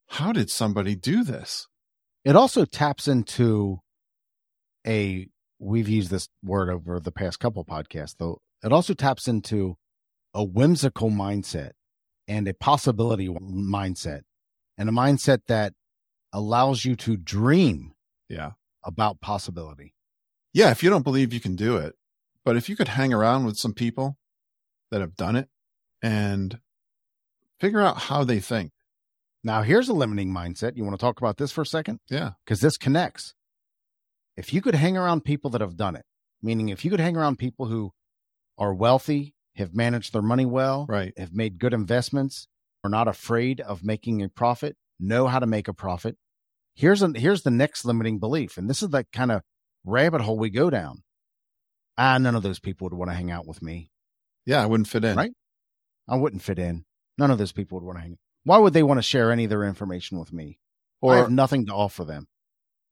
how 0.08 0.32
did 0.34 0.50
somebody 0.50 0.96
do 0.96 1.24
this? 1.24 1.68
It 2.26 2.36
also 2.36 2.66
taps 2.66 3.08
into 3.08 3.80
a, 4.88 5.28
we've 5.60 5.90
used 5.90 6.10
this 6.10 6.30
word 6.44 6.70
over 6.70 7.00
the 7.00 7.12
past 7.12 7.40
couple 7.40 7.64
podcasts, 7.66 8.16
though. 8.18 8.40
It 8.64 8.72
also 8.72 8.94
taps 8.94 9.28
into 9.28 9.76
a 10.34 10.44
whimsical 10.44 11.10
mindset 11.10 11.72
and 12.28 12.48
a 12.48 12.54
possibility 12.54 13.28
mindset 13.28 14.22
and 14.78 14.88
a 14.90 14.92
mindset 14.92 15.40
that 15.48 15.74
allows 16.32 16.86
you 16.86 16.96
to 16.96 17.18
dream 17.18 17.94
Yeah. 18.30 18.52
about 18.84 19.20
possibility. 19.22 19.94
Yeah. 20.54 20.72
If 20.72 20.82
you 20.84 20.90
don't 20.90 21.04
believe 21.04 21.34
you 21.34 21.40
can 21.42 21.56
do 21.56 21.78
it, 21.78 21.96
but 22.46 22.56
if 22.56 22.70
you 22.70 22.76
could 22.76 22.88
hang 22.90 23.14
around 23.14 23.46
with 23.46 23.58
some 23.58 23.74
people 23.74 24.18
that 24.92 25.02
have 25.02 25.16
done 25.16 25.36
it 25.36 25.50
and 26.02 26.60
figure 27.60 27.82
out 27.82 27.98
how 27.98 28.24
they 28.24 28.40
think. 28.40 28.72
Now, 29.44 29.62
here's 29.62 29.90
a 29.90 29.94
limiting 29.94 30.30
mindset. 30.34 30.78
You 30.78 30.84
want 30.86 30.98
to 30.98 31.04
talk 31.04 31.20
about 31.20 31.38
this 31.38 31.52
for 31.52 31.62
a 31.62 31.66
second? 31.66 32.00
Yeah. 32.10 32.32
Because 32.46 32.62
this 32.62 32.78
connects. 32.78 33.34
If 34.38 34.54
you 34.54 34.62
could 34.62 34.76
hang 34.76 34.96
around 34.98 35.26
people 35.26 35.50
that 35.52 35.62
have 35.62 35.76
done 35.76 35.96
it, 35.96 36.06
meaning 36.42 36.70
if 36.70 36.84
you 36.86 36.92
could 36.92 37.00
hang 37.00 37.18
around 37.18 37.38
people 37.38 37.68
who 37.68 37.92
are 38.58 38.74
wealthy, 38.74 39.34
have 39.56 39.76
managed 39.76 40.14
their 40.14 40.22
money 40.22 40.46
well, 40.46 40.86
Right. 40.90 41.14
have 41.18 41.34
made 41.34 41.60
good 41.60 41.74
investments, 41.74 42.48
are 42.84 42.90
not 42.90 43.08
afraid 43.08 43.62
of 43.62 43.84
making 43.84 44.22
a 44.24 44.30
profit, 44.30 44.76
know 45.00 45.28
how 45.28 45.40
to 45.40 45.46
make 45.46 45.68
a 45.68 45.74
profit. 45.74 46.18
Here's 46.76 47.04
a, 47.04 47.12
here's 47.16 47.44
the 47.44 47.52
next 47.52 47.86
limiting 47.86 48.18
belief, 48.20 48.58
and 48.58 48.68
this 48.70 48.82
is 48.82 48.90
the 48.90 49.06
kind 49.14 49.32
of 49.32 49.42
rabbit 49.86 50.22
hole 50.22 50.38
we 50.40 50.50
go 50.50 50.70
down. 50.70 51.04
Ah, 51.98 52.18
none 52.18 52.36
of 52.36 52.42
those 52.42 52.60
people 52.60 52.86
would 52.90 52.98
want 52.98 53.12
to 53.12 53.16
hang 53.16 53.30
out 53.30 53.46
with 53.46 53.62
me. 53.62 53.92
Yeah. 54.46 54.64
I 54.64 54.66
wouldn't 54.66 54.88
fit 54.88 55.04
in. 55.06 55.16
Right. 55.16 55.32
I 56.08 56.16
wouldn't 56.18 56.42
fit 56.42 56.58
in. 56.58 56.86
None 57.20 57.30
of 57.30 57.38
those 57.38 57.52
people 57.52 57.80
would 57.80 57.86
want 57.86 57.98
to 58.00 58.02
hang. 58.02 58.18
Why 58.44 58.58
would 58.58 58.74
they 58.74 58.84
want 58.84 58.98
to 58.98 59.02
share 59.04 59.32
any 59.32 59.46
of 59.46 59.50
their 59.50 59.64
information 59.64 60.20
with 60.20 60.34
me? 60.34 60.60
I 61.02 61.06
Or, 61.06 61.16
have 61.18 61.32
nothing 61.32 61.66
to 61.68 61.74
offer 61.74 62.04
them. 62.06 62.28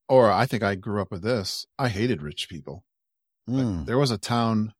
or 0.09 0.29
I 0.31 0.45
think 0.45 0.63
I 0.63 0.75
grew 0.75 1.01
up 1.01 1.11
with 1.11 1.21
this. 1.23 1.65
I 1.79 1.89
hated 1.89 2.21
rich 2.21 2.47
people. 2.49 2.83
Mm. 3.49 3.85
there 3.85 3.97
was 3.97 4.11
a 4.11 4.17
town 4.17 4.73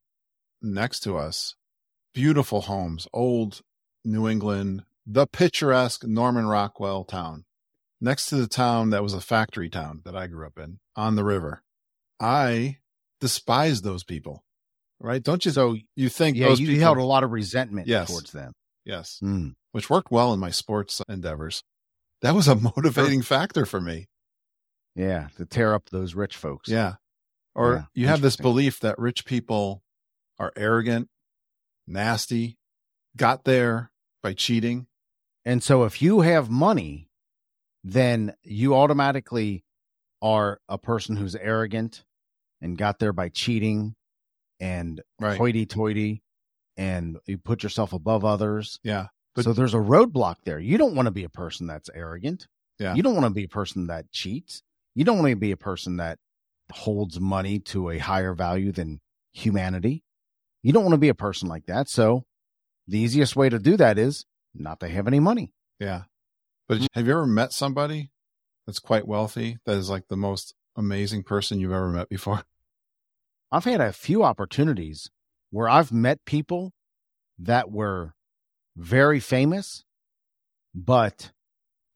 next 0.62 1.00
to 1.00 1.16
us, 1.18 1.56
beautiful 2.14 2.62
homes, 2.62 3.08
old 3.12 3.60
New 4.04 4.28
England, 4.28 4.84
the 5.06 5.26
picturesque 5.26 6.04
Norman 6.06 6.46
Rockwell 6.46 7.04
town, 7.04 7.44
next 8.00 8.26
to 8.26 8.36
the 8.36 8.46
town 8.46 8.90
that 8.90 9.02
was 9.02 9.14
a 9.14 9.20
factory 9.20 9.68
town 9.68 10.02
that 10.04 10.14
I 10.16 10.26
grew 10.28 10.46
up 10.46 10.58
in 10.58 10.78
on 10.96 11.16
the 11.16 11.24
river. 11.24 11.62
I 12.20 12.78
despised 13.20 13.82
those 13.84 14.04
people, 14.04 14.44
right? 15.00 15.22
Don't 15.22 15.44
you? 15.44 15.50
So 15.50 15.76
you 15.96 16.08
think 16.08 16.36
yeah, 16.36 16.48
those 16.48 16.60
you 16.60 16.68
people, 16.68 16.82
held 16.82 16.98
a 16.98 17.04
lot 17.04 17.24
of 17.24 17.32
resentment 17.32 17.88
Yes. 17.88 18.08
towards 18.08 18.30
them. 18.32 18.52
Yes, 18.84 19.18
Mm. 19.22 19.54
which 19.72 19.88
worked 19.90 20.10
well 20.10 20.32
in 20.32 20.40
my 20.40 20.50
sports 20.50 21.00
endeavors. 21.08 21.62
That 22.22 22.34
was 22.34 22.48
a 22.48 22.54
motivating 22.76 23.22
factor 23.22 23.64
for 23.66 23.80
me. 23.80 24.08
Yeah, 24.94 25.28
to 25.36 25.46
tear 25.46 25.74
up 25.74 25.88
those 25.90 26.14
rich 26.14 26.36
folks. 26.36 26.68
Yeah. 26.68 26.96
Or 27.54 27.74
Yeah, 27.74 27.84
you 27.94 28.06
have 28.08 28.20
this 28.20 28.36
belief 28.36 28.80
that 28.80 28.98
rich 28.98 29.24
people 29.24 29.82
are 30.38 30.52
arrogant, 30.56 31.08
nasty, 31.86 32.58
got 33.16 33.44
there 33.44 33.90
by 34.22 34.34
cheating. 34.34 34.86
And 35.44 35.62
so 35.62 35.84
if 35.84 36.00
you 36.00 36.20
have 36.20 36.48
money, 36.50 37.08
then 37.84 38.34
you 38.42 38.74
automatically 38.74 39.64
are 40.20 40.60
a 40.68 40.78
person 40.78 41.16
who's 41.16 41.34
arrogant 41.34 42.04
and 42.60 42.78
got 42.78 42.98
there 43.00 43.12
by 43.12 43.28
cheating 43.28 43.96
and 44.60 45.02
Right. 45.18 45.36
hoity 45.36 45.66
toity 45.66 46.22
and 46.76 47.18
you 47.26 47.38
put 47.38 47.62
yourself 47.62 47.92
above 47.92 48.24
others. 48.24 48.78
Yeah. 48.82 49.06
But- 49.34 49.44
so 49.44 49.52
there's 49.52 49.74
a 49.74 49.78
roadblock 49.78 50.36
there. 50.44 50.58
You 50.58 50.78
don't 50.78 50.94
want 50.94 51.06
to 51.06 51.12
be 51.12 51.24
a 51.24 51.28
person 51.28 51.66
that's 51.66 51.90
arrogant. 51.94 52.46
Yeah. 52.78 52.94
You 52.94 53.02
don't 53.02 53.14
want 53.14 53.26
to 53.26 53.30
be 53.30 53.44
a 53.44 53.48
person 53.48 53.86
that 53.86 54.10
cheats. 54.10 54.62
You 54.94 55.04
don't 55.04 55.18
want 55.18 55.30
to 55.30 55.36
be 55.36 55.52
a 55.52 55.56
person 55.56 55.96
that 55.98 56.18
holds 56.70 57.20
money 57.20 57.58
to 57.58 57.90
a 57.90 57.98
higher 57.98 58.34
value 58.34 58.72
than 58.72 59.00
humanity. 59.32 60.02
You 60.62 60.72
don't 60.72 60.82
want 60.84 60.92
to 60.94 60.98
be 60.98 61.08
a 61.08 61.14
person 61.14 61.48
like 61.48 61.66
that. 61.66 61.88
So 61.88 62.24
the 62.88 62.98
easiest 62.98 63.36
way 63.36 63.48
to 63.48 63.58
do 63.58 63.76
that 63.76 63.98
is 63.98 64.26
not 64.54 64.80
to 64.80 64.88
have 64.88 65.06
any 65.06 65.20
money. 65.20 65.52
Yeah. 65.78 66.02
But 66.68 66.86
have 66.94 67.06
you 67.06 67.12
ever 67.12 67.26
met 67.26 67.52
somebody 67.52 68.10
that's 68.66 68.78
quite 68.78 69.06
wealthy 69.06 69.58
that 69.66 69.76
is 69.76 69.90
like 69.90 70.08
the 70.08 70.16
most 70.16 70.54
amazing 70.76 71.22
person 71.24 71.58
you've 71.58 71.72
ever 71.72 71.88
met 71.88 72.08
before? 72.08 72.42
I've 73.50 73.64
had 73.64 73.80
a 73.80 73.92
few 73.92 74.22
opportunities 74.24 75.10
where 75.52 75.68
I've 75.68 75.92
met 75.92 76.24
people 76.24 76.72
that 77.38 77.70
were 77.70 78.14
very 78.76 79.20
famous, 79.20 79.84
but 80.74 81.30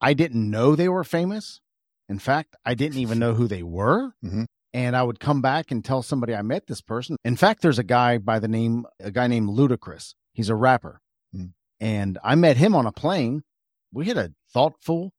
I 0.01 0.15
didn't 0.15 0.49
know 0.49 0.77
they 0.77 0.89
were 0.89 1.05
famous. 1.05 1.61
In 2.09 2.19
fact, 2.19 2.55
I 2.65 2.75
didn't 2.75 2.99
even 2.99 3.19
know 3.19 3.35
who 3.35 3.49
they 3.49 3.63
were. 3.63 4.13
Mhm. 4.23 4.47
And 4.75 4.95
I 4.95 5.03
would 5.03 5.19
come 5.19 5.41
back 5.41 5.71
and 5.71 5.83
tell 5.83 6.03
somebody 6.03 6.35
I 6.35 6.43
met 6.43 6.67
this 6.67 6.83
person. 6.83 7.17
In 7.25 7.35
fact, 7.35 7.63
there's 7.63 7.79
a 7.79 7.83
guy 7.83 8.19
by 8.19 8.39
the 8.39 8.47
name, 8.47 8.85
a 9.01 9.11
guy 9.11 9.27
named 9.27 9.49
Ludacris. 9.49 10.15
He's 10.35 10.51
a 10.51 10.55
rapper. 10.55 11.01
Mm. 11.35 11.55
And 11.81 12.19
I 12.23 12.35
met 12.35 12.59
him 12.59 12.75
on 12.75 12.85
a 12.85 12.93
plane. 12.93 13.43
We 13.91 14.05
had 14.07 14.19
a 14.19 14.35
thoughtful, 14.53 15.13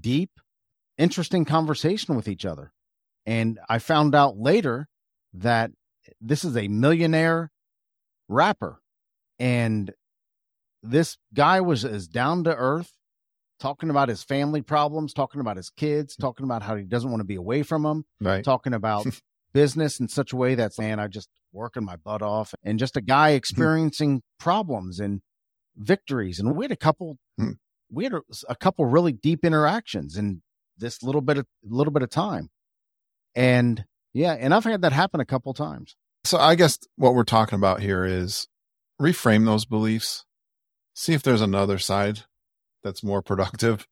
deep, 0.00 0.30
interesting 0.96 1.44
conversation 1.44 2.16
with 2.16 2.28
each 2.28 2.46
other. 2.46 2.72
And 3.26 3.60
I 3.68 3.78
found 3.78 4.14
out 4.14 4.38
later 4.38 4.88
that 5.34 5.72
this 6.18 6.42
is 6.42 6.56
a 6.56 6.68
millionaire 6.68 7.50
rapper. 8.28 8.80
And 9.38 9.92
this 10.82 11.16
guy 11.32 11.60
was 11.60 11.84
as 11.84 12.06
down 12.06 12.44
to 12.44 12.54
earth, 12.54 12.92
talking 13.60 13.90
about 13.90 14.08
his 14.08 14.22
family 14.22 14.62
problems, 14.62 15.12
talking 15.14 15.40
about 15.40 15.56
his 15.56 15.70
kids, 15.70 16.16
talking 16.16 16.44
about 16.44 16.62
how 16.62 16.76
he 16.76 16.84
doesn't 16.84 17.10
want 17.10 17.20
to 17.20 17.24
be 17.26 17.36
away 17.36 17.62
from 17.62 17.82
them, 17.82 18.04
Right. 18.20 18.44
talking 18.44 18.74
about 18.74 19.06
business 19.54 20.00
in 20.00 20.08
such 20.08 20.32
a 20.32 20.36
way 20.36 20.54
that's, 20.54 20.78
man, 20.78 20.98
I 21.00 21.06
just 21.06 21.28
working 21.52 21.84
my 21.84 21.96
butt 21.96 22.20
off, 22.22 22.52
and 22.62 22.78
just 22.78 22.96
a 22.96 23.00
guy 23.00 23.30
experiencing 23.30 24.22
problems 24.38 24.98
and 25.00 25.20
victories. 25.76 26.38
And 26.40 26.54
we 26.56 26.64
had 26.64 26.72
a 26.72 26.76
couple, 26.76 27.16
Hmm. 27.38 27.52
we 27.90 28.04
had 28.04 28.12
a, 28.14 28.20
a 28.48 28.56
couple 28.56 28.84
really 28.86 29.12
deep 29.12 29.44
interactions 29.44 30.16
in 30.16 30.42
this 30.76 31.02
little 31.02 31.20
bit 31.20 31.38
of 31.38 31.46
little 31.62 31.92
bit 31.92 32.02
of 32.02 32.10
time. 32.10 32.50
And 33.34 33.84
yeah, 34.12 34.32
and 34.32 34.52
I've 34.52 34.64
had 34.64 34.82
that 34.82 34.92
happen 34.92 35.20
a 35.20 35.24
couple 35.24 35.54
times. 35.54 35.96
So 36.24 36.38
I 36.38 36.54
guess 36.54 36.78
what 36.96 37.14
we're 37.14 37.24
talking 37.24 37.56
about 37.56 37.80
here 37.80 38.04
is 38.04 38.48
reframe 39.00 39.44
those 39.44 39.66
beliefs. 39.66 40.24
See 40.94 41.12
if 41.12 41.22
there's 41.22 41.42
another 41.42 41.78
side 41.78 42.20
that's 42.82 43.04
more 43.04 43.20
productive. 43.22 43.86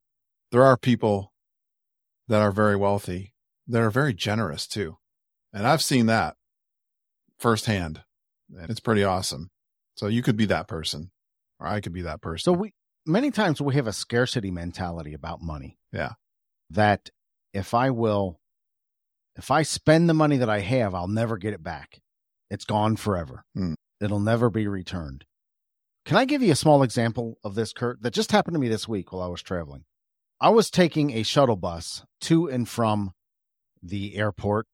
There 0.50 0.64
are 0.64 0.76
people 0.76 1.32
that 2.28 2.40
are 2.40 2.52
very 2.52 2.76
wealthy 2.76 3.34
that 3.66 3.82
are 3.82 3.90
very 3.90 4.14
generous 4.14 4.66
too. 4.66 4.96
And 5.52 5.66
I've 5.66 5.82
seen 5.82 6.06
that 6.06 6.36
firsthand. 7.38 8.02
And 8.56 8.70
it's 8.70 8.80
pretty 8.80 9.04
awesome. 9.04 9.50
So 9.96 10.06
you 10.06 10.22
could 10.22 10.36
be 10.36 10.46
that 10.46 10.68
person 10.68 11.10
or 11.60 11.66
I 11.66 11.80
could 11.80 11.92
be 11.92 12.02
that 12.02 12.22
person. 12.22 12.44
So 12.44 12.52
we 12.52 12.72
many 13.04 13.30
times 13.30 13.60
we 13.60 13.74
have 13.74 13.86
a 13.86 13.92
scarcity 13.92 14.50
mentality 14.50 15.12
about 15.12 15.42
money. 15.42 15.76
Yeah. 15.92 16.12
That 16.70 17.10
if 17.52 17.74
I 17.74 17.90
will 17.90 18.40
if 19.36 19.50
I 19.50 19.62
spend 19.62 20.08
the 20.08 20.14
money 20.14 20.38
that 20.38 20.50
I 20.50 20.60
have, 20.60 20.94
I'll 20.94 21.08
never 21.08 21.36
get 21.36 21.54
it 21.54 21.62
back. 21.62 22.00
It's 22.52 22.66
gone 22.66 22.96
forever. 22.96 23.44
Hmm. 23.54 23.72
It'll 23.98 24.20
never 24.20 24.50
be 24.50 24.66
returned. 24.68 25.24
Can 26.04 26.18
I 26.18 26.26
give 26.26 26.42
you 26.42 26.52
a 26.52 26.56
small 26.56 26.82
example 26.82 27.38
of 27.42 27.54
this, 27.54 27.72
Curt, 27.72 28.02
that 28.02 28.12
just 28.12 28.30
happened 28.30 28.54
to 28.54 28.60
me 28.60 28.68
this 28.68 28.86
week 28.86 29.10
while 29.10 29.22
I 29.22 29.28
was 29.28 29.40
traveling? 29.40 29.84
I 30.38 30.50
was 30.50 30.70
taking 30.70 31.12
a 31.12 31.22
shuttle 31.22 31.56
bus 31.56 32.04
to 32.22 32.48
and 32.48 32.68
from 32.68 33.12
the 33.82 34.16
airport, 34.16 34.66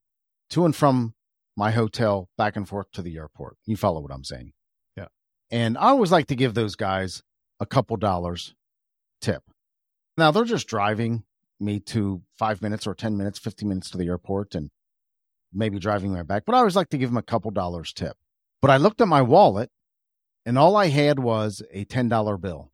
to 0.50 0.64
and 0.64 0.74
from 0.74 1.14
my 1.56 1.70
hotel, 1.70 2.28
back 2.36 2.56
and 2.56 2.68
forth 2.68 2.90
to 2.94 3.02
the 3.02 3.16
airport. 3.16 3.56
You 3.64 3.76
follow 3.76 4.00
what 4.00 4.12
I'm 4.12 4.24
saying? 4.24 4.54
Yeah. 4.96 5.06
And 5.52 5.78
I 5.78 5.90
always 5.90 6.10
like 6.10 6.26
to 6.28 6.36
give 6.36 6.54
those 6.54 6.74
guys 6.74 7.22
a 7.60 7.66
couple 7.66 7.96
dollars 7.96 8.56
tip. 9.20 9.44
Now 10.16 10.32
they're 10.32 10.44
just 10.44 10.66
driving 10.66 11.22
me 11.60 11.78
to 11.78 12.22
five 12.36 12.60
minutes 12.60 12.88
or 12.88 12.94
10 12.94 13.16
minutes, 13.16 13.38
15 13.38 13.68
minutes 13.68 13.90
to 13.90 13.98
the 13.98 14.08
airport 14.08 14.56
and 14.56 14.70
maybe 15.52 15.78
driving 15.78 16.12
me 16.12 16.22
back, 16.22 16.44
but 16.44 16.54
I 16.54 16.58
always 16.58 16.76
like 16.76 16.90
to 16.90 16.98
give 16.98 17.10
them 17.10 17.16
a 17.16 17.22
couple 17.22 17.50
dollars 17.50 17.92
tip. 17.92 18.16
But 18.60 18.70
I 18.70 18.76
looked 18.76 19.00
at 19.00 19.08
my 19.08 19.22
wallet 19.22 19.70
and 20.44 20.58
all 20.58 20.76
I 20.76 20.88
had 20.88 21.18
was 21.18 21.62
a 21.72 21.84
$10 21.84 22.40
bill. 22.40 22.72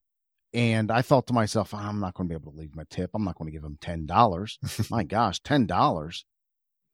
And 0.53 0.93
I 0.93 1.03
thought 1.03 1.27
to 1.27 1.33
myself, 1.33 1.75
I'm 1.75 1.99
not 1.99 2.15
going 2.15 2.29
to 2.29 2.33
be 2.33 2.41
able 2.41 2.53
to 2.53 2.59
leave 2.59 2.77
my 2.77 2.85
tip. 2.89 3.11
I'm 3.15 3.25
not 3.25 3.37
going 3.37 3.51
to 3.51 3.53
give 3.53 3.65
him 3.65 3.77
$10. 3.81 4.91
my 4.91 5.03
gosh, 5.03 5.41
$10. 5.43 6.25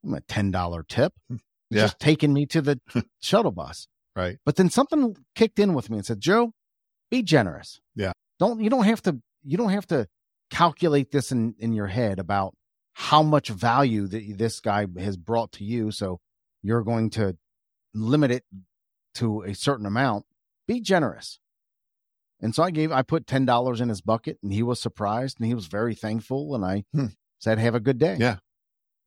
I'm 0.04 0.14
a 0.14 0.20
$10 0.20 0.88
tip. 0.88 1.12
Yeah. 1.72 1.82
Just 1.82 2.00
taking 2.00 2.32
me 2.32 2.46
to 2.46 2.60
the 2.60 2.80
shuttle 3.20 3.52
bus. 3.52 3.86
right. 4.16 4.38
But 4.44 4.56
then 4.56 4.70
something 4.70 5.16
kicked 5.36 5.60
in 5.60 5.72
with 5.72 5.88
me 5.88 5.98
and 5.98 6.04
said, 6.04 6.18
Joe, 6.18 6.52
be 7.12 7.22
generous. 7.22 7.80
Yeah. 7.94 8.10
Don't, 8.40 8.60
you 8.60 8.68
don't 8.68 8.86
have 8.86 9.00
to, 9.02 9.20
you 9.44 9.56
don't 9.56 9.70
have 9.70 9.86
to 9.86 10.08
calculate 10.50 11.12
this 11.12 11.30
in, 11.30 11.54
in 11.60 11.72
your 11.72 11.86
head 11.86 12.18
about 12.18 12.54
how 13.00 13.22
much 13.22 13.48
value 13.48 14.06
that 14.06 14.36
this 14.36 14.60
guy 14.60 14.86
has 14.98 15.16
brought 15.16 15.52
to 15.52 15.64
you. 15.64 15.90
So 15.90 16.20
you're 16.62 16.82
going 16.82 17.08
to 17.10 17.36
limit 17.94 18.30
it 18.30 18.44
to 19.14 19.40
a 19.42 19.54
certain 19.54 19.86
amount. 19.86 20.26
Be 20.68 20.80
generous. 20.80 21.40
And 22.42 22.54
so 22.54 22.62
I 22.62 22.70
gave, 22.70 22.92
I 22.92 23.00
put 23.00 23.26
$10 23.26 23.80
in 23.80 23.88
his 23.88 24.02
bucket 24.02 24.38
and 24.42 24.52
he 24.52 24.62
was 24.62 24.80
surprised 24.80 25.38
and 25.40 25.46
he 25.46 25.54
was 25.54 25.66
very 25.66 25.94
thankful. 25.94 26.54
And 26.54 26.62
I 26.62 26.84
Hmm. 26.92 27.06
said, 27.38 27.58
have 27.58 27.74
a 27.74 27.80
good 27.80 27.98
day. 27.98 28.16
Yeah. 28.20 28.36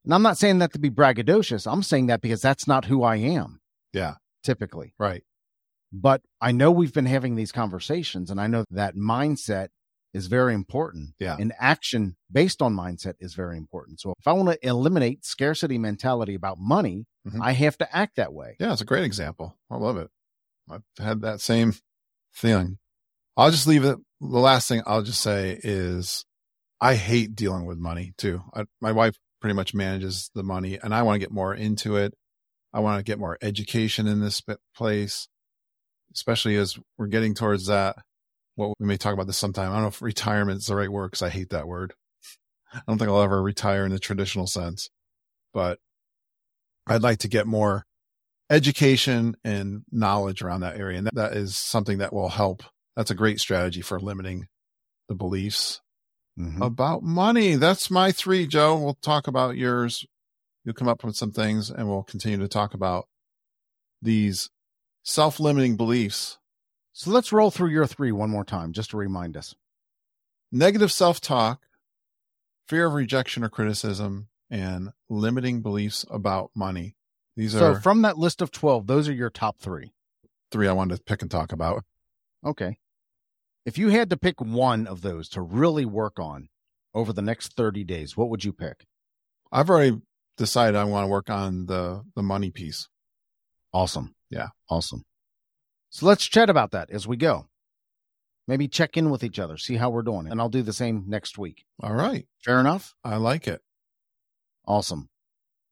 And 0.05 0.13
I'm 0.13 0.23
not 0.23 0.39
saying 0.39 0.57
that 0.59 0.73
to 0.73 0.79
be 0.79 0.89
braggadocious. 0.89 1.71
I'm 1.71 1.83
saying 1.83 2.07
that 2.07 2.21
because 2.21 2.41
that's 2.41 2.67
not 2.67 2.85
who 2.85 3.03
I 3.03 3.17
am 3.17 3.61
Yeah. 3.93 4.15
typically. 4.43 4.95
Right. 4.97 5.23
But 5.91 6.23
I 6.41 6.51
know 6.51 6.71
we've 6.71 6.93
been 6.93 7.05
having 7.05 7.35
these 7.35 7.51
conversations 7.51 8.31
and 8.31 8.41
I 8.41 8.47
know 8.47 8.65
that 8.71 8.95
mindset 8.95 9.67
is 10.13 10.27
very 10.27 10.53
important. 10.53 11.15
Yeah. 11.19 11.35
And 11.39 11.53
action 11.59 12.15
based 12.31 12.61
on 12.61 12.75
mindset 12.75 13.15
is 13.19 13.33
very 13.33 13.57
important. 13.57 13.99
So 13.99 14.13
if 14.19 14.27
I 14.27 14.33
want 14.33 14.49
to 14.49 14.67
eliminate 14.67 15.25
scarcity 15.25 15.77
mentality 15.77 16.35
about 16.35 16.59
money, 16.59 17.05
Mhm. 17.27 17.39
I 17.41 17.53
have 17.53 17.77
to 17.79 17.95
act 17.95 18.17
that 18.17 18.33
way. 18.33 18.55
Yeah. 18.59 18.73
It's 18.73 18.81
a 18.81 18.85
great 18.85 19.05
example. 19.05 19.57
I 19.71 19.77
love 19.77 19.97
it. 19.97 20.09
I've 20.69 20.83
had 20.99 21.21
that 21.21 21.41
same 21.41 21.73
feeling. 22.31 22.77
I'll 23.37 23.51
just 23.51 23.65
leave 23.67 23.83
it. 23.85 23.97
The 24.21 24.27
last 24.39 24.67
thing 24.67 24.81
I'll 24.85 25.01
just 25.03 25.21
say 25.21 25.59
is 25.63 26.25
I 26.79 26.95
hate 26.95 27.35
dealing 27.35 27.65
with 27.65 27.77
money 27.77 28.13
too. 28.17 28.41
I, 28.53 28.65
my 28.81 28.91
wife 28.91 29.15
pretty 29.41 29.55
much 29.55 29.73
manages 29.73 30.29
the 30.35 30.43
money 30.43 30.77
and 30.81 30.93
I 30.93 31.01
want 31.03 31.15
to 31.15 31.19
get 31.19 31.31
more 31.31 31.53
into 31.55 31.95
it. 31.97 32.13
I 32.73 32.79
want 32.81 32.99
to 32.99 33.03
get 33.03 33.19
more 33.19 33.37
education 33.41 34.07
in 34.07 34.19
this 34.19 34.41
place, 34.75 35.27
especially 36.13 36.55
as 36.57 36.77
we're 36.97 37.07
getting 37.07 37.33
towards 37.35 37.67
that. 37.67 37.97
What 38.55 38.73
we 38.79 38.85
may 38.85 38.97
talk 38.97 39.13
about 39.13 39.27
this 39.27 39.37
sometime. 39.37 39.71
I 39.71 39.75
don't 39.75 39.81
know 39.83 39.87
if 39.87 40.01
retirement 40.01 40.59
is 40.59 40.67
the 40.67 40.75
right 40.75 40.89
word 40.91 41.07
because 41.11 41.21
I 41.23 41.29
hate 41.29 41.49
that 41.49 41.67
word. 41.67 41.93
I 42.73 42.81
don't 42.87 42.97
think 42.97 43.09
I'll 43.09 43.21
ever 43.21 43.41
retire 43.41 43.85
in 43.85 43.91
the 43.91 43.99
traditional 43.99 44.47
sense, 44.47 44.89
but 45.53 45.79
I'd 46.87 47.01
like 47.01 47.19
to 47.19 47.27
get 47.27 47.47
more 47.47 47.85
education 48.49 49.35
and 49.43 49.83
knowledge 49.91 50.41
around 50.41 50.61
that 50.61 50.77
area. 50.77 50.97
And 50.97 51.07
that, 51.07 51.15
that 51.15 51.33
is 51.33 51.55
something 51.55 51.99
that 51.99 52.13
will 52.13 52.29
help. 52.29 52.63
That's 52.95 53.11
a 53.11 53.15
great 53.15 53.39
strategy 53.39 53.81
for 53.81 53.99
limiting 53.99 54.47
the 55.07 55.15
beliefs 55.15 55.81
Mhm. 56.37 56.61
about 56.65 57.03
money. 57.03 57.55
That's 57.55 57.91
my 57.91 58.11
three, 58.11 58.47
Joe. 58.47 58.75
We'll 58.77 58.95
talk 59.01 59.27
about 59.27 59.55
yours. 59.55 60.05
You'll 60.65 60.73
come 60.75 60.87
up 60.87 61.03
with 61.03 61.15
some 61.15 61.31
things 61.31 61.69
and 61.69 61.87
we'll 61.87 62.03
continue 62.03 62.37
to 62.39 62.47
talk 62.47 62.73
about 62.73 63.07
these 64.01 64.49
self 65.03 65.39
limiting 65.39 65.75
beliefs. 65.77 66.37
So 66.93 67.09
let's 67.09 67.33
roll 67.33 67.49
through 67.51 67.69
your 67.69 67.87
three 67.87 68.11
one 68.11 68.29
more 68.29 68.45
time 68.45 68.71
just 68.71 68.91
to 68.91 68.97
remind 68.97 69.35
us. 69.35 69.55
Negative 70.51 70.91
self 70.91 71.19
talk, 71.19 71.61
fear 72.67 72.85
of 72.85 72.93
rejection 72.93 73.43
or 73.43 73.49
criticism, 73.49 74.29
and 74.49 74.89
limiting 75.09 75.61
beliefs 75.61 76.05
about 76.09 76.51
money. 76.55 76.95
These 77.35 77.53
So 77.53 77.71
are 77.71 77.81
from 77.81 78.03
that 78.03 78.19
list 78.19 78.41
of 78.41 78.51
12, 78.51 78.85
those 78.85 79.09
are 79.09 79.13
your 79.13 79.31
top 79.31 79.57
three. 79.59 79.91
three 80.51 80.67
I 80.67 80.73
wanted 80.73 80.97
to 80.97 81.03
pick 81.03 81.23
and 81.23 81.31
talk 81.31 81.51
about. 81.51 81.83
Okay. 82.45 82.77
If 83.65 83.79
you 83.79 83.89
had 83.89 84.11
to 84.11 84.17
pick 84.17 84.39
one 84.39 84.85
of 84.85 85.01
those 85.01 85.27
to 85.29 85.41
really 85.41 85.85
work 85.85 86.19
on 86.19 86.49
over 86.93 87.11
the 87.11 87.21
next 87.23 87.53
30 87.53 87.83
days, 87.83 88.15
what 88.15 88.29
would 88.29 88.43
you 88.43 88.53
pick? 88.53 88.85
I've 89.51 89.69
already 89.69 89.99
decided 90.37 90.75
I 90.75 90.83
want 90.83 91.05
to 91.05 91.09
work 91.09 91.29
on 91.29 91.65
the 91.65 92.03
the 92.15 92.21
money 92.23 92.51
piece. 92.51 92.87
Awesome. 93.73 94.13
Yeah. 94.29 94.49
Awesome. 94.69 95.05
So 95.93 96.07
let's 96.07 96.25
chat 96.25 96.49
about 96.49 96.71
that 96.71 96.89
as 96.89 97.07
we 97.07 97.17
go. 97.17 97.45
Maybe 98.47 98.67
check 98.67 98.97
in 98.97 99.11
with 99.11 99.23
each 99.23 99.37
other, 99.37 99.57
see 99.57 99.75
how 99.75 99.91
we're 99.91 100.01
doing. 100.01 100.27
And 100.27 100.41
I'll 100.41 100.49
do 100.49 100.63
the 100.63 100.73
same 100.73 101.03
next 101.07 101.37
week. 101.37 101.65
All 101.83 101.93
right. 101.93 102.25
Fair 102.43 102.59
enough? 102.59 102.95
I 103.03 103.17
like 103.17 103.47
it. 103.47 103.61
Awesome. 104.65 105.09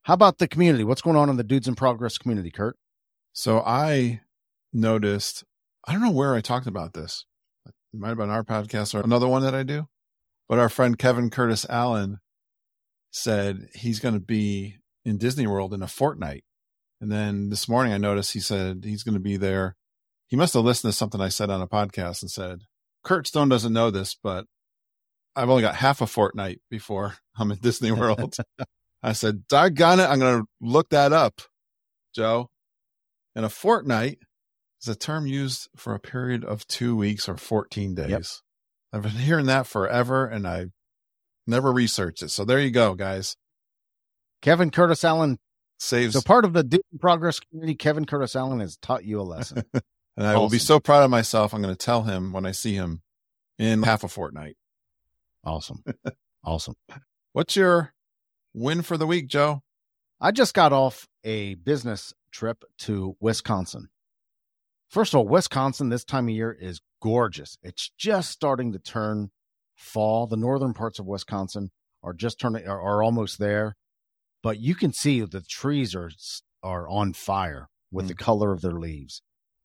How 0.04 0.14
about 0.14 0.38
the 0.38 0.48
community? 0.48 0.84
What's 0.84 1.02
going 1.02 1.16
on 1.16 1.30
in 1.30 1.38
the 1.38 1.44
Dudes 1.44 1.68
in 1.68 1.74
Progress 1.74 2.20
community, 2.20 2.52
Curt? 2.52 2.78
So 3.34 3.64
I 3.66 4.22
noticed, 4.72 5.44
I 5.88 5.92
don't 5.92 6.04
know 6.04 6.12
where 6.12 6.36
I 6.36 6.42
talked 6.42 6.68
about 6.68 6.94
this. 6.94 7.26
It 7.66 7.74
might 8.00 8.10
have 8.10 8.18
been 8.18 8.30
our 8.30 8.44
podcast 8.44 8.94
or 8.94 9.02
another 9.02 9.28
one 9.28 9.42
that 9.42 9.56
I 9.56 9.64
do. 9.64 9.88
But 10.48 10.60
our 10.60 10.70
friend 10.70 11.00
Kevin 11.00 11.32
Curtis 11.32 11.66
Allen 11.68 12.20
said 13.10 13.70
he's 13.74 14.00
going 14.00 14.14
to 14.14 14.20
be 14.20 14.78
in 15.04 15.18
Disney 15.18 15.48
World 15.48 15.74
in 15.74 15.82
a 15.82 15.88
fortnight. 15.88 16.44
And 17.02 17.12
then 17.12 17.50
this 17.50 17.68
morning 17.68 17.92
I 17.92 17.98
noticed 17.98 18.34
he 18.34 18.40
said 18.40 18.84
he's 18.86 19.02
going 19.02 19.16
to 19.16 19.20
be 19.20 19.36
there. 19.36 19.78
He 20.32 20.38
must 20.38 20.54
have 20.54 20.64
listened 20.64 20.94
to 20.94 20.98
something 20.98 21.20
I 21.20 21.28
said 21.28 21.50
on 21.50 21.62
a 21.62 21.68
podcast 21.68 22.22
and 22.22 22.32
said, 22.32 22.62
Curt 23.04 23.28
Stone 23.28 23.50
doesn't 23.50 23.74
know 23.74 23.92
this, 23.92 24.16
but 24.16 24.46
I've 25.36 25.50
only 25.50 25.62
got 25.62 25.76
half 25.76 26.00
a 26.00 26.08
fortnight 26.08 26.62
before 26.70 27.16
I'm 27.38 27.52
in 27.52 27.58
Disney 27.58 27.92
World. 27.92 28.38
I 29.04 29.12
said, 29.12 29.46
doggone 29.50 30.00
it. 30.00 30.06
I'm 30.06 30.20
going 30.20 30.42
to 30.42 30.48
look 30.62 30.90
that 30.92 31.12
up, 31.12 31.42
Joe. 32.16 32.50
And 33.36 33.44
a 33.44 33.50
fortnight 33.50 34.20
is 34.82 34.88
a 34.88 34.96
term 34.96 35.28
used 35.28 35.68
for 35.76 35.94
a 35.94 36.00
period 36.00 36.46
of 36.46 36.66
two 36.66 36.96
weeks 36.96 37.28
or 37.28 37.36
14 37.36 37.94
days. 37.94 38.10
Yep. 38.10 38.24
I've 38.94 39.02
been 39.02 39.22
hearing 39.22 39.48
that 39.48 39.68
forever 39.68 40.26
and 40.26 40.48
I 40.48 40.68
never 41.46 41.74
researched 41.74 42.24
it. 42.24 42.30
So 42.30 42.46
there 42.46 42.60
you 42.60 42.72
go, 42.72 42.96
guys. 42.96 43.36
Kevin 44.42 44.72
Curtis 44.72 45.04
Allen. 45.04 45.40
Saves. 45.78 46.14
So 46.14 46.22
part 46.22 46.46
of 46.46 46.54
the 46.54 46.60
in 46.94 47.00
Progress 47.00 47.40
community, 47.40 47.74
Kevin 47.74 48.06
Curtis 48.06 48.36
Allen 48.36 48.60
has 48.60 48.78
taught 48.78 49.04
you 49.04 49.20
a 49.20 49.24
lesson. 49.24 49.64
and 50.22 50.30
I 50.30 50.38
will 50.38 50.50
be 50.50 50.60
so 50.60 50.80
proud 50.80 51.02
of 51.02 51.10
myself. 51.10 51.52
I'm 51.52 51.64
going 51.64 51.74
to 51.74 51.86
tell 51.86 52.04
him 52.04 52.32
when 52.32 52.46
I 52.46 52.52
see 52.52 52.76
him 52.76 53.02
in 53.58 53.82
half 53.82 54.04
a 54.04 54.08
fortnight. 54.08 54.56
awesome. 55.44 55.84
Awesome. 56.44 56.74
What's 57.34 57.56
your 57.56 57.94
win 58.52 58.82
for 58.82 58.98
the 58.98 59.06
week, 59.06 59.28
Joe? 59.28 59.62
I 60.20 60.32
just 60.32 60.56
got 60.56 60.74
off 60.74 61.08
a 61.24 61.54
business 61.54 62.16
trip 62.32 62.64
to 62.80 63.16
Wisconsin. 63.20 63.90
First 64.90 65.14
of 65.14 65.20
all, 65.20 65.28
Wisconsin 65.28 65.90
this 65.90 66.04
time 66.04 66.30
of 66.30 66.34
year 66.34 66.52
is 66.52 66.82
gorgeous. 67.00 67.60
It's 67.62 67.92
just 67.96 68.32
starting 68.32 68.72
to 68.72 68.80
turn 68.80 69.30
fall. 69.76 70.26
The 70.26 70.36
northern 70.36 70.74
parts 70.74 70.98
of 70.98 71.06
Wisconsin 71.06 71.70
are 72.02 72.14
just 72.14 72.40
turning 72.40 72.68
are, 72.68 72.82
are 72.82 73.04
almost 73.04 73.38
there, 73.38 73.76
but 74.42 74.60
you 74.60 74.74
can 74.74 74.94
see 74.94 75.22
the 75.22 75.42
trees 75.42 75.94
are 75.94 76.10
are 76.64 76.90
on 76.90 77.14
fire 77.14 77.70
with 77.92 78.08
the 78.08 78.16
hmm. 78.16 78.24
color 78.24 78.52
of 78.52 78.62
their 78.62 78.80
leaves, 78.80 79.22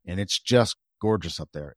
and 0.07 0.21
it's 0.21 0.39
just 0.39 0.77
gorgeous 1.01 1.41
up 1.41 1.51
there. 1.53 1.75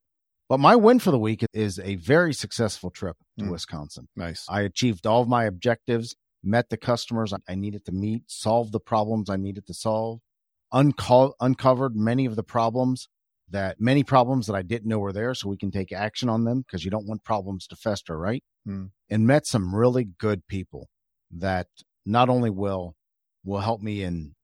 But 0.47 0.59
my 0.59 0.75
win 0.75 0.99
for 0.99 1.11
the 1.11 1.19
week 1.19 1.45
is 1.53 1.77
a 1.79 1.95
very 1.95 2.33
successful 2.33 2.89
trip 2.89 3.17
to 3.37 3.45
Mm. 3.45 3.51
Wisconsin. 3.51 4.07
Nice. 4.15 4.45
I 4.49 4.61
achieved 4.61 5.05
all 5.05 5.21
of 5.21 5.27
my 5.27 5.43
objectives, 5.45 6.15
met 6.43 6.69
the 6.69 6.77
customers 6.77 7.33
I 7.47 7.55
needed 7.55 7.85
to 7.85 7.91
meet, 7.91 8.23
solved 8.27 8.71
the 8.71 8.79
problems 8.79 9.29
I 9.29 9.35
needed 9.35 9.67
to 9.67 9.73
solve, 9.73 10.21
unco- 10.71 11.33
uncovered 11.39 11.95
many 11.95 12.25
of 12.25 12.35
the 12.35 12.43
problems 12.43 13.07
that 13.51 13.79
many 13.79 14.03
problems 14.03 14.45
that 14.47 14.55
I 14.55 14.61
didn't 14.61 14.87
know 14.87 14.99
were 14.99 15.11
there 15.13 15.33
so 15.33 15.49
we 15.49 15.57
can 15.57 15.71
take 15.71 15.91
action 15.91 16.29
on 16.29 16.43
them 16.43 16.61
because 16.61 16.85
you 16.85 16.91
don't 16.91 17.07
want 17.07 17.23
problems 17.23 17.65
to 17.67 17.75
fester, 17.75 18.17
right? 18.17 18.43
Hmm. 18.65 18.85
And 19.09 19.25
met 19.25 19.47
some 19.47 19.73
really 19.75 20.03
good 20.19 20.45
people 20.47 20.87
that 21.31 21.67
not 22.05 22.29
only 22.29 22.49
will 22.49 22.95
will 23.43 23.59
help 23.61 23.81
me 23.81 24.03
in 24.03 24.35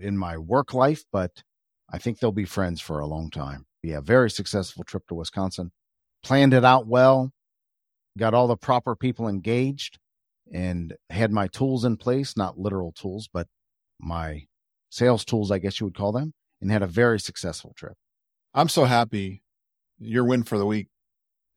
in 0.00 0.18
my 0.18 0.36
work 0.36 0.74
life, 0.74 1.04
but 1.12 1.42
I 1.90 1.98
think 1.98 2.18
they'll 2.18 2.32
be 2.32 2.44
friends 2.44 2.80
for 2.80 2.98
a 2.98 3.06
long 3.06 3.30
time. 3.30 3.66
Yeah, 3.82 4.00
very 4.00 4.30
successful 4.30 4.84
trip 4.84 5.06
to 5.08 5.14
Wisconsin. 5.14 5.72
Planned 6.22 6.54
it 6.54 6.64
out 6.64 6.86
well, 6.86 7.30
got 8.18 8.34
all 8.34 8.46
the 8.46 8.56
proper 8.56 8.96
people 8.96 9.28
engaged, 9.28 9.98
and 10.52 10.94
had 11.10 11.30
my 11.30 11.46
tools 11.48 11.84
in 11.84 11.96
place, 11.96 12.36
not 12.36 12.58
literal 12.58 12.92
tools, 12.92 13.28
but 13.32 13.46
my 14.00 14.44
sales 14.90 15.24
tools, 15.24 15.50
I 15.50 15.58
guess 15.58 15.80
you 15.80 15.86
would 15.86 15.96
call 15.96 16.12
them, 16.12 16.32
and 16.60 16.70
had 16.70 16.82
a 16.82 16.86
very 16.86 17.20
successful 17.20 17.72
trip. 17.76 17.94
I'm 18.54 18.68
so 18.68 18.84
happy 18.84 19.42
your 19.98 20.24
win 20.24 20.44
for 20.44 20.58
the 20.58 20.66
week 20.66 20.88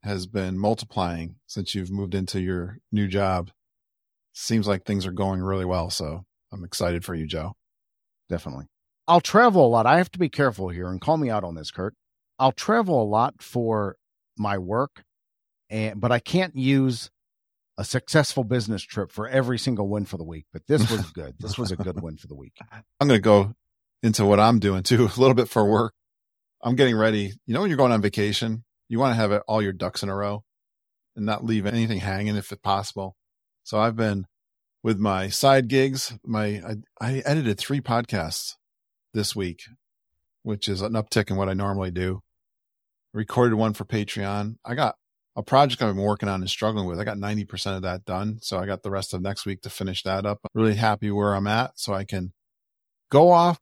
has 0.04 0.26
been 0.26 0.58
multiplying 0.58 1.36
since 1.48 1.76
you've 1.76 1.92
moved 1.92 2.16
into 2.16 2.40
your 2.40 2.80
new 2.92 3.08
job. 3.08 3.52
Seems 4.34 4.68
like 4.68 4.86
things 4.86 5.06
are 5.06 5.12
going 5.12 5.42
really 5.42 5.66
well. 5.66 5.90
So 5.90 6.24
I'm 6.52 6.64
excited 6.64 7.04
for 7.04 7.16
you, 7.16 7.26
Joe. 7.26 7.54
Definitely. 8.30 8.66
I'll 9.08 9.22
travel 9.22 9.66
a 9.66 9.70
lot. 9.70 9.86
I 9.86 9.98
have 9.98 10.12
to 10.12 10.20
be 10.20 10.30
careful 10.30 10.70
here 10.70 10.88
and 10.88 11.00
call 11.00 11.18
me 11.18 11.30
out 11.30 11.44
on 11.44 11.56
this, 11.56 11.72
Curt. 11.72 11.96
I'll 12.40 12.52
travel 12.52 13.02
a 13.02 13.06
lot 13.06 13.42
for 13.42 13.96
my 14.38 14.58
work, 14.58 15.04
and 15.70 16.00
but 16.00 16.12
I 16.12 16.20
can't 16.20 16.56
use 16.56 17.10
a 17.78 17.84
successful 17.84 18.44
business 18.44 18.82
trip 18.82 19.12
for 19.12 19.28
every 19.28 19.58
single 19.58 19.88
win 19.88 20.06
for 20.06 20.18
the 20.18 20.24
week. 20.24 20.46
But 20.52 20.64
this 20.68 20.90
was 20.90 21.12
good. 21.12 21.36
this 21.40 21.58
was 21.58 21.72
a 21.72 21.76
good 21.76 22.02
win 22.02 22.18
for 22.18 22.28
the 22.28 22.36
week. 22.36 22.54
I'm 23.00 23.08
going 23.08 23.20
to 23.20 23.24
go 23.24 23.54
into 24.04 24.26
what 24.26 24.40
I'm 24.40 24.60
doing 24.60 24.84
too, 24.84 25.06
a 25.16 25.20
little 25.20 25.36
bit 25.36 25.50
for 25.50 25.66
work. 25.66 25.94
I'm 26.62 26.76
getting 26.76 26.96
ready. 26.96 27.34
You 27.46 27.54
know, 27.54 27.62
when 27.62 27.70
you're 27.70 27.78
going 27.78 27.92
on 27.92 28.02
vacation, 28.02 28.64
you 28.90 29.00
want 29.00 29.12
to 29.12 29.16
have 29.16 29.32
all 29.48 29.62
your 29.62 29.74
ducks 29.74 30.04
in 30.04 30.10
a 30.10 30.16
row 30.16 30.44
and 31.16 31.26
not 31.26 31.46
leave 31.46 31.66
anything 31.66 32.00
hanging 32.00 32.36
if 32.36 32.52
possible. 32.62 33.16
So 33.64 33.80
I've 33.80 33.96
been 33.96 34.26
with 34.84 34.98
my 34.98 35.30
side 35.30 35.68
gigs. 35.68 36.18
My 36.26 36.62
I, 36.66 36.76
I 37.00 37.14
edited 37.26 37.58
three 37.58 37.82
podcasts 37.82 38.56
this 39.14 39.36
week, 39.36 39.62
which 40.44 40.68
is 40.68 40.82
an 40.82 40.94
uptick 40.94 41.30
in 41.30 41.38
what 41.38 41.50
I 41.50 41.54
normally 41.54 41.92
do. 41.92 42.22
Recorded 43.14 43.56
one 43.56 43.74
for 43.74 43.86
Patreon. 43.86 44.56
I 44.66 44.76
got 44.76 44.96
a 45.36 45.44
project 45.44 45.82
I've 45.82 45.94
been 45.96 46.04
working 46.04 46.30
on 46.30 46.42
and 46.42 46.50
struggling 46.50 46.88
with. 46.88 47.00
I 47.00 47.04
got 47.04 47.18
90% 47.18 47.76
of 47.76 47.84
that 47.84 48.06
done. 48.06 48.40
So 48.42 48.58
I 48.58 48.66
got 48.66 48.84
the 48.84 48.92
rest 48.92 49.14
of 49.14 49.22
next 49.22 49.46
week 49.46 49.62
to 49.62 49.70
finish 49.70 50.04
that 50.04 50.26
up. 50.26 50.40
I'm 50.44 50.62
really 50.62 50.76
happy 50.76 51.12
where 51.12 51.36
I'm 51.36 51.48
at. 51.48 51.72
So 51.76 51.94
I 51.94 52.04
can 52.04 52.34
go 53.12 53.32
off 53.32 53.60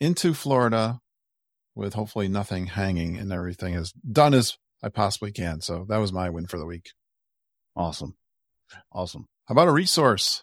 into 0.00 0.34
Florida 0.34 1.00
with 1.74 1.94
hopefully 1.94 2.26
nothing 2.26 2.66
hanging 2.66 3.16
and 3.16 3.32
everything 3.32 3.74
as 3.74 3.92
done 3.92 4.34
as 4.34 4.56
I 4.82 4.88
possibly 4.88 5.30
can. 5.30 5.60
So 5.60 5.84
that 5.88 5.98
was 5.98 6.12
my 6.12 6.30
win 6.30 6.46
for 6.46 6.58
the 6.58 6.66
week. 6.66 6.90
Awesome. 7.76 8.16
Awesome. 8.92 9.26
How 9.46 9.52
about 9.52 9.68
a 9.68 9.72
resource? 9.72 10.42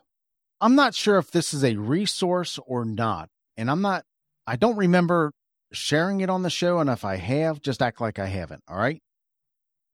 I'm 0.61 0.75
not 0.75 0.95
sure 0.95 1.17
if 1.17 1.31
this 1.31 1.53
is 1.53 1.63
a 1.63 1.75
resource 1.75 2.59
or 2.65 2.85
not. 2.85 3.29
And 3.57 3.69
I'm 3.69 3.81
not, 3.81 4.03
I 4.45 4.55
don't 4.55 4.77
remember 4.77 5.31
sharing 5.71 6.21
it 6.21 6.29
on 6.29 6.43
the 6.43 6.49
show. 6.49 6.79
And 6.79 6.89
if 6.89 7.05
I 7.05 7.15
have, 7.15 7.61
just 7.61 7.81
act 7.81 8.01
like 8.01 8.19
I 8.19 8.27
haven't. 8.27 8.63
All 8.67 8.77
right. 8.77 9.01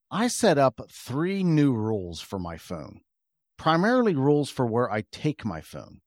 I 0.09 0.27
set 0.27 0.57
up 0.57 0.81
three 0.91 1.43
new 1.43 1.73
rules 1.73 2.19
for 2.19 2.37
my 2.37 2.57
phone, 2.57 2.99
primarily 3.57 4.13
rules 4.13 4.49
for 4.49 4.65
where 4.65 4.91
I 4.91 5.03
take 5.11 5.45
my 5.45 5.61
phone. 5.61 5.99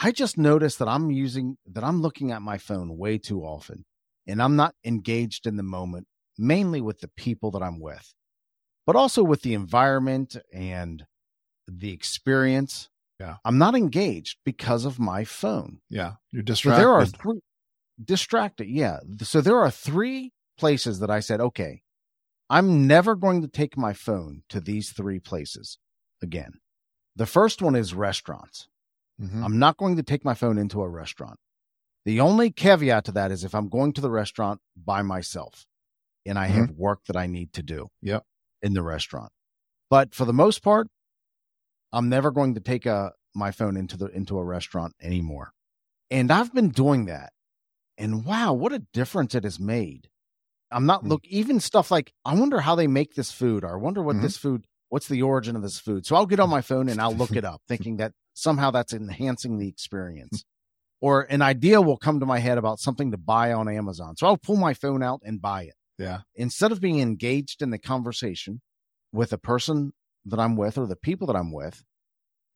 I 0.00 0.10
just 0.10 0.36
noticed 0.38 0.78
that 0.80 0.88
I'm 0.88 1.10
using, 1.10 1.56
that 1.66 1.84
I'm 1.84 2.02
looking 2.02 2.32
at 2.32 2.42
my 2.42 2.58
phone 2.58 2.96
way 2.96 3.18
too 3.18 3.42
often 3.42 3.84
and 4.26 4.42
I'm 4.42 4.56
not 4.56 4.74
engaged 4.84 5.46
in 5.46 5.56
the 5.56 5.62
moment, 5.62 6.06
mainly 6.38 6.80
with 6.80 7.00
the 7.00 7.10
people 7.16 7.50
that 7.52 7.62
I'm 7.62 7.78
with, 7.78 8.14
but 8.86 8.96
also 8.96 9.22
with 9.22 9.42
the 9.42 9.54
environment 9.54 10.36
and 10.52 11.04
the 11.68 11.92
experience. 11.92 12.88
Yeah. 13.22 13.36
I'm 13.44 13.58
not 13.58 13.76
engaged 13.76 14.38
because 14.44 14.84
of 14.84 14.98
my 14.98 15.24
phone. 15.24 15.78
Yeah. 15.88 16.14
You're 16.32 16.42
distracted. 16.42 16.80
So 16.80 16.82
there 16.82 16.92
are 16.92 17.06
three 17.06 17.40
distracted. 18.04 18.68
Yeah. 18.68 18.98
So 19.22 19.40
there 19.40 19.58
are 19.58 19.70
three 19.70 20.32
places 20.58 20.98
that 20.98 21.10
I 21.10 21.20
said, 21.20 21.40
okay, 21.40 21.82
I'm 22.50 22.86
never 22.86 23.14
going 23.14 23.40
to 23.42 23.48
take 23.48 23.78
my 23.78 23.92
phone 23.92 24.42
to 24.48 24.60
these 24.60 24.90
three 24.90 25.20
places 25.20 25.78
again. 26.20 26.54
The 27.14 27.26
first 27.26 27.62
one 27.62 27.76
is 27.76 27.94
restaurants. 27.94 28.68
Mm-hmm. 29.20 29.44
I'm 29.44 29.58
not 29.58 29.76
going 29.76 29.96
to 29.96 30.02
take 30.02 30.24
my 30.24 30.34
phone 30.34 30.58
into 30.58 30.82
a 30.82 30.88
restaurant. 30.88 31.38
The 32.04 32.20
only 32.20 32.50
caveat 32.50 33.04
to 33.04 33.12
that 33.12 33.30
is 33.30 33.44
if 33.44 33.54
I'm 33.54 33.68
going 33.68 33.92
to 33.92 34.00
the 34.00 34.10
restaurant 34.10 34.60
by 34.76 35.02
myself 35.02 35.64
and 36.26 36.38
I 36.38 36.48
mm-hmm. 36.48 36.60
have 36.60 36.70
work 36.72 37.00
that 37.06 37.16
I 37.16 37.26
need 37.26 37.52
to 37.52 37.62
do 37.62 37.88
yep. 38.00 38.24
in 38.60 38.74
the 38.74 38.82
restaurant. 38.82 39.30
But 39.88 40.12
for 40.12 40.24
the 40.24 40.32
most 40.32 40.62
part, 40.62 40.88
I'm 41.92 42.08
never 42.08 42.30
going 42.30 42.54
to 42.54 42.60
take 42.60 42.86
a 42.86 43.12
my 43.34 43.50
phone 43.50 43.76
into 43.76 43.96
the 43.96 44.06
into 44.06 44.38
a 44.38 44.44
restaurant 44.44 44.94
anymore. 45.00 45.52
And 46.10 46.30
I've 46.30 46.52
been 46.52 46.70
doing 46.70 47.06
that. 47.06 47.32
And 47.96 48.24
wow, 48.24 48.52
what 48.52 48.72
a 48.72 48.82
difference 48.92 49.34
it 49.34 49.44
has 49.44 49.58
made. 49.60 50.08
I'm 50.70 50.86
not 50.86 51.00
mm-hmm. 51.00 51.10
look 51.10 51.24
even 51.26 51.60
stuff 51.60 51.90
like 51.90 52.12
I 52.24 52.34
wonder 52.34 52.60
how 52.60 52.74
they 52.74 52.86
make 52.86 53.14
this 53.14 53.30
food 53.30 53.64
or 53.64 53.74
I 53.74 53.76
wonder 53.76 54.02
what 54.02 54.16
mm-hmm. 54.16 54.24
this 54.24 54.36
food 54.36 54.64
what's 54.88 55.08
the 55.08 55.22
origin 55.22 55.56
of 55.56 55.62
this 55.62 55.78
food. 55.78 56.04
So 56.04 56.16
I'll 56.16 56.26
get 56.26 56.40
on 56.40 56.50
my 56.50 56.60
phone 56.60 56.88
and 56.88 57.00
I'll 57.00 57.14
look 57.14 57.34
it 57.34 57.44
up 57.44 57.62
thinking 57.68 57.96
that 57.96 58.12
somehow 58.34 58.70
that's 58.70 58.92
enhancing 58.92 59.58
the 59.58 59.68
experience 59.68 60.44
or 61.00 61.22
an 61.22 61.42
idea 61.42 61.82
will 61.82 61.96
come 61.96 62.20
to 62.20 62.26
my 62.26 62.38
head 62.38 62.58
about 62.58 62.78
something 62.78 63.10
to 63.10 63.18
buy 63.18 63.52
on 63.52 63.68
Amazon. 63.68 64.16
So 64.16 64.26
I'll 64.26 64.38
pull 64.38 64.56
my 64.56 64.72
phone 64.72 65.02
out 65.02 65.20
and 65.24 65.42
buy 65.42 65.64
it. 65.64 65.74
Yeah. 65.98 66.20
Instead 66.34 66.72
of 66.72 66.80
being 66.80 67.00
engaged 67.00 67.60
in 67.60 67.70
the 67.70 67.78
conversation 67.78 68.60
with 69.12 69.32
a 69.32 69.38
person 69.38 69.92
that 70.24 70.38
I'm 70.38 70.56
with 70.56 70.78
or 70.78 70.86
the 70.86 70.96
people 70.96 71.26
that 71.28 71.36
I'm 71.36 71.52
with 71.52 71.84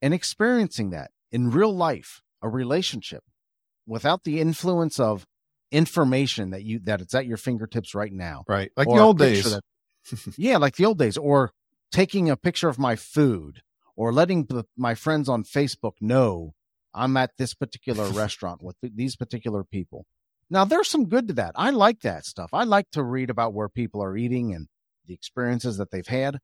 and 0.03 0.15
experiencing 0.15 0.91
that 0.91 1.11
in 1.33 1.51
real 1.51 1.75
life, 1.75 2.23
a 2.43 2.49
relationship 2.49 3.25
without 3.87 4.25
the 4.25 4.41
influence 4.41 5.01
of 5.01 5.27
information 5.73 6.51
that 6.51 6.63
you 6.63 6.79
that 6.81 7.01
it's 7.01 7.15
at 7.15 7.27
your 7.27 7.37
fingertips 7.37 7.95
right 7.95 8.13
now. 8.13 8.45
Right. 8.47 8.71
Like 8.77 8.89
the 8.89 8.99
old 8.99 9.19
days. 9.19 9.51
That, 9.51 9.63
yeah, 10.37 10.59
like 10.59 10.77
the 10.77 10.85
old 10.85 10.99
days 10.99 11.17
or 11.17 11.53
taking 11.91 12.31
a 12.31 12.37
picture 12.37 12.69
of 12.69 12.79
my 12.79 12.97
food 12.97 13.63
or 13.97 14.13
letting 14.13 14.49
my 14.77 14.95
friends 14.95 15.29
on 15.29 15.43
Facebook 15.43 15.95
know 16.01 16.55
I'm 16.95 17.17
at 17.17 17.33
this 17.39 17.55
particular 17.55 18.09
restaurant 18.11 18.63
with 18.63 18.81
th- 18.81 18.93
these 18.97 19.17
particular 19.17 19.65
people. 19.65 20.07
Now, 20.49 20.65
there's 20.65 20.89
some 20.89 21.09
good 21.09 21.29
to 21.29 21.35
that. 21.35 21.53
I 21.57 21.71
like 21.71 22.01
that 22.01 22.25
stuff. 22.25 22.51
I 22.53 22.65
like 22.65 22.91
to 22.93 23.03
read 23.03 23.31
about 23.31 23.53
where 23.53 23.69
people 23.69 24.03
are 24.03 24.17
eating 24.17 24.55
and 24.55 24.69
the 25.07 25.15
experiences 25.15 25.77
that 25.79 25.91
they've 25.91 26.07
had. 26.07 26.39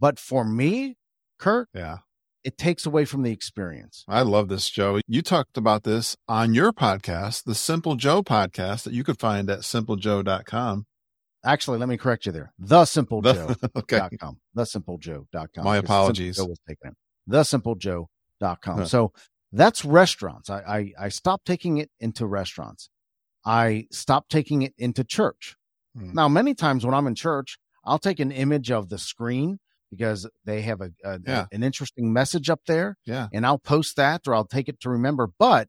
But 0.00 0.18
for 0.18 0.44
me, 0.44 0.96
Curt, 1.38 1.68
yeah, 1.74 1.98
it 2.42 2.56
takes 2.56 2.86
away 2.86 3.04
from 3.04 3.22
the 3.22 3.30
experience. 3.30 4.04
I 4.08 4.22
love 4.22 4.48
this, 4.48 4.68
Joe. 4.70 5.00
You 5.06 5.22
talked 5.22 5.56
about 5.56 5.84
this 5.84 6.16
on 6.26 6.54
your 6.54 6.72
podcast, 6.72 7.44
the 7.44 7.54
Simple 7.54 7.96
Joe 7.96 8.22
podcast 8.22 8.84
that 8.84 8.94
you 8.94 9.04
could 9.04 9.20
find 9.20 9.50
at 9.50 9.60
simplejoe.com. 9.60 10.86
Actually, 11.44 11.78
let 11.78 11.88
me 11.88 11.96
correct 11.96 12.26
you 12.26 12.32
there. 12.32 12.52
The 12.58 12.84
Simple 12.84 13.22
Joe. 13.22 13.54
okay. 13.76 14.08
The 14.54 14.64
Simple 14.64 14.98
Joe.com. 14.98 15.64
My 15.64 15.76
apologies. 15.76 16.40
The 17.26 17.44
simple 17.44 17.74
Joe.com. 17.74 18.78
Huh. 18.78 18.84
So 18.86 19.12
that's 19.52 19.84
restaurants. 19.84 20.48
I, 20.48 20.60
I, 20.60 20.92
I 21.06 21.08
stopped 21.10 21.46
taking 21.46 21.78
it 21.78 21.90
into 22.00 22.26
restaurants. 22.26 22.88
I 23.44 23.86
stopped 23.90 24.30
taking 24.30 24.62
it 24.62 24.74
into 24.78 25.04
church. 25.04 25.56
Hmm. 25.96 26.12
Now, 26.14 26.28
many 26.28 26.54
times 26.54 26.84
when 26.84 26.94
I'm 26.94 27.06
in 27.06 27.14
church, 27.14 27.58
I'll 27.84 27.98
take 27.98 28.20
an 28.20 28.32
image 28.32 28.70
of 28.70 28.88
the 28.88 28.98
screen 28.98 29.58
because 29.90 30.28
they 30.44 30.62
have 30.62 30.80
a, 30.80 30.90
a, 31.04 31.20
yeah. 31.26 31.46
a, 31.50 31.54
an 31.54 31.62
interesting 31.62 32.12
message 32.12 32.48
up 32.48 32.60
there. 32.66 32.96
Yeah. 33.04 33.28
And 33.32 33.44
I'll 33.44 33.58
post 33.58 33.96
that 33.96 34.26
or 34.26 34.34
I'll 34.34 34.46
take 34.46 34.68
it 34.68 34.80
to 34.80 34.90
remember. 34.90 35.28
But 35.38 35.68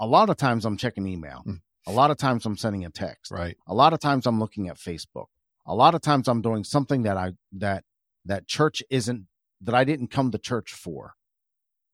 a 0.00 0.06
lot 0.06 0.30
of 0.30 0.36
times 0.36 0.64
I'm 0.64 0.76
checking 0.76 1.06
email. 1.06 1.42
Hmm. 1.44 1.54
A 1.86 1.92
lot 1.92 2.10
of 2.10 2.16
times 2.16 2.46
I'm 2.46 2.56
sending 2.56 2.84
a 2.84 2.90
text. 2.90 3.30
Right. 3.30 3.56
A 3.66 3.74
lot 3.74 3.92
of 3.92 4.00
times 4.00 4.26
I'm 4.26 4.38
looking 4.38 4.68
at 4.68 4.76
Facebook. 4.76 5.26
A 5.66 5.74
lot 5.74 5.94
of 5.94 6.00
times 6.00 6.28
I'm 6.28 6.42
doing 6.42 6.64
something 6.64 7.02
that 7.02 7.16
I 7.16 7.32
that 7.52 7.84
that 8.24 8.46
church 8.46 8.82
isn't 8.90 9.26
that 9.60 9.74
I 9.74 9.84
didn't 9.84 10.08
come 10.08 10.30
to 10.30 10.38
church 10.38 10.72
for. 10.72 11.14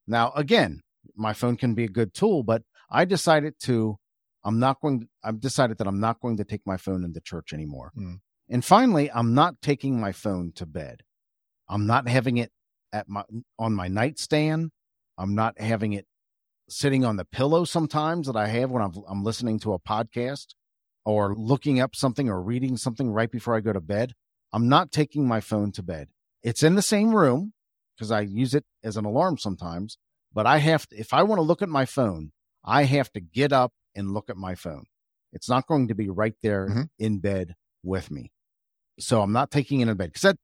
Now, 0.07 0.31
again, 0.35 0.81
my 1.15 1.33
phone 1.33 1.57
can 1.57 1.73
be 1.73 1.83
a 1.83 1.89
good 1.89 2.13
tool, 2.13 2.43
but 2.43 2.63
I 2.89 3.05
decided 3.05 3.55
to, 3.63 3.97
I'm 4.43 4.59
not 4.59 4.79
going, 4.81 5.09
I've 5.23 5.41
decided 5.41 5.77
that 5.77 5.87
I'm 5.87 5.99
not 5.99 6.21
going 6.21 6.37
to 6.37 6.45
take 6.45 6.61
my 6.65 6.77
phone 6.77 7.03
into 7.03 7.19
church 7.19 7.53
anymore. 7.53 7.91
Mm. 7.97 8.19
And 8.49 8.63
finally, 8.63 9.11
I'm 9.11 9.33
not 9.33 9.61
taking 9.61 9.99
my 9.99 10.13
phone 10.13 10.53
to 10.55 10.65
bed. 10.65 11.03
I'm 11.69 11.85
not 11.85 12.07
having 12.07 12.37
it 12.37 12.51
at 12.93 13.09
my, 13.09 13.23
on 13.59 13.73
my 13.73 13.87
nightstand. 13.87 14.71
I'm 15.17 15.35
not 15.35 15.59
having 15.59 15.93
it 15.93 16.05
sitting 16.69 17.05
on 17.05 17.17
the 17.17 17.25
pillow 17.25 17.63
sometimes 17.65 18.27
that 18.27 18.35
I 18.35 18.47
have 18.47 18.71
when 18.71 18.83
I'm, 18.83 18.93
I'm 19.07 19.23
listening 19.23 19.59
to 19.59 19.73
a 19.73 19.79
podcast 19.79 20.47
or 21.05 21.35
looking 21.35 21.79
up 21.79 21.95
something 21.95 22.29
or 22.29 22.41
reading 22.41 22.77
something 22.77 23.11
right 23.11 23.31
before 23.31 23.55
I 23.55 23.61
go 23.61 23.73
to 23.73 23.81
bed. 23.81 24.13
I'm 24.53 24.67
not 24.67 24.91
taking 24.91 25.27
my 25.27 25.39
phone 25.39 25.71
to 25.73 25.83
bed. 25.83 26.09
It's 26.43 26.63
in 26.63 26.75
the 26.75 26.81
same 26.81 27.15
room 27.15 27.53
because 27.95 28.11
I 28.11 28.21
use 28.21 28.53
it 28.53 28.65
as 28.83 28.97
an 28.97 29.05
alarm 29.05 29.37
sometimes, 29.37 29.97
but 30.33 30.45
I 30.45 30.57
have 30.57 30.87
to, 30.87 30.97
if 30.97 31.13
I 31.13 31.23
want 31.23 31.39
to 31.39 31.43
look 31.43 31.61
at 31.61 31.69
my 31.69 31.85
phone, 31.85 32.31
I 32.63 32.83
have 32.83 33.11
to 33.13 33.21
get 33.21 33.53
up 33.53 33.71
and 33.95 34.13
look 34.13 34.29
at 34.29 34.37
my 34.37 34.55
phone. 34.55 34.85
It's 35.33 35.49
not 35.49 35.67
going 35.67 35.87
to 35.87 35.95
be 35.95 36.09
right 36.09 36.35
there 36.41 36.67
mm-hmm. 36.67 36.81
in 36.99 37.19
bed 37.19 37.55
with 37.83 38.11
me. 38.11 38.31
So 38.99 39.21
I'm 39.21 39.33
not 39.33 39.51
taking 39.51 39.81
it 39.81 39.87
in 39.87 39.97
bed 39.97 40.09
because 40.09 40.21
that 40.23 40.37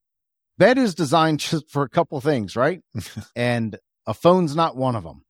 bed 0.57 0.77
is 0.77 0.95
designed 0.95 1.39
just 1.51 1.69
for 1.69 1.83
a 1.83 1.89
couple 1.89 2.19
things, 2.21 2.55
right? 2.55 2.81
and 3.35 3.77
a 4.05 4.13
phone's 4.13 4.55
not 4.55 4.75
one 4.75 4.95
of 4.95 5.03
them. 5.03 5.23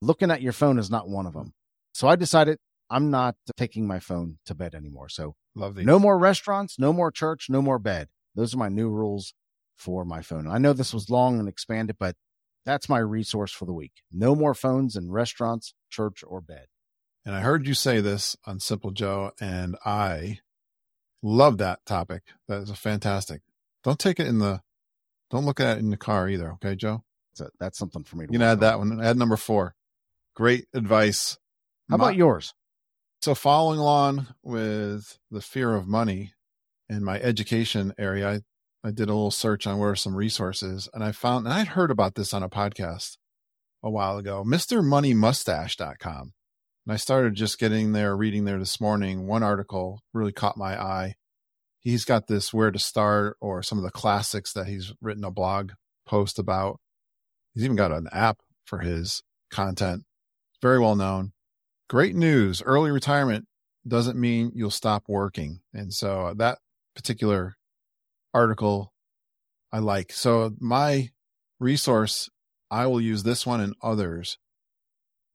looking 0.00 0.30
at 0.30 0.42
your 0.42 0.52
phone 0.52 0.78
is 0.78 0.90
not 0.90 1.08
one 1.08 1.26
of 1.26 1.32
them. 1.32 1.52
So 1.94 2.08
I 2.08 2.16
decided 2.16 2.58
I'm 2.90 3.10
not 3.10 3.36
taking 3.56 3.86
my 3.86 3.98
phone 4.00 4.38
to 4.46 4.54
bed 4.54 4.74
anymore. 4.74 5.08
So 5.08 5.34
Love 5.54 5.76
these. 5.76 5.86
no 5.86 5.98
more 5.98 6.18
restaurants, 6.18 6.78
no 6.78 6.92
more 6.92 7.10
church, 7.10 7.46
no 7.48 7.62
more 7.62 7.78
bed. 7.78 8.08
Those 8.34 8.54
are 8.54 8.58
my 8.58 8.68
new 8.68 8.88
rules 8.90 9.34
for 9.76 10.04
my 10.04 10.22
phone. 10.22 10.46
I 10.46 10.58
know 10.58 10.72
this 10.72 10.92
was 10.94 11.10
long 11.10 11.38
and 11.38 11.48
expanded, 11.48 11.96
but 11.98 12.16
that's 12.64 12.88
my 12.88 12.98
resource 12.98 13.52
for 13.52 13.64
the 13.66 13.72
week. 13.72 13.92
No 14.12 14.34
more 14.34 14.54
phones 14.54 14.96
in 14.96 15.10
restaurants, 15.10 15.74
church, 15.90 16.22
or 16.26 16.40
bed. 16.40 16.66
And 17.24 17.34
I 17.34 17.40
heard 17.40 17.66
you 17.66 17.74
say 17.74 18.00
this 18.00 18.36
on 18.46 18.60
Simple 18.60 18.90
Joe, 18.90 19.32
and 19.40 19.76
I 19.84 20.40
love 21.22 21.58
that 21.58 21.84
topic. 21.86 22.22
That 22.48 22.62
is 22.62 22.70
a 22.70 22.74
fantastic. 22.74 23.42
Don't 23.84 23.98
take 23.98 24.20
it 24.20 24.26
in 24.26 24.38
the, 24.38 24.60
don't 25.30 25.44
look 25.44 25.60
at 25.60 25.76
it 25.76 25.80
in 25.80 25.90
the 25.90 25.96
car 25.96 26.28
either. 26.28 26.52
Okay, 26.52 26.74
Joe? 26.76 27.02
So 27.34 27.48
that's 27.58 27.78
something 27.78 28.04
for 28.04 28.16
me 28.16 28.26
to 28.26 28.32
You 28.32 28.38
can 28.38 28.46
add 28.48 28.60
that 28.60 28.78
one. 28.78 29.02
Add 29.02 29.16
number 29.16 29.36
four. 29.36 29.74
Great 30.34 30.66
advice. 30.74 31.38
How 31.90 31.96
My- 31.96 32.04
about 32.06 32.16
yours? 32.16 32.54
So 33.22 33.34
following 33.34 33.78
along 33.78 34.26
with 34.42 35.18
the 35.30 35.40
fear 35.40 35.74
of 35.74 35.86
money 35.86 36.32
in 36.88 37.04
my 37.04 37.20
education 37.20 37.94
area, 37.96 38.28
I, 38.28 38.40
I 38.88 38.90
did 38.90 39.08
a 39.08 39.14
little 39.14 39.30
search 39.30 39.64
on 39.66 39.78
where 39.78 39.94
some 39.94 40.16
resources 40.16 40.88
and 40.92 41.04
I 41.04 41.12
found, 41.12 41.46
and 41.46 41.54
I'd 41.54 41.68
heard 41.68 41.90
about 41.92 42.16
this 42.16 42.34
on 42.34 42.42
a 42.42 42.48
podcast 42.48 43.16
a 43.82 43.90
while 43.90 44.18
ago, 44.18 44.42
MrMoneyMustache.com. 44.44 46.32
And 46.86 46.92
I 46.92 46.96
started 46.96 47.34
just 47.34 47.58
getting 47.60 47.92
there, 47.92 48.16
reading 48.16 48.44
there 48.44 48.58
this 48.58 48.80
morning. 48.80 49.26
One 49.26 49.42
article 49.44 50.00
really 50.12 50.32
caught 50.32 50.56
my 50.56 50.80
eye. 50.80 51.14
He's 51.82 52.04
got 52.04 52.28
this 52.28 52.54
where 52.54 52.70
to 52.70 52.78
start 52.78 53.36
or 53.40 53.62
some 53.62 53.76
of 53.76 53.84
the 53.84 53.90
classics 53.90 54.52
that 54.52 54.68
he's 54.68 54.92
written 55.00 55.24
a 55.24 55.30
blog 55.30 55.72
post 56.06 56.38
about. 56.38 56.80
He's 57.54 57.64
even 57.64 57.76
got 57.76 57.90
an 57.90 58.08
app 58.12 58.38
for 58.64 58.78
his 58.78 59.22
content. 59.50 60.04
Very 60.60 60.78
well 60.78 60.94
known. 60.94 61.32
Great 61.88 62.14
news 62.14 62.62
early 62.62 62.90
retirement 62.90 63.46
doesn't 63.86 64.18
mean 64.18 64.52
you'll 64.54 64.70
stop 64.70 65.04
working. 65.08 65.60
And 65.74 65.92
so 65.92 66.26
uh, 66.26 66.34
that 66.34 66.58
particular 66.94 67.56
article 68.32 68.92
i 69.72 69.78
like. 69.78 70.12
So 70.12 70.52
my 70.60 71.10
resource 71.58 72.30
i 72.70 72.86
will 72.86 73.00
use 73.00 73.24
this 73.24 73.44
one 73.44 73.60
and 73.60 73.74
others. 73.82 74.38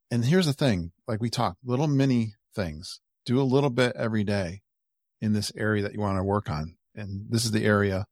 And 0.10 0.24
here's 0.24 0.45
the 0.45 0.54
thing 0.54 0.93
like 1.08 1.20
we 1.20 1.30
talked 1.30 1.58
little 1.66 1.88
mini 1.88 2.36
things. 2.56 3.02
Do 3.26 3.41
a 3.41 3.43
little 3.43 3.70
bit 3.70 3.93
every 3.98 4.24
day 4.24 4.62
in 5.22 5.34
this 5.34 5.51
area 5.55 5.84
that 5.84 5.93
you 5.93 5.99
want 5.99 6.18
to 6.18 6.24
work 6.24 6.49
on 6.49 6.76
and 6.95 7.26
this 7.30 7.45
is 7.45 7.51
the 7.51 7.65
area 7.65 8.05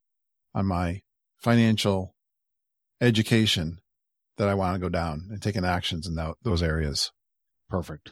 on 0.54 0.66
my 0.66 1.02
financial 1.42 2.16
education 3.02 3.80
that 4.38 4.48
i 4.48 4.54
want 4.54 4.76
to 4.76 4.80
go 4.80 4.90
down 4.90 5.28
and 5.32 5.42
taking 5.42 5.66
actions 5.66 6.08
in 6.08 6.16
tho- 6.16 6.36
those 6.44 6.64
areas 6.64 7.12
Perfect. 7.68 8.12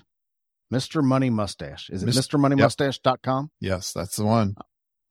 Mr. 0.73 1.03
Money 1.03 1.29
Mustache. 1.29 1.91
Is 1.91 2.01
it 2.01 2.07
Mis- 2.07 2.27
MrMoneyMustache.com? 2.27 3.51
yes 3.61 3.93
that's 3.93 4.15
the 4.15 4.25
one 4.25 4.55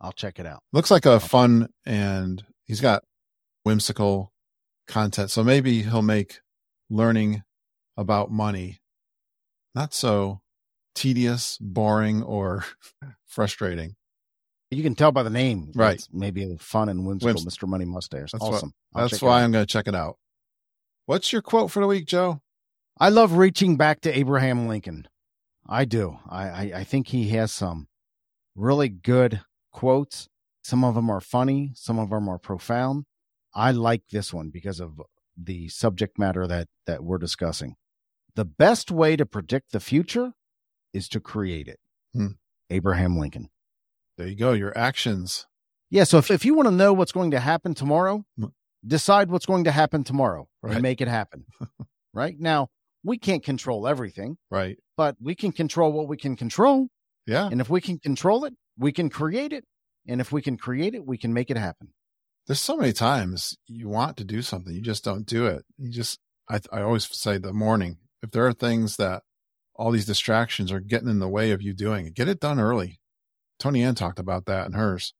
I'll 0.01 0.11
check 0.13 0.41
it 0.41 0.47
out. 0.47 0.63
looks 0.73 0.91
like 0.91 1.07
a 1.07 1.21
fun 1.21 1.69
and 1.87 2.45
he's 2.65 2.81
got 2.81 3.05
whimsical 3.63 4.33
content. 4.89 5.31
So 5.31 5.45
maybe 5.45 5.83
he'll 5.83 6.03
make 6.03 6.41
learning 6.91 7.43
about 7.97 8.33
money 8.33 8.81
not 9.77 9.95
so 9.95 10.41
tedious, 10.95 11.59
boring, 11.61 12.23
or 12.23 12.65
frustrating. 13.27 13.97
You 14.71 14.83
can 14.83 14.95
tell 14.95 15.13
by 15.13 15.23
the 15.23 15.31
name. 15.31 15.71
Right. 15.75 15.97
It's 15.97 16.09
maybe 16.13 16.57
fun 16.59 16.89
and 16.89 17.07
whimsical, 17.07 17.35
Whims- 17.35 17.59
Mr. 17.59 17.69
Money 17.69 17.85
Mustache. 17.85 18.33
That's 18.33 18.43
awesome. 18.43 18.73
I'll 18.95 19.09
That's 19.09 19.21
why. 19.23 19.43
I'm 19.43 19.53
going 19.53 19.65
to 19.65 19.71
check 19.71 19.87
it 19.87 19.95
out. 19.95 20.17
What's 21.07 21.33
your 21.33 21.43
quote 21.43 21.71
for 21.71 21.81
the 21.81 21.87
week, 21.87 22.07
Joe? 22.07 22.41
I 22.99 23.09
love 23.09 23.37
reaching 23.37 23.77
back 23.77 24.01
to 24.03 24.17
Abraham 24.19 24.69
Lincoln. 24.69 25.09
I 25.69 25.85
do. 25.85 26.19
I, 26.29 26.49
I, 26.49 26.73
I 26.77 26.85
think 26.85 27.09
he 27.09 27.29
has 27.31 27.53
some 27.53 27.89
really 28.55 28.89
good 28.89 29.43
quotes. 29.73 30.29
Some 30.63 30.85
of 30.85 30.95
them 30.95 31.11
are 31.11 31.21
funny, 31.21 31.73
some 31.75 31.99
of 31.99 32.11
them 32.11 32.29
are 32.29 32.39
profound. 32.39 33.05
I 33.55 33.73
like 33.73 34.03
this 34.11 34.33
one 34.33 34.51
because 34.51 34.81
of 34.81 35.01
the 35.37 35.69
subject 35.69 36.19
matter 36.19 36.47
that, 36.47 36.69
that 36.87 37.03
we're 37.03 37.19
discussing. 37.19 37.77
The 38.35 38.45
best 38.45 38.91
way 38.91 39.17
to 39.17 39.27
predict 39.27 39.73
the 39.73 39.81
future 39.81 40.33
is 40.93 41.09
to 41.11 41.21
create 41.21 41.69
it. 41.69 41.79
Hmm. 42.15 42.27
Abraham 42.71 43.19
Lincoln. 43.19 43.49
There 44.19 44.27
you 44.27 44.37
go. 44.37 44.53
Your 44.53 44.77
actions. 44.77 45.47
Yeah. 45.91 46.05
So 46.05 46.19
if, 46.19 46.31
if 46.31 46.45
you 46.45 46.55
want 46.55 46.67
to 46.69 46.75
know 46.75 46.93
what's 46.93 47.13
going 47.13 47.31
to 47.33 47.41
happen 47.41 47.75
tomorrow, 47.75 48.25
Hmm. 48.39 48.47
decide 48.87 49.31
what's 49.31 49.47
going 49.47 49.65
to 49.65 49.73
happen 49.73 50.05
tomorrow 50.05 50.49
Right. 50.63 50.75
and 50.75 50.83
make 50.83 51.01
it 51.01 51.09
happen. 51.09 51.47
right 52.15 52.39
now, 52.39 52.69
we 53.05 53.19
can't 53.19 53.43
control 53.45 53.87
everything, 53.89 54.37
Right. 54.51 54.77
but 54.97 55.17
we 55.21 55.35
can 55.35 55.53
control 55.53 55.93
what 55.93 56.09
we 56.09 56.17
can 56.17 56.37
control. 56.37 56.89
Yeah. 57.27 57.49
And 57.51 57.61
if 57.61 57.69
we 57.71 57.81
can 57.81 57.99
control 57.99 58.45
it, 58.45 58.55
we 58.79 58.93
can 58.93 59.09
create 59.09 59.53
it. 59.53 59.65
And 60.09 60.21
if 60.21 60.33
we 60.33 60.43
can 60.43 60.57
create 60.57 60.95
it, 60.95 61.07
we 61.07 61.17
can 61.19 61.33
make 61.33 61.51
it 61.51 61.57
happen. 61.57 61.89
There's 62.47 62.61
so 62.61 62.77
many 62.77 62.93
times 62.93 63.57
you 63.69 63.89
want 63.89 64.17
to 64.17 64.25
do 64.25 64.43
something, 64.43 64.75
you 64.75 64.81
just 64.83 65.05
don't 65.05 65.27
do 65.27 65.47
it. 65.47 65.65
You 65.79 65.91
just, 65.91 66.19
I, 66.51 66.61
I 66.73 66.83
always 66.83 67.07
say 67.17 67.39
the 67.39 67.53
morning, 67.53 67.99
if 68.23 68.33
there 68.33 68.47
are 68.47 68.53
things 68.53 68.97
that 68.97 69.23
all 69.83 69.91
these 69.91 70.07
distractions 70.07 70.71
are 70.71 70.79
getting 70.79 71.09
in 71.09 71.19
the 71.19 71.29
way 71.29 71.51
of 71.51 71.61
you 71.61 71.75
doing 71.75 72.07
it, 72.07 72.15
get 72.15 72.29
it 72.29 72.39
done 72.39 72.61
early. 72.61 73.01
Tony 73.59 73.83
Ann 73.83 73.97
talked 73.97 74.21
about 74.21 74.47
that 74.47 74.65
in 74.65 74.75
hers. 74.75 75.13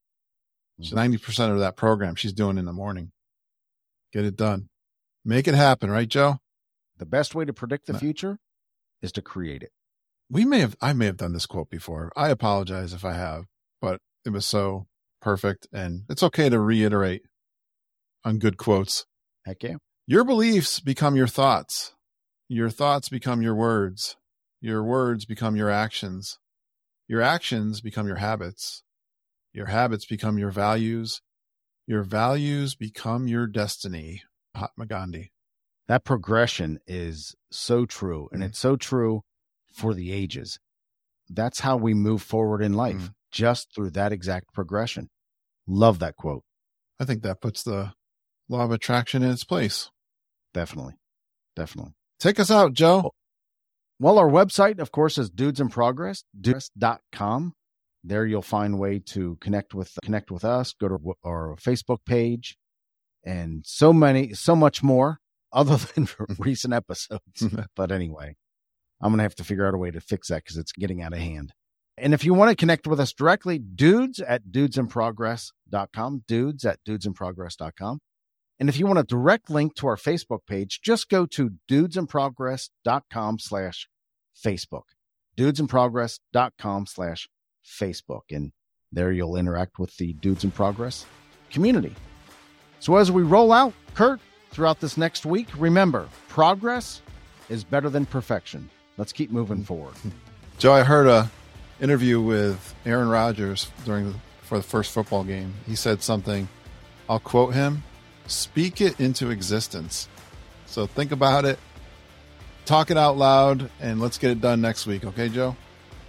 So 0.81 0.95
mm-hmm. 0.95 1.17
90% 1.17 1.53
of 1.53 1.59
that 1.59 1.77
program 1.77 2.15
she's 2.15 2.33
doing 2.33 2.59
in 2.59 2.65
the 2.65 2.73
morning. 2.73 3.11
Get 4.13 4.25
it 4.25 4.37
done. 4.37 4.69
Make 5.25 5.49
it 5.49 5.57
happen, 5.57 5.91
right, 5.91 6.07
Joe? 6.09 6.39
The 6.99 7.07
best 7.07 7.35
way 7.35 7.45
to 7.45 7.53
predict 7.53 7.89
the 7.89 7.95
No. 7.95 7.99
future 7.99 8.39
is 9.01 9.11
to 9.13 9.23
create 9.23 9.65
it. 9.65 9.71
We 10.31 10.45
may 10.45 10.61
have, 10.61 10.77
I 10.81 10.93
may 10.93 11.07
have 11.07 11.17
done 11.17 11.33
this 11.33 11.47
quote 11.47 11.69
before. 11.69 12.13
I 12.15 12.29
apologize 12.31 12.93
if 12.93 13.05
I 13.05 13.15
have, 13.15 13.47
but 13.81 13.99
it 14.25 14.31
was 14.31 14.47
so 14.47 14.87
perfect. 15.21 15.67
And 15.73 16.03
it's 16.09 16.23
okay 16.23 16.49
to 16.49 16.61
reiterate 16.61 17.23
on 18.25 18.39
good 18.39 18.59
quotes. 18.59 19.07
Heck 19.45 19.65
yeah. 19.65 19.77
Your 20.07 20.23
beliefs 20.23 20.79
become 20.79 21.17
your 21.17 21.27
thoughts. 21.27 21.95
Your 22.49 22.71
thoughts 22.71 23.09
become 23.09 23.43
your 23.43 23.57
words. 23.57 24.17
Your 24.63 24.85
words 24.85 25.25
become 25.25 25.57
your 25.57 25.69
actions. 25.71 26.39
Your 27.09 27.21
actions 27.21 27.81
become 27.81 28.07
your 28.07 28.17
habits. 28.17 28.85
Your 29.53 29.67
habits 29.67 30.07
become 30.07 30.39
your 30.39 30.53
values. 30.53 31.21
Your 31.87 32.05
values 32.05 32.77
become 32.77 33.27
your 33.27 33.49
destiny. 33.49 34.23
Mahatma 34.55 34.87
Gandhi. 34.87 35.33
That 35.89 36.05
progression 36.05 36.79
is 36.87 37.35
so 37.51 37.87
true. 37.87 38.29
And 38.31 38.41
Mhm. 38.41 38.47
it's 38.47 38.59
so 38.61 38.77
true 38.77 39.25
for 39.75 39.95
the 39.95 40.13
ages. 40.13 40.61
That's 41.29 41.61
how 41.61 41.77
we 41.77 41.93
move 41.93 42.23
forward 42.23 42.63
in 42.63 42.73
life, 42.73 43.09
Mhm. 43.09 43.15
just 43.33 43.75
through 43.75 43.91
that 43.91 44.13
exact 44.13 44.53
progression. 44.55 45.11
Love 45.67 45.99
that 45.99 46.15
quote. 46.17 46.45
I 47.01 47.05
think 47.05 47.25
that 47.25 47.41
puts 47.41 47.65
the 47.65 47.95
law 48.49 48.65
of 48.65 48.71
attraction 48.71 49.25
in 49.25 49.31
its 49.33 49.45
place. 49.45 49.91
Definitely. 50.55 50.95
Definitely. 51.57 51.95
Take 52.21 52.39
us 52.39 52.51
out, 52.51 52.75
Joe. 52.75 53.11
Well, 54.03 54.19
our 54.19 54.29
website, 54.29 54.81
of 54.81 54.91
course, 54.91 55.17
is 55.17 55.31
dudes 55.31 55.61
in 55.61 55.69
progress, 55.69 56.25
dudes.com. 56.41 57.53
There 58.03 58.27
you'll 58.27 58.43
find 58.43 58.75
a 58.75 58.77
way 58.77 58.99
to 58.99 59.37
connect 59.41 59.75
with 59.75 59.97
connect 60.03 60.33
with 60.33 60.45
us, 60.45 60.73
go 60.73 60.89
to 60.89 60.99
our 61.25 61.55
Facebook 61.55 61.99
page, 62.05 62.57
and 63.25 63.63
so 63.65 63.93
many, 63.93 64.35
so 64.35 64.57
much 64.57 64.83
more 64.83 65.21
other 65.53 65.77
than 65.77 66.09
recent 66.41 66.75
episodes. 66.75 67.47
but 67.77 67.93
anyway, 67.93 68.35
I'm 69.01 69.13
going 69.13 69.19
to 69.19 69.23
have 69.23 69.37
to 69.37 69.45
figure 69.45 69.69
out 69.69 69.75
a 69.75 69.79
way 69.79 69.93
to 69.93 70.01
fix 70.01 70.31
that 70.31 70.43
because 70.43 70.57
it's 70.57 70.73
getting 70.73 71.01
out 71.01 71.13
of 71.13 71.21
hand. 71.21 71.53
And 71.97 72.13
if 72.13 72.25
you 72.25 72.35
want 72.35 72.51
to 72.51 72.57
connect 72.57 72.89
with 72.89 72.99
us 72.99 73.13
directly, 73.13 73.61
dudes 73.61 74.19
at 74.19 74.47
dudesinprogress.com, 74.51 76.25
dudes 76.27 76.65
at 76.65 76.81
dudesinprogress.com. 76.89 78.01
And 78.59 78.69
if 78.69 78.81
you 78.81 78.87
want 78.87 78.99
a 78.99 79.05
direct 79.05 79.49
link 79.49 79.77
to 79.77 79.87
our 79.87 79.97
Facebook 79.97 80.41
page, 80.49 80.81
just 80.83 81.09
go 81.09 81.25
to 81.27 81.53
dudesinprogress.com 81.71 83.39
slash 83.39 83.89
Facebook, 84.35 84.85
dudesinprogress.com 85.37 86.87
slash 86.87 87.29
Facebook. 87.65 88.23
And 88.31 88.53
there 88.91 89.13
you'll 89.13 89.37
interact 89.37 89.79
with 89.79 89.97
the 89.97 90.13
Dudes 90.15 90.45
in 90.45 90.51
Progress 90.51 91.07
community. 91.51 91.95
So 92.81 92.97
as 92.97 93.11
we 93.11 93.23
roll 93.23 93.53
out, 93.53 93.73
Curt, 93.95 94.21
throughout 94.51 94.81
this 94.81 94.97
next 94.97 95.25
week, 95.25 95.49
remember, 95.57 96.09
progress 96.29 97.03
is 97.49 97.65
better 97.65 97.89
than 97.89 98.07
perfection. 98.07 98.69
Let's 98.97 99.13
keep 99.13 99.31
moving 99.31 99.59
mm-hmm. 99.59 99.65
forward. 99.65 99.95
Joe, 100.59 100.73
I 100.73 100.83
heard 100.83 101.07
a 101.07 101.31
interview 101.81 102.21
with 102.21 102.75
Aaron 102.87 103.09
Rodgers 103.09 103.71
during 103.85 104.13
the, 104.13 104.19
for 104.43 104.59
the 104.59 104.63
first 104.63 104.93
football 104.93 105.25
game. 105.25 105.55
He 105.67 105.75
said 105.75 106.03
something. 106.03 106.49
I'll 107.09 107.19
quote 107.19 107.55
him: 107.55 107.83
"Speak 108.27 108.81
it 108.81 109.01
into 109.01 109.31
existence." 109.31 110.09
So 110.67 110.87
think 110.87 111.13
about 111.13 111.45
it, 111.45 111.59
talk 112.65 112.91
it 112.91 112.97
out 112.97 113.17
loud, 113.17 113.71
and 113.81 114.01
let's 114.01 114.19
get 114.19 114.31
it 114.31 114.41
done 114.41 114.61
next 114.61 114.87
week. 114.87 115.05
Okay, 115.05 115.29
Joe? 115.29 115.57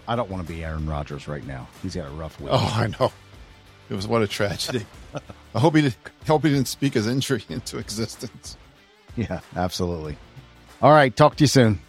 I 0.08 0.16
don't 0.16 0.30
want 0.30 0.46
to 0.46 0.52
be 0.52 0.64
Aaron 0.64 0.86
Rodgers 0.88 1.28
right 1.28 1.46
now. 1.46 1.68
He's 1.82 1.96
got 1.96 2.08
a 2.08 2.12
rough 2.12 2.40
week. 2.40 2.50
Oh, 2.52 2.74
I 2.78 2.88
know. 2.88 3.12
It 3.90 3.96
was 3.96 4.08
what 4.08 4.22
a 4.22 4.28
tragedy. 4.28 4.86
I 5.56 5.60
hope 5.60 5.76
he 5.76 5.84
did, 5.84 5.96
hope 6.28 6.44
he 6.44 6.50
didn't 6.50 6.68
speak 6.68 6.96
his 6.96 7.08
injury 7.08 7.44
into 7.50 7.78
existence. 7.78 8.58
Yeah, 9.16 9.42
absolutely. 9.56 10.18
All 10.82 10.92
right. 10.92 11.16
Talk 11.16 11.36
to 11.38 11.44
you 11.44 11.48
soon. 11.48 11.80